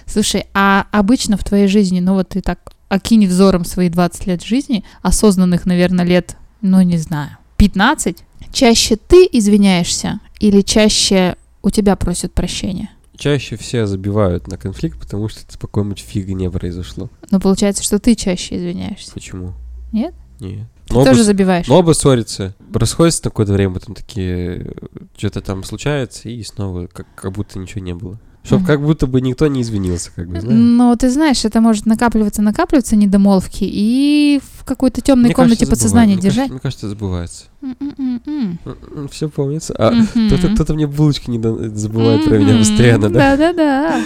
Слушай, 0.06 0.46
а 0.54 0.88
обычно 0.92 1.38
в 1.38 1.44
твоей 1.44 1.68
жизни, 1.68 2.00
ну 2.00 2.14
вот 2.14 2.30
ты 2.30 2.42
так 2.42 2.60
окинь 2.90 3.28
взором 3.28 3.66
свои 3.66 3.90
20 3.90 4.28
лет 4.28 4.44
жизни, 4.44 4.84
осознанных, 5.02 5.66
наверное, 5.66 6.06
лет, 6.06 6.38
ну 6.62 6.82
не 6.82 6.98
знаю, 6.98 7.32
15, 7.58 8.24
чаще 8.54 8.96
ты 8.96 9.28
извиняешься 9.32 10.20
или 10.40 10.62
чаще 10.62 11.36
у 11.62 11.70
тебя 11.70 11.96
просят 11.96 12.34
прощения? 12.34 12.90
Чаще 13.18 13.58
все 13.58 13.88
забивают 13.88 14.48
на 14.48 14.58
конфликт, 14.58 15.00
потому 15.00 15.28
что 15.28 15.42
это 15.42 15.58
по 15.58 15.68
какой-нибудь 15.68 16.00
фигне 16.00 16.52
произошло. 16.52 17.10
Но 17.32 17.40
получается, 17.40 17.84
что 17.84 18.00
ты 18.00 18.16
чаще 18.16 18.58
извиняешься. 18.58 19.12
Почему? 19.12 19.54
Нет? 19.92 20.14
Нет. 20.40 20.68
Ты 20.88 20.94
Но 20.94 21.02
оба, 21.02 21.10
тоже 21.10 21.24
с- 21.24 21.26
забиваешь. 21.26 21.68
но 21.68 21.78
оба 21.80 21.92
ссорятся, 21.94 22.56
расходятся 22.74 23.22
на 23.26 23.30
какое-то 23.32 23.54
время, 23.54 23.74
потом 23.74 23.94
такие, 23.96 24.74
что-то 25.18 25.42
там 25.42 25.64
случается, 25.64 26.30
и 26.30 26.42
снова 26.44 26.88
как, 26.88 27.06
как 27.16 27.32
будто 27.34 27.60
ничего 27.60 27.82
не 27.84 27.94
было. 27.94 28.20
Чтоб 28.44 28.60
Мгм. 28.60 28.68
как 28.68 28.82
будто 28.82 29.08
бы 29.08 29.20
никто 29.20 29.48
не 29.48 29.62
извинился, 29.62 30.10
как 30.16 30.30
бы, 30.30 30.40
знаешь. 30.40 30.58
Но 30.58 30.96
ты 30.96 31.10
знаешь, 31.10 31.44
это 31.44 31.60
может 31.60 31.86
накапливаться, 31.86 32.42
накапливаться 32.42 32.96
недомолвки 32.96 33.66
и 33.70 34.40
в 34.60 34.64
какой-то 34.64 35.02
темной 35.02 35.26
Мне 35.26 35.34
комнате 35.36 35.66
кажется, 35.66 35.72
подсознания. 35.72 36.14
Мне 36.14 36.22
держать. 36.22 36.48
кажется- 36.50 36.54
Мне 36.54 36.60
кажется, 36.62 36.90
забывается. 36.90 37.44
М-м-м-м. 37.62 39.10
Все 39.10 39.28
помнится. 39.30 39.76
А 39.78 39.92
Мгм. 39.92 40.28
кто-то, 40.28 40.54
кто-то 40.54 40.74
мне 40.74 40.88
булочки 40.88 41.30
не 41.30 41.40
да- 41.40 41.56
забывает 41.76 42.24
про 42.26 42.38
меня 42.38 42.58
постоянно, 42.58 43.10
да? 43.10 43.36
Да-да-да. 43.36 44.02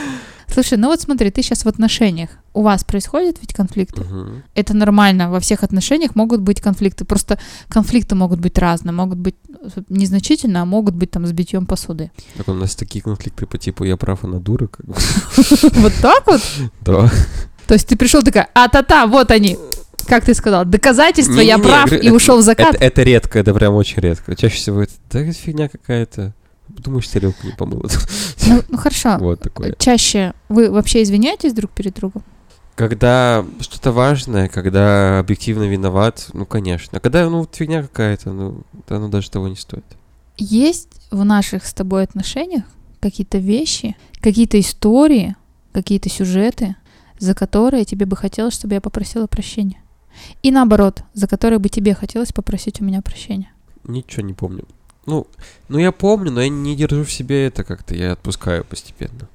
Слушай, 0.48 0.78
ну 0.80 0.88
вот 0.88 1.00
смотри, 1.00 1.30
ты 1.32 1.41
сейчас 1.44 1.63
в 1.63 1.67
отношениях. 1.67 2.32
У 2.54 2.64
вас 2.64 2.84
происходят 2.84 3.38
ведь 3.42 3.54
конфликты? 3.54 4.02
Мгм. 4.02 4.44
Это 4.56 4.74
нормально. 4.74 5.32
Во 5.32 5.40
всех 5.40 5.64
отношениях 5.64 6.16
могут 6.16 6.42
быть 6.42 6.60
конфликты. 6.60 7.06
Просто 7.06 7.40
конфликты 7.70 8.16
могут 8.16 8.40
быть 8.40 8.58
разные. 8.58 8.92
Могут 8.92 9.20
быть 9.20 9.36
э, 9.48 9.82
незначительно, 9.90 10.62
а 10.62 10.66
могут 10.66 10.96
быть 10.96 11.12
там 11.12 11.26
с 11.26 11.32
битьем 11.32 11.66
посуды. 11.66 12.12
Так 12.36 12.50
у 12.50 12.54
нас 12.54 12.76
такие 12.76 13.02
конфликты 13.02 13.46
по 13.46 13.58
типу 13.58 13.86
«я 13.86 13.96
прав, 13.96 14.24
она 14.24 14.40
дура». 14.40 14.68
Вот 15.74 15.94
так 16.02 16.28
вот? 16.28 16.42
Да. 16.82 17.10
То 17.68 17.76
есть 17.76 17.88
ты 17.88 17.96
пришел 17.96 18.22
такая, 18.22 18.50
а-та-та, 18.54 19.08
вот 19.08 19.32
они. 19.32 19.58
Как 20.08 20.26
ты 20.26 20.34
сказал, 20.34 20.66
доказательства, 20.66 21.40
я 21.40 21.58
прав, 21.58 21.92
и 21.94 22.10
ушел 22.10 22.40
в 22.40 22.42
закат. 22.42 22.76
Это, 22.80 23.04
редко, 23.04 23.40
это 23.40 23.54
прям 23.54 23.76
очень 23.76 24.02
редко. 24.02 24.36
Чаще 24.36 24.56
всего 24.56 24.82
это, 24.82 24.94
да, 25.10 25.32
фигня 25.32 25.70
какая-то. 25.70 26.34
Думаешь, 26.68 27.08
тарелку 27.08 27.46
не 27.46 27.54
помыла. 27.54 27.90
Ну, 28.48 28.64
ну 28.68 28.78
хорошо. 28.78 29.18
Вот 29.20 29.40
такое. 29.42 29.76
Чаще 29.78 30.34
вы 30.50 30.70
вообще 30.70 31.04
извиняетесь 31.04 31.54
друг 31.54 31.72
перед 31.72 31.94
другом? 31.94 32.24
Когда 32.76 33.46
что-то 33.60 33.92
важное, 33.92 34.48
когда 34.48 35.20
объективно 35.20 35.64
виноват, 35.64 36.30
ну, 36.34 36.46
конечно. 36.46 36.98
А 36.98 37.02
когда, 37.02 37.30
ну, 37.30 37.48
фигня 37.52 37.84
какая-то, 37.84 38.32
ну, 38.32 38.62
да, 38.88 38.98
оно 38.98 39.10
даже 39.10 39.30
того 39.30 39.48
не 39.48 39.56
стоит. 39.56 39.86
Есть 40.38 40.90
в 41.12 41.24
наших 41.24 41.66
с 41.66 41.74
тобой 41.74 42.04
отношениях 42.04 42.64
какие-то 43.00 43.38
вещи, 43.38 43.96
какие-то 44.20 44.60
истории, 44.60 45.36
какие-то 45.74 46.10
сюжеты, 46.10 46.76
за 47.20 47.36
которые 47.36 47.86
тебе 47.86 48.06
бы 48.06 48.16
хотелось, 48.16 48.56
чтобы 48.56 48.76
я 48.76 48.82
попросила 48.82 49.28
прощения? 49.28 49.82
И 50.42 50.52
наоборот, 50.52 51.04
за 51.14 51.28
которые 51.28 51.60
бы 51.60 51.70
тебе 51.70 51.94
хотелось 51.94 52.32
попросить 52.32 52.82
у 52.82 52.84
меня 52.84 53.02
прощения? 53.02 53.52
Ничего 53.84 54.26
не 54.26 54.34
помню. 54.34 54.66
Ну, 55.06 55.28
ну 55.68 55.80
я 55.80 55.92
помню, 55.92 56.32
но 56.32 56.42
я 56.42 56.50
не 56.50 56.76
держу 56.76 57.04
в 57.04 57.12
себе 57.12 57.48
это 57.48 57.64
как-то, 57.64 57.96
я 57.96 58.14
отпускаю 58.14 58.64
постепенно. 58.64 59.28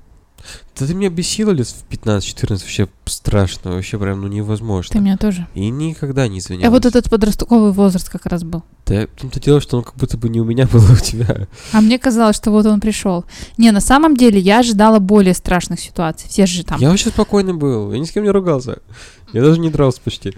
Да 0.78 0.86
ты 0.86 0.94
меня 0.94 1.08
бесила 1.08 1.52
лет 1.52 1.66
в 1.66 1.88
15-14, 1.90 2.48
вообще 2.48 2.88
страшно, 3.06 3.72
вообще 3.72 3.98
прям, 3.98 4.20
ну 4.20 4.26
невозможно. 4.26 4.92
Ты 4.92 5.00
меня 5.00 5.16
тоже. 5.16 5.46
И 5.54 5.70
никогда 5.70 6.28
не 6.28 6.38
извинялась. 6.38 6.68
А 6.68 6.70
вот 6.70 6.84
этот 6.84 7.08
подростковый 7.08 7.72
возраст 7.72 8.10
как 8.10 8.26
раз 8.26 8.44
был. 8.44 8.62
Да, 8.86 9.06
в 9.06 9.20
том-то 9.20 9.40
дело, 9.40 9.60
что 9.60 9.78
он 9.78 9.84
как 9.84 9.96
будто 9.96 10.18
бы 10.18 10.28
не 10.28 10.40
у 10.40 10.44
меня 10.44 10.66
был, 10.72 10.82
а 10.88 10.92
у 10.92 10.96
тебя. 10.96 11.48
А 11.72 11.80
мне 11.80 11.98
казалось, 11.98 12.36
что 12.36 12.50
вот 12.50 12.66
он 12.66 12.80
пришел. 12.80 13.24
Не, 13.56 13.70
на 13.70 13.80
самом 13.80 14.16
деле 14.16 14.38
я 14.38 14.60
ожидала 14.60 14.98
более 14.98 15.34
страшных 15.34 15.80
ситуаций. 15.80 16.28
Все 16.28 16.46
же 16.46 16.64
там 16.64 16.80
Я 16.80 16.90
вообще 16.90 17.08
спокойный 17.08 17.54
был, 17.54 17.92
я 17.92 17.98
ни 17.98 18.04
с 18.04 18.10
кем 18.10 18.24
не 18.24 18.30
ругался. 18.30 18.78
Я 19.32 19.42
даже 19.42 19.58
не 19.58 19.70
дрался 19.70 20.00
почти. 20.02 20.34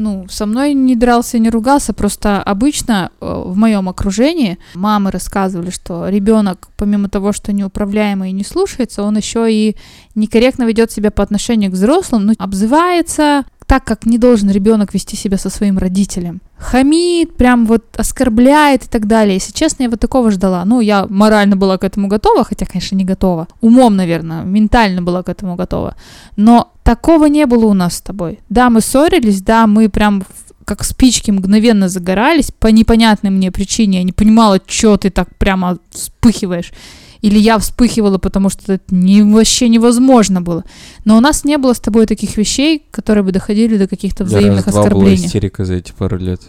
Ну, 0.00 0.26
со 0.28 0.46
мной 0.46 0.74
не 0.74 0.94
дрался, 0.94 1.40
не 1.40 1.50
ругался, 1.50 1.92
просто 1.92 2.40
обычно 2.40 3.10
э, 3.20 3.42
в 3.46 3.56
моем 3.56 3.88
окружении 3.88 4.56
мамы 4.74 5.10
рассказывали, 5.10 5.70
что 5.70 6.08
ребенок, 6.08 6.68
помимо 6.76 7.08
того, 7.08 7.32
что 7.32 7.52
неуправляемый 7.52 8.30
и 8.30 8.32
не 8.32 8.44
слушается, 8.44 9.02
он 9.02 9.16
еще 9.16 9.52
и 9.52 9.76
некорректно 10.14 10.62
ведет 10.62 10.92
себя 10.92 11.10
по 11.10 11.24
отношению 11.24 11.72
к 11.72 11.74
взрослым, 11.74 12.26
ну, 12.26 12.34
обзывается 12.38 13.44
так, 13.68 13.84
как 13.84 14.06
не 14.06 14.16
должен 14.16 14.50
ребенок 14.50 14.94
вести 14.94 15.14
себя 15.14 15.36
со 15.36 15.50
своим 15.50 15.76
родителем. 15.76 16.40
Хамит, 16.56 17.36
прям 17.36 17.66
вот 17.66 17.84
оскорбляет 17.98 18.84
и 18.84 18.88
так 18.88 19.06
далее. 19.06 19.34
Если 19.34 19.52
честно, 19.52 19.82
я 19.82 19.90
вот 19.90 20.00
такого 20.00 20.30
ждала. 20.30 20.64
Ну, 20.64 20.80
я 20.80 21.06
морально 21.10 21.54
была 21.54 21.76
к 21.76 21.84
этому 21.84 22.08
готова, 22.08 22.44
хотя, 22.44 22.64
конечно, 22.64 22.96
не 22.96 23.04
готова. 23.04 23.46
Умом, 23.60 23.94
наверное, 23.94 24.42
ментально 24.42 25.02
была 25.02 25.22
к 25.22 25.28
этому 25.28 25.54
готова. 25.54 25.96
Но 26.36 26.72
такого 26.82 27.26
не 27.26 27.44
было 27.44 27.66
у 27.66 27.74
нас 27.74 27.96
с 27.96 28.00
тобой. 28.00 28.38
Да, 28.48 28.70
мы 28.70 28.80
ссорились, 28.80 29.42
да, 29.42 29.66
мы 29.66 29.90
прям 29.90 30.22
как 30.64 30.82
спички 30.82 31.30
мгновенно 31.30 31.90
загорались 31.90 32.50
по 32.50 32.68
непонятной 32.68 33.28
мне 33.28 33.52
причине. 33.52 33.98
Я 33.98 34.04
не 34.04 34.12
понимала, 34.12 34.60
что 34.66 34.96
ты 34.96 35.10
так 35.10 35.28
прямо 35.36 35.78
вспыхиваешь. 35.90 36.72
Или 37.20 37.38
я 37.38 37.58
вспыхивала, 37.58 38.18
потому 38.18 38.48
что 38.48 38.74
это 38.74 38.94
не, 38.94 39.22
вообще 39.22 39.68
невозможно 39.68 40.40
было. 40.40 40.64
Но 41.04 41.16
у 41.16 41.20
нас 41.20 41.44
не 41.44 41.58
было 41.58 41.72
с 41.72 41.80
тобой 41.80 42.06
таких 42.06 42.36
вещей, 42.36 42.84
которые 42.90 43.24
бы 43.24 43.32
доходили 43.32 43.76
до 43.76 43.88
каких-то 43.88 44.24
взаимных 44.24 44.66
раз-два 44.66 44.72
была 44.72 44.84
оскорблений. 44.84 45.26
истерика 45.26 45.64
за 45.64 45.74
эти 45.74 45.92
пару 45.92 46.16
лет. 46.18 46.40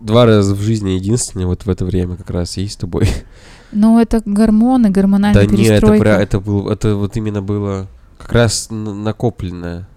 Два 0.00 0.26
раза 0.26 0.54
в 0.54 0.60
жизни 0.60 0.90
единственное 0.90 1.46
вот 1.46 1.64
в 1.64 1.70
это 1.70 1.84
время 1.84 2.16
как 2.16 2.30
раз 2.30 2.56
и 2.58 2.66
с 2.66 2.76
тобой. 2.76 3.08
Но 3.72 4.00
это 4.00 4.22
гормоны, 4.24 4.90
гормональная 4.90 5.46
Да 5.46 5.52
не, 5.56 5.64
это, 5.64 5.80
перестройка. 5.80 6.04
пря- 6.04 6.18
это, 6.18 6.40
был, 6.40 6.68
это 6.70 6.96
вот 6.96 7.16
именно 7.16 7.42
было 7.42 7.88
как 8.18 8.32
раз 8.32 8.68
накопленное. 8.70 9.88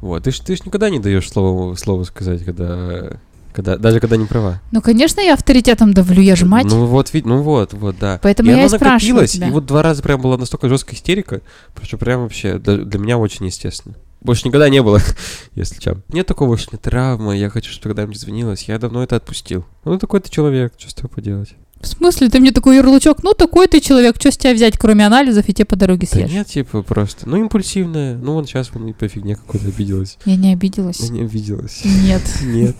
Вот, 0.00 0.24
ты 0.24 0.30
ж, 0.30 0.40
ты 0.40 0.56
ж 0.56 0.64
никогда 0.64 0.90
не 0.90 0.98
даешь 0.98 1.30
слово, 1.30 1.74
слово 1.76 2.04
сказать, 2.04 2.44
когда, 2.44 3.18
когда, 3.52 3.76
даже 3.76 4.00
когда 4.00 4.16
не 4.16 4.26
права. 4.26 4.60
Ну, 4.70 4.80
конечно, 4.80 5.20
я 5.20 5.34
авторитетом 5.34 5.92
давлю, 5.92 6.22
я 6.22 6.36
же 6.36 6.46
мать. 6.46 6.66
Ну 6.66 6.86
вот, 6.86 7.10
ну 7.12 7.42
вот, 7.42 7.72
вот, 7.72 7.98
да. 7.98 8.18
Поэтому 8.22 8.50
и 8.50 8.52
я 8.52 8.58
оно 8.58 8.66
и 8.66 8.70
накопилось, 8.70 9.32
тебя. 9.32 9.48
и 9.48 9.50
вот 9.50 9.66
два 9.66 9.82
раза 9.82 10.02
прям 10.02 10.20
была 10.20 10.36
настолько 10.36 10.68
жесткая 10.68 10.96
истерика, 10.96 11.40
что 11.82 11.98
прям 11.98 12.22
вообще 12.22 12.58
для, 12.58 12.76
для 12.78 12.98
меня 12.98 13.18
очень 13.18 13.46
естественно. 13.46 13.96
Больше 14.20 14.46
никогда 14.46 14.68
не 14.68 14.82
было, 14.82 15.00
если 15.54 15.80
чем. 15.80 16.02
Нет 16.08 16.26
такого, 16.26 16.56
нет 16.56 16.82
травмы, 16.82 17.36
я 17.36 17.48
хочу, 17.48 17.70
чтобы 17.70 17.94
когда-нибудь 17.94 18.16
извинилась. 18.16 18.64
Я 18.64 18.78
давно 18.78 19.02
это 19.02 19.16
отпустил. 19.16 19.64
Ну, 19.84 19.98
такой 19.98 20.20
ты 20.20 20.30
человек, 20.30 20.74
что 20.76 20.90
с 20.90 20.94
тобой 20.94 21.10
поделать? 21.10 21.54
В 21.80 21.86
смысле, 21.86 22.28
ты 22.28 22.40
мне 22.40 22.52
такой 22.52 22.76
ярлычок? 22.76 23.22
Ну, 23.22 23.32
такой 23.32 23.66
ты 23.66 23.80
человек, 23.80 24.16
что 24.18 24.30
с 24.30 24.36
тебя 24.36 24.52
взять, 24.52 24.76
кроме 24.76 25.06
анализов, 25.06 25.48
и 25.48 25.54
те 25.54 25.64
по 25.64 25.76
дороге 25.76 26.06
Да 26.10 26.18
съешь? 26.18 26.30
нет, 26.30 26.46
типа, 26.46 26.82
просто, 26.82 27.26
ну, 27.26 27.38
импульсивная. 27.38 28.16
Ну, 28.18 28.34
вон 28.34 28.44
сейчас 28.46 28.70
вон 28.74 28.88
и 28.88 28.92
по 28.92 29.08
фигне 29.08 29.36
какой-то 29.36 29.68
обиделась. 29.68 30.18
Я 30.26 30.36
не 30.36 30.52
обиделась. 30.52 31.00
Я 31.00 31.08
не 31.08 31.22
обиделась. 31.22 31.80
Нет. 31.84 32.22
Нет. 32.42 32.76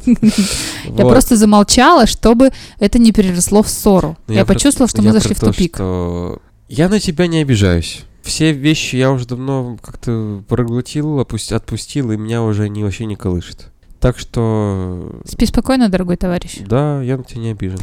Я 0.87 1.07
просто 1.07 1.37
замолчала, 1.37 2.07
чтобы 2.07 2.51
это 2.79 2.99
не 2.99 3.13
переросло 3.13 3.63
в 3.63 3.71
ссору. 3.71 4.19
Ну, 4.29 4.35
Я 4.35 4.45
почувствовала, 4.45 4.89
что 4.89 5.01
мы 5.01 5.13
зашли 5.13 5.35
в 5.35 5.41
тупик. 5.41 5.79
Я 6.69 6.89
на 6.89 7.01
тебя 7.01 7.27
не 7.27 7.39
обижаюсь. 7.41 8.03
Все 8.23 8.53
вещи 8.53 8.97
я 8.97 9.11
уже 9.11 9.27
давно 9.27 9.79
как-то 9.83 10.45
проглотил, 10.47 11.19
опусть- 11.21 11.53
отпустил, 11.53 12.13
и 12.13 12.19
меня 12.19 12.43
уже 12.43 12.65
они 12.65 12.85
вообще 12.85 13.07
не 13.07 13.17
колышет. 13.17 13.69
Так 13.99 14.19
что, 14.19 15.21
Спи 15.27 15.47
спокойно, 15.47 15.89
дорогой 15.89 16.17
товарищ. 16.17 16.59
да, 16.67 17.03
я 17.03 17.17
на 17.17 17.25
тебя 17.25 17.41
не 17.41 17.51
обижен. 17.53 17.79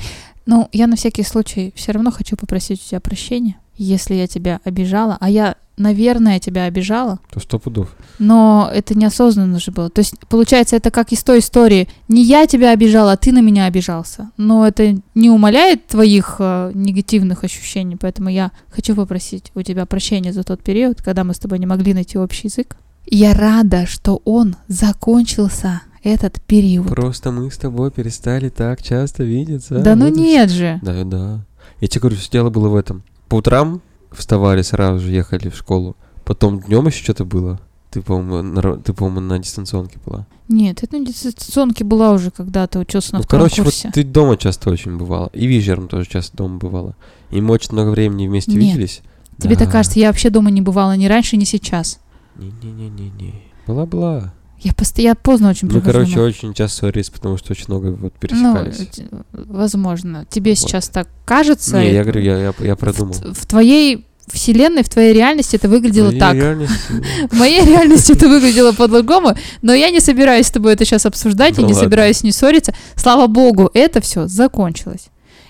Ну, 0.47 0.67
я 0.71 0.87
на 0.87 0.95
всякий 0.95 1.23
случай 1.23 1.71
все 1.75 1.91
равно 1.91 2.09
хочу 2.09 2.35
попросить 2.35 2.81
у 2.81 2.89
тебя 2.89 2.99
прощения, 2.99 3.57
если 3.75 4.15
я 4.15 4.27
тебя 4.27 4.59
обижала. 4.63 5.17
А 5.19 5.29
я, 5.29 5.55
наверное, 5.77 6.39
тебя 6.39 6.63
обижала, 6.63 7.19
То 7.29 7.39
сто 7.39 7.59
пудов. 7.59 7.95
но 8.17 8.71
это 8.73 8.97
неосознанно 8.97 9.59
же 9.59 9.71
было. 9.71 9.89
То 9.89 9.99
есть, 9.99 10.15
получается, 10.29 10.75
это 10.77 10.89
как 10.89 11.11
из 11.11 11.21
той 11.21 11.39
истории. 11.39 11.87
Не 12.07 12.23
я 12.23 12.47
тебя 12.47 12.71
обижала, 12.71 13.11
а 13.11 13.17
ты 13.17 13.31
на 13.31 13.41
меня 13.41 13.65
обижался. 13.65 14.31
Но 14.37 14.65
это 14.65 14.95
не 15.13 15.29
умаляет 15.29 15.85
твоих 15.87 16.37
э, 16.39 16.71
негативных 16.73 17.43
ощущений, 17.43 17.97
поэтому 17.99 18.29
я 18.29 18.51
хочу 18.69 18.95
попросить 18.95 19.51
у 19.53 19.61
тебя 19.61 19.85
прощения 19.85 20.33
за 20.33 20.43
тот 20.43 20.63
период, 20.63 21.01
когда 21.01 21.23
мы 21.23 21.33
с 21.33 21.39
тобой 21.39 21.59
не 21.59 21.65
могли 21.67 21.93
найти 21.93 22.17
общий 22.17 22.47
язык. 22.47 22.77
Я 23.05 23.33
рада, 23.33 23.85
что 23.85 24.21
он 24.25 24.55
закончился. 24.67 25.81
Этот 26.07 26.41
период. 26.41 26.87
Просто 26.87 27.31
мы 27.31 27.51
с 27.51 27.57
тобой 27.57 27.91
перестали 27.91 28.49
так 28.49 28.81
часто 28.81 29.23
видеться. 29.23 29.79
Да 29.79 29.95
ну 29.95 30.07
нет 30.07 30.49
же. 30.49 30.79
Да, 30.81 31.03
да. 31.03 31.45
Я 31.81 31.87
тебе 31.87 32.01
говорю, 32.01 32.17
все 32.17 32.31
дело 32.31 32.49
было 32.49 32.69
в 32.69 32.75
этом. 32.75 33.03
По 33.27 33.35
утрам 33.35 33.81
вставали 34.11 34.61
сразу 34.61 34.99
же, 34.99 35.11
ехали 35.11 35.49
в 35.49 35.55
школу. 35.55 35.95
Потом 36.23 36.59
днем 36.61 36.87
еще 36.87 37.03
что-то 37.03 37.25
было. 37.25 37.59
Ты, 37.91 38.01
по-моему, 38.01 38.41
на, 38.41 38.77
ты, 38.77 38.93
по-моему, 38.93 39.21
на 39.21 39.39
дистанционке 39.39 39.97
была. 40.05 40.25
Нет, 40.49 40.83
это 40.83 40.97
на 40.97 41.05
дистанционке 41.05 41.83
была 41.83 42.11
уже, 42.11 42.31
когда 42.31 42.67
ты 42.67 42.79
учился 42.79 43.13
на 43.13 43.19
ну, 43.19 43.23
втором 43.23 43.45
короче, 43.45 43.63
курсе. 43.63 43.87
вот 43.87 43.93
ты 43.93 44.03
дома 44.03 44.37
часто 44.37 44.69
очень 44.69 44.97
бывала. 44.97 45.29
И 45.33 45.45
вечером 45.47 45.87
тоже 45.87 46.07
часто 46.07 46.35
дома 46.37 46.57
бывала. 46.57 46.95
И 47.31 47.41
мы 47.41 47.53
очень 47.53 47.71
много 47.71 47.89
времени 47.89 48.27
вместе 48.27 48.51
Нет. 48.51 48.61
виделись. 48.61 49.01
Тебе 49.39 49.55
Да. 49.55 49.65
так 49.65 49.71
кажется, 49.71 49.99
я 49.99 50.07
вообще 50.07 50.29
дома 50.29 50.51
не 50.51 50.61
бывала 50.61 50.95
ни 50.95 51.05
раньше, 51.05 51.37
ни 51.37 51.43
сейчас. 51.43 51.99
Не-не-не-не-не. 52.35 53.33
Была-была. 53.65 54.33
Я, 54.61 54.73
пост... 54.73 54.97
я 54.99 55.13
поздно 55.15 55.49
очень 55.49 55.67
прихожу 55.67 55.91
короче, 55.91 56.13
домой. 56.15 56.29
очень 56.29 56.53
часто 56.53 56.77
ссорились, 56.77 57.09
потому 57.09 57.37
что 57.37 57.51
очень 57.51 57.65
много 57.67 57.87
вот 57.91 58.13
Ну, 58.13 58.19
пересекались. 58.19 58.77
т- 58.87 59.05
возможно. 59.31 60.25
Тебе 60.29 60.51
Вот. 60.51 60.57
сейчас 60.59 60.89
так 60.89 61.07
кажется. 61.25 61.79
Не, 61.79 61.93
я 61.93 62.03
говорю, 62.03 62.21
я, 62.21 62.37
я, 62.39 62.53
я 62.59 62.75
продумал. 62.75 63.13
В, 63.13 63.33
в 63.33 63.45
твоей 63.45 64.05
вселенной, 64.27 64.83
в 64.83 64.89
твоей 64.89 65.13
реальности 65.13 65.55
это 65.55 65.69
выглядело 65.69 66.09
Твоей 66.11 66.19
так. 66.19 66.35
В 67.31 67.37
моей 67.39 67.63
реальности 67.65 68.11
это 68.11 68.27
выглядело 68.27 68.73
по-другому, 68.73 69.35
но 69.61 69.73
я 69.73 69.89
не 69.89 70.01
собираюсь 70.01 70.47
с 70.47 70.51
тобой 70.51 70.73
это 70.73 70.83
сейчас 70.85 71.05
обсуждать, 71.05 71.57
и 71.57 71.61
Ну 71.61 71.67
не 71.67 71.73
собираюсь 71.73 72.23
не 72.23 72.31
ссориться. 72.33 72.73
Слава 72.95 73.27
богу, 73.27 73.69
это 73.73 74.01
все 74.01 74.27
закончилось. 74.27 75.07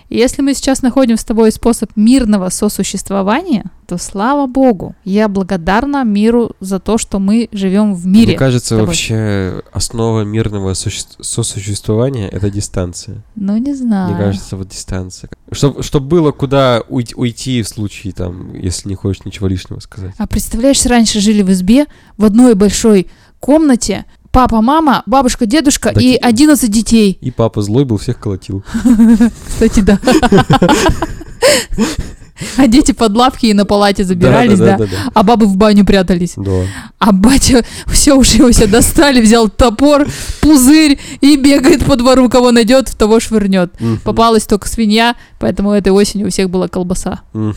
И 0.10 0.18
если 0.18 0.42
мы 0.42 0.54
сейчас 0.54 0.82
находим 0.82 1.18
с 1.18 1.24
тобой 1.26 1.52
способ 1.52 1.92
мирного 1.96 2.50
сосуществования, 2.50 3.66
то 3.88 3.98
слава 3.98 4.48
богу, 4.48 4.96
я 5.04 5.28
благодарна 5.28 6.04
миру 6.04 6.52
за 6.60 6.80
то, 6.80 6.98
что 6.98 7.20
мы 7.20 7.50
живем 7.52 7.94
в 7.94 8.06
мире. 8.06 8.28
Мне 8.28 8.38
кажется, 8.38 8.78
вообще 8.78 9.62
основа 9.72 10.22
мирного 10.22 10.74
суще- 10.74 11.06
сосуществования— 11.22 12.28
это 12.32 12.50
дистанция. 12.50 13.24
Ну, 13.36 13.58
не 13.58 13.74
знаю. 13.74 14.14
Мне 14.14 14.18
кажется, 14.24 14.58
вот 14.58 14.70
дистанция. 14.70 15.30
Чтобы 15.52 15.84
чтоб 15.84 16.04
было 16.04 16.32
куда 16.32 16.84
уйти 16.90 17.62
в 17.62 17.68
случае, 17.68 18.14
там, 18.14 18.54
если 18.54 18.90
не 18.90 18.96
хочешь 18.96 19.26
ничего 19.26 19.48
лишнего 19.48 19.80
сказать. 19.80 20.14
А 20.18 20.28
представляешь, 20.28 20.86
раньше 20.86 21.20
жили 21.20 21.42
в 21.42 21.52
избе 21.52 21.86
в 22.18 22.26
одной 22.26 22.56
большой 22.56 23.08
комнате, 23.40 24.06
папа, 24.38 24.62
мама, 24.62 25.02
бабушка, 25.08 25.48
дедушка 25.48 25.94
Так 25.94 26.04
и 26.04 26.14
и- 26.14 26.16
11 26.16 26.70
детей. 26.70 27.18
И 27.22 27.32
папа 27.32 27.64
злой 27.64 27.86
был, 27.86 27.98
всех 27.98 28.20
колотил. 28.20 28.64
Кстати, 29.48 29.80
да. 29.80 30.00
А 32.56 32.68
дети 32.68 32.92
под 32.92 33.16
лавки 33.16 33.48
и 33.48 33.54
на 33.54 33.66
палате 33.66 34.04
забирались, 34.04 34.60
да. 34.60 34.78
Да-да-да-да. 34.78 35.12
А 35.12 35.24
бабы 35.24 35.48
в 35.48 35.58
баню 35.58 35.88
прятались. 35.88 36.34
Да. 36.38 36.66
А 37.00 37.12
батя 37.12 37.66
все 37.88 38.14
уже 38.14 38.38
его 38.38 38.52
себя 38.52 38.68
достали, 38.68 39.22
взял 39.22 39.50
топор, 39.50 40.06
пузырь 40.40 41.00
и 41.20 41.36
бегает 41.36 41.84
по 41.84 41.96
двору, 41.96 42.30
кого 42.30 42.52
найдет, 42.52 42.90
в 42.90 42.96
того 42.96 43.20
швырнет. 43.20 43.74
Мгм. 43.82 44.02
Попалась 44.04 44.46
только 44.46 44.68
свинья, 44.68 45.16
поэтому 45.40 45.72
этой 45.72 45.92
осенью 45.92 46.28
у 46.28 46.30
всех 46.30 46.52
была 46.52 46.68
колбаса. 46.68 47.22
Ну 47.34 47.56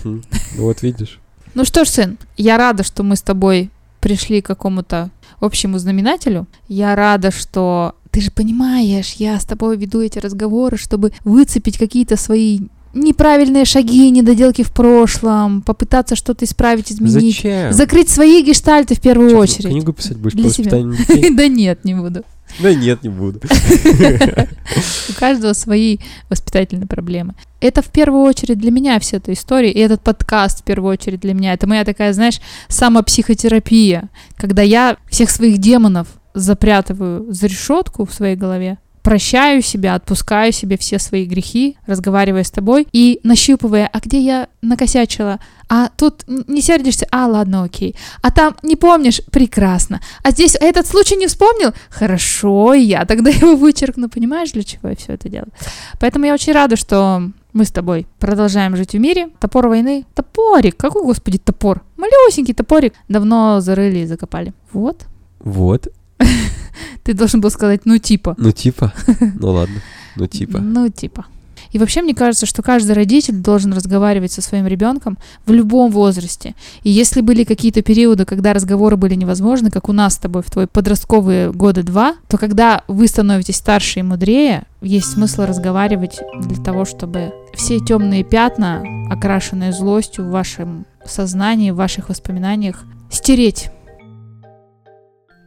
Вот 0.57 0.81
видишь. 0.81 1.21
Ну 1.53 1.67
что 1.67 1.85
ж, 1.85 1.89
сын, 1.89 2.17
я 2.39 2.57
рада, 2.57 2.85
что 2.85 3.03
мы 3.03 3.17
с 3.17 3.23
тобой 3.23 3.71
пришли 4.01 4.41
к 4.41 4.47
какому-то 4.47 5.11
общему 5.41 5.79
знаменателю. 5.79 6.47
Я 6.69 6.95
рада, 6.97 7.31
что 7.31 7.95
ты 8.11 8.21
же 8.21 8.31
понимаешь, 8.31 9.15
я 9.19 9.39
с 9.39 9.45
тобой 9.45 9.77
веду 9.77 10.01
эти 10.01 10.19
разговоры, 10.19 10.77
чтобы 10.77 11.13
выцепить 11.25 11.79
какие-то 11.79 12.17
свои 12.17 12.61
неправильные 12.93 13.65
шаги, 13.65 14.11
недоделки 14.11 14.63
в 14.63 14.73
прошлом, 14.73 15.63
попытаться 15.63 16.17
что-то 16.17 16.45
исправить, 16.45 16.91
изменить. 16.91 17.37
Зачем? 17.37 17.73
Закрыть 17.73 18.09
свои 18.09 18.43
гештальты 18.43 18.95
в 18.97 19.01
первую 19.01 19.31
Чё, 19.31 19.39
очередь. 19.39 19.71
Книгу 19.71 19.93
писать 19.93 20.17
будешь 20.17 20.35
Для 20.35 20.51
себя. 20.51 20.73
Да 21.37 21.47
нет, 21.47 21.85
не 21.85 21.95
буду. 21.95 22.25
Да 22.59 22.75
нет, 22.75 23.03
не 23.03 23.09
буду. 23.09 23.41
У 25.09 25.13
каждого 25.15 25.53
свои 25.53 25.99
воспитательные 26.29 26.87
проблемы. 26.87 27.35
Это 27.61 27.83
в 27.83 27.87
первую 27.87 28.25
очередь 28.25 28.59
для 28.59 28.71
меня 28.71 28.99
вся 29.01 29.19
эта 29.19 29.33
история, 29.33 29.71
и 29.71 29.79
этот 29.79 30.03
подкаст 30.03 30.61
в 30.61 30.65
первую 30.65 30.93
очередь 30.93 31.21
для 31.21 31.35
меня. 31.35 31.53
Это 31.53 31.67
моя 31.67 31.85
такая, 31.85 32.13
знаешь, 32.13 32.41
самопсихотерапия, 32.69 34.09
когда 34.37 34.63
я 34.63 34.97
всех 35.11 35.31
своих 35.31 35.59
демонов 35.59 36.09
запрятываю 36.35 37.33
за 37.33 37.47
решетку 37.47 38.05
в 38.07 38.13
своей 38.15 38.37
голове, 38.37 38.79
прощаю 39.03 39.63
себя, 39.63 39.95
отпускаю 39.95 40.53
себе 40.53 40.77
все 40.77 40.99
свои 40.99 41.25
грехи, 41.25 41.77
разговаривая 41.87 42.45
с 42.45 42.51
тобой 42.51 42.87
и 42.93 43.21
нащупывая, 43.23 43.89
а 43.93 44.01
где 44.01 44.21
я 44.21 44.49
накосячила, 44.63 45.41
а 45.69 45.89
тут 45.97 46.25
не 46.27 46.61
сердишься, 46.61 47.07
а 47.11 47.27
ладно, 47.27 47.65
окей, 47.65 47.95
а 48.23 48.31
там 48.31 48.57
не 48.63 48.77
помнишь, 48.77 49.21
прекрасно, 49.31 50.01
а 50.23 50.31
здесь 50.31 50.57
этот 50.61 50.87
случай 50.87 51.17
не 51.17 51.27
вспомнил, 51.27 51.73
хорошо, 51.89 52.75
я 52.75 53.05
тогда 53.05 53.31
его 53.31 53.57
вычеркну, 53.57 54.09
понимаешь, 54.09 54.53
для 54.53 54.65
чего 54.65 54.89
я 54.89 54.97
все 54.97 55.15
это 55.15 55.29
делаю. 55.29 55.53
Поэтому 55.99 56.27
я 56.27 56.35
очень 56.35 56.53
рада, 56.53 56.77
что 56.77 57.31
мы 57.53 57.65
с 57.65 57.71
тобой 57.71 58.07
продолжаем 58.19 58.77
жить 58.77 58.93
в 58.93 58.99
мире. 58.99 59.29
Топор 59.41 59.67
войны. 59.67 60.05
Топорик. 60.15 60.77
Какой, 60.77 61.03
господи, 61.03 61.39
топор? 61.39 61.83
Малюсенький 61.97 62.55
топорик. 62.55 62.95
Давно 63.09 63.61
зарыли 63.61 64.01
и 64.01 64.07
закопали. 64.07 64.53
Вот. 64.73 65.03
Вот. 65.41 65.89
Ты 67.03 67.15
должен 67.15 67.41
был 67.41 67.51
сказать, 67.51 67.83
ну 67.85 67.99
типа. 67.99 68.35
Ну 68.39 68.53
типа. 68.53 68.93
Ну 69.39 69.51
ладно. 69.51 69.81
Ну 70.17 70.27
типа. 70.27 70.59
Ну 70.63 70.89
типа. 70.89 71.27
И 71.73 71.79
вообще 71.79 72.03
мне 72.03 72.15
кажется, 72.15 72.47
что 72.47 72.63
каждый 72.63 72.93
родитель 72.93 73.35
должен 73.35 73.73
разговаривать 73.73 74.33
со 74.33 74.43
своим 74.43 74.67
ребенком 74.67 75.19
в 75.47 75.53
любом 75.53 75.91
возрасте. 75.91 76.55
И 76.83 76.91
если 76.91 77.21
были 77.21 77.45
какие-то 77.45 77.83
периоды, 77.83 78.25
когда 78.25 78.53
разговоры 78.53 78.97
были 78.97 79.15
невозможны, 79.15 79.71
как 79.71 79.89
у 79.89 79.93
нас 79.93 80.15
с 80.15 80.19
тобой 80.19 80.43
в 80.43 80.51
твои 80.51 80.67
подростковые 80.67 81.53
годы 81.53 81.83
два, 81.83 82.17
то 82.29 82.39
когда 82.39 82.83
вы 82.89 83.07
становитесь 83.07 83.57
старше 83.57 84.01
и 84.01 84.03
мудрее, 84.03 84.65
есть 84.83 85.13
смысл 85.13 85.43
разговаривать 85.43 86.21
для 86.41 86.63
того, 86.63 86.85
чтобы 86.85 87.33
все 87.55 87.79
темные 87.79 88.25
пятна, 88.25 88.83
окрашенные 89.09 89.73
злостью 89.73 90.25
в 90.25 90.31
вашем 90.31 90.87
сознании, 91.05 91.71
в 91.71 91.77
ваших 91.77 92.09
воспоминаниях, 92.09 92.85
стереть. 93.11 93.71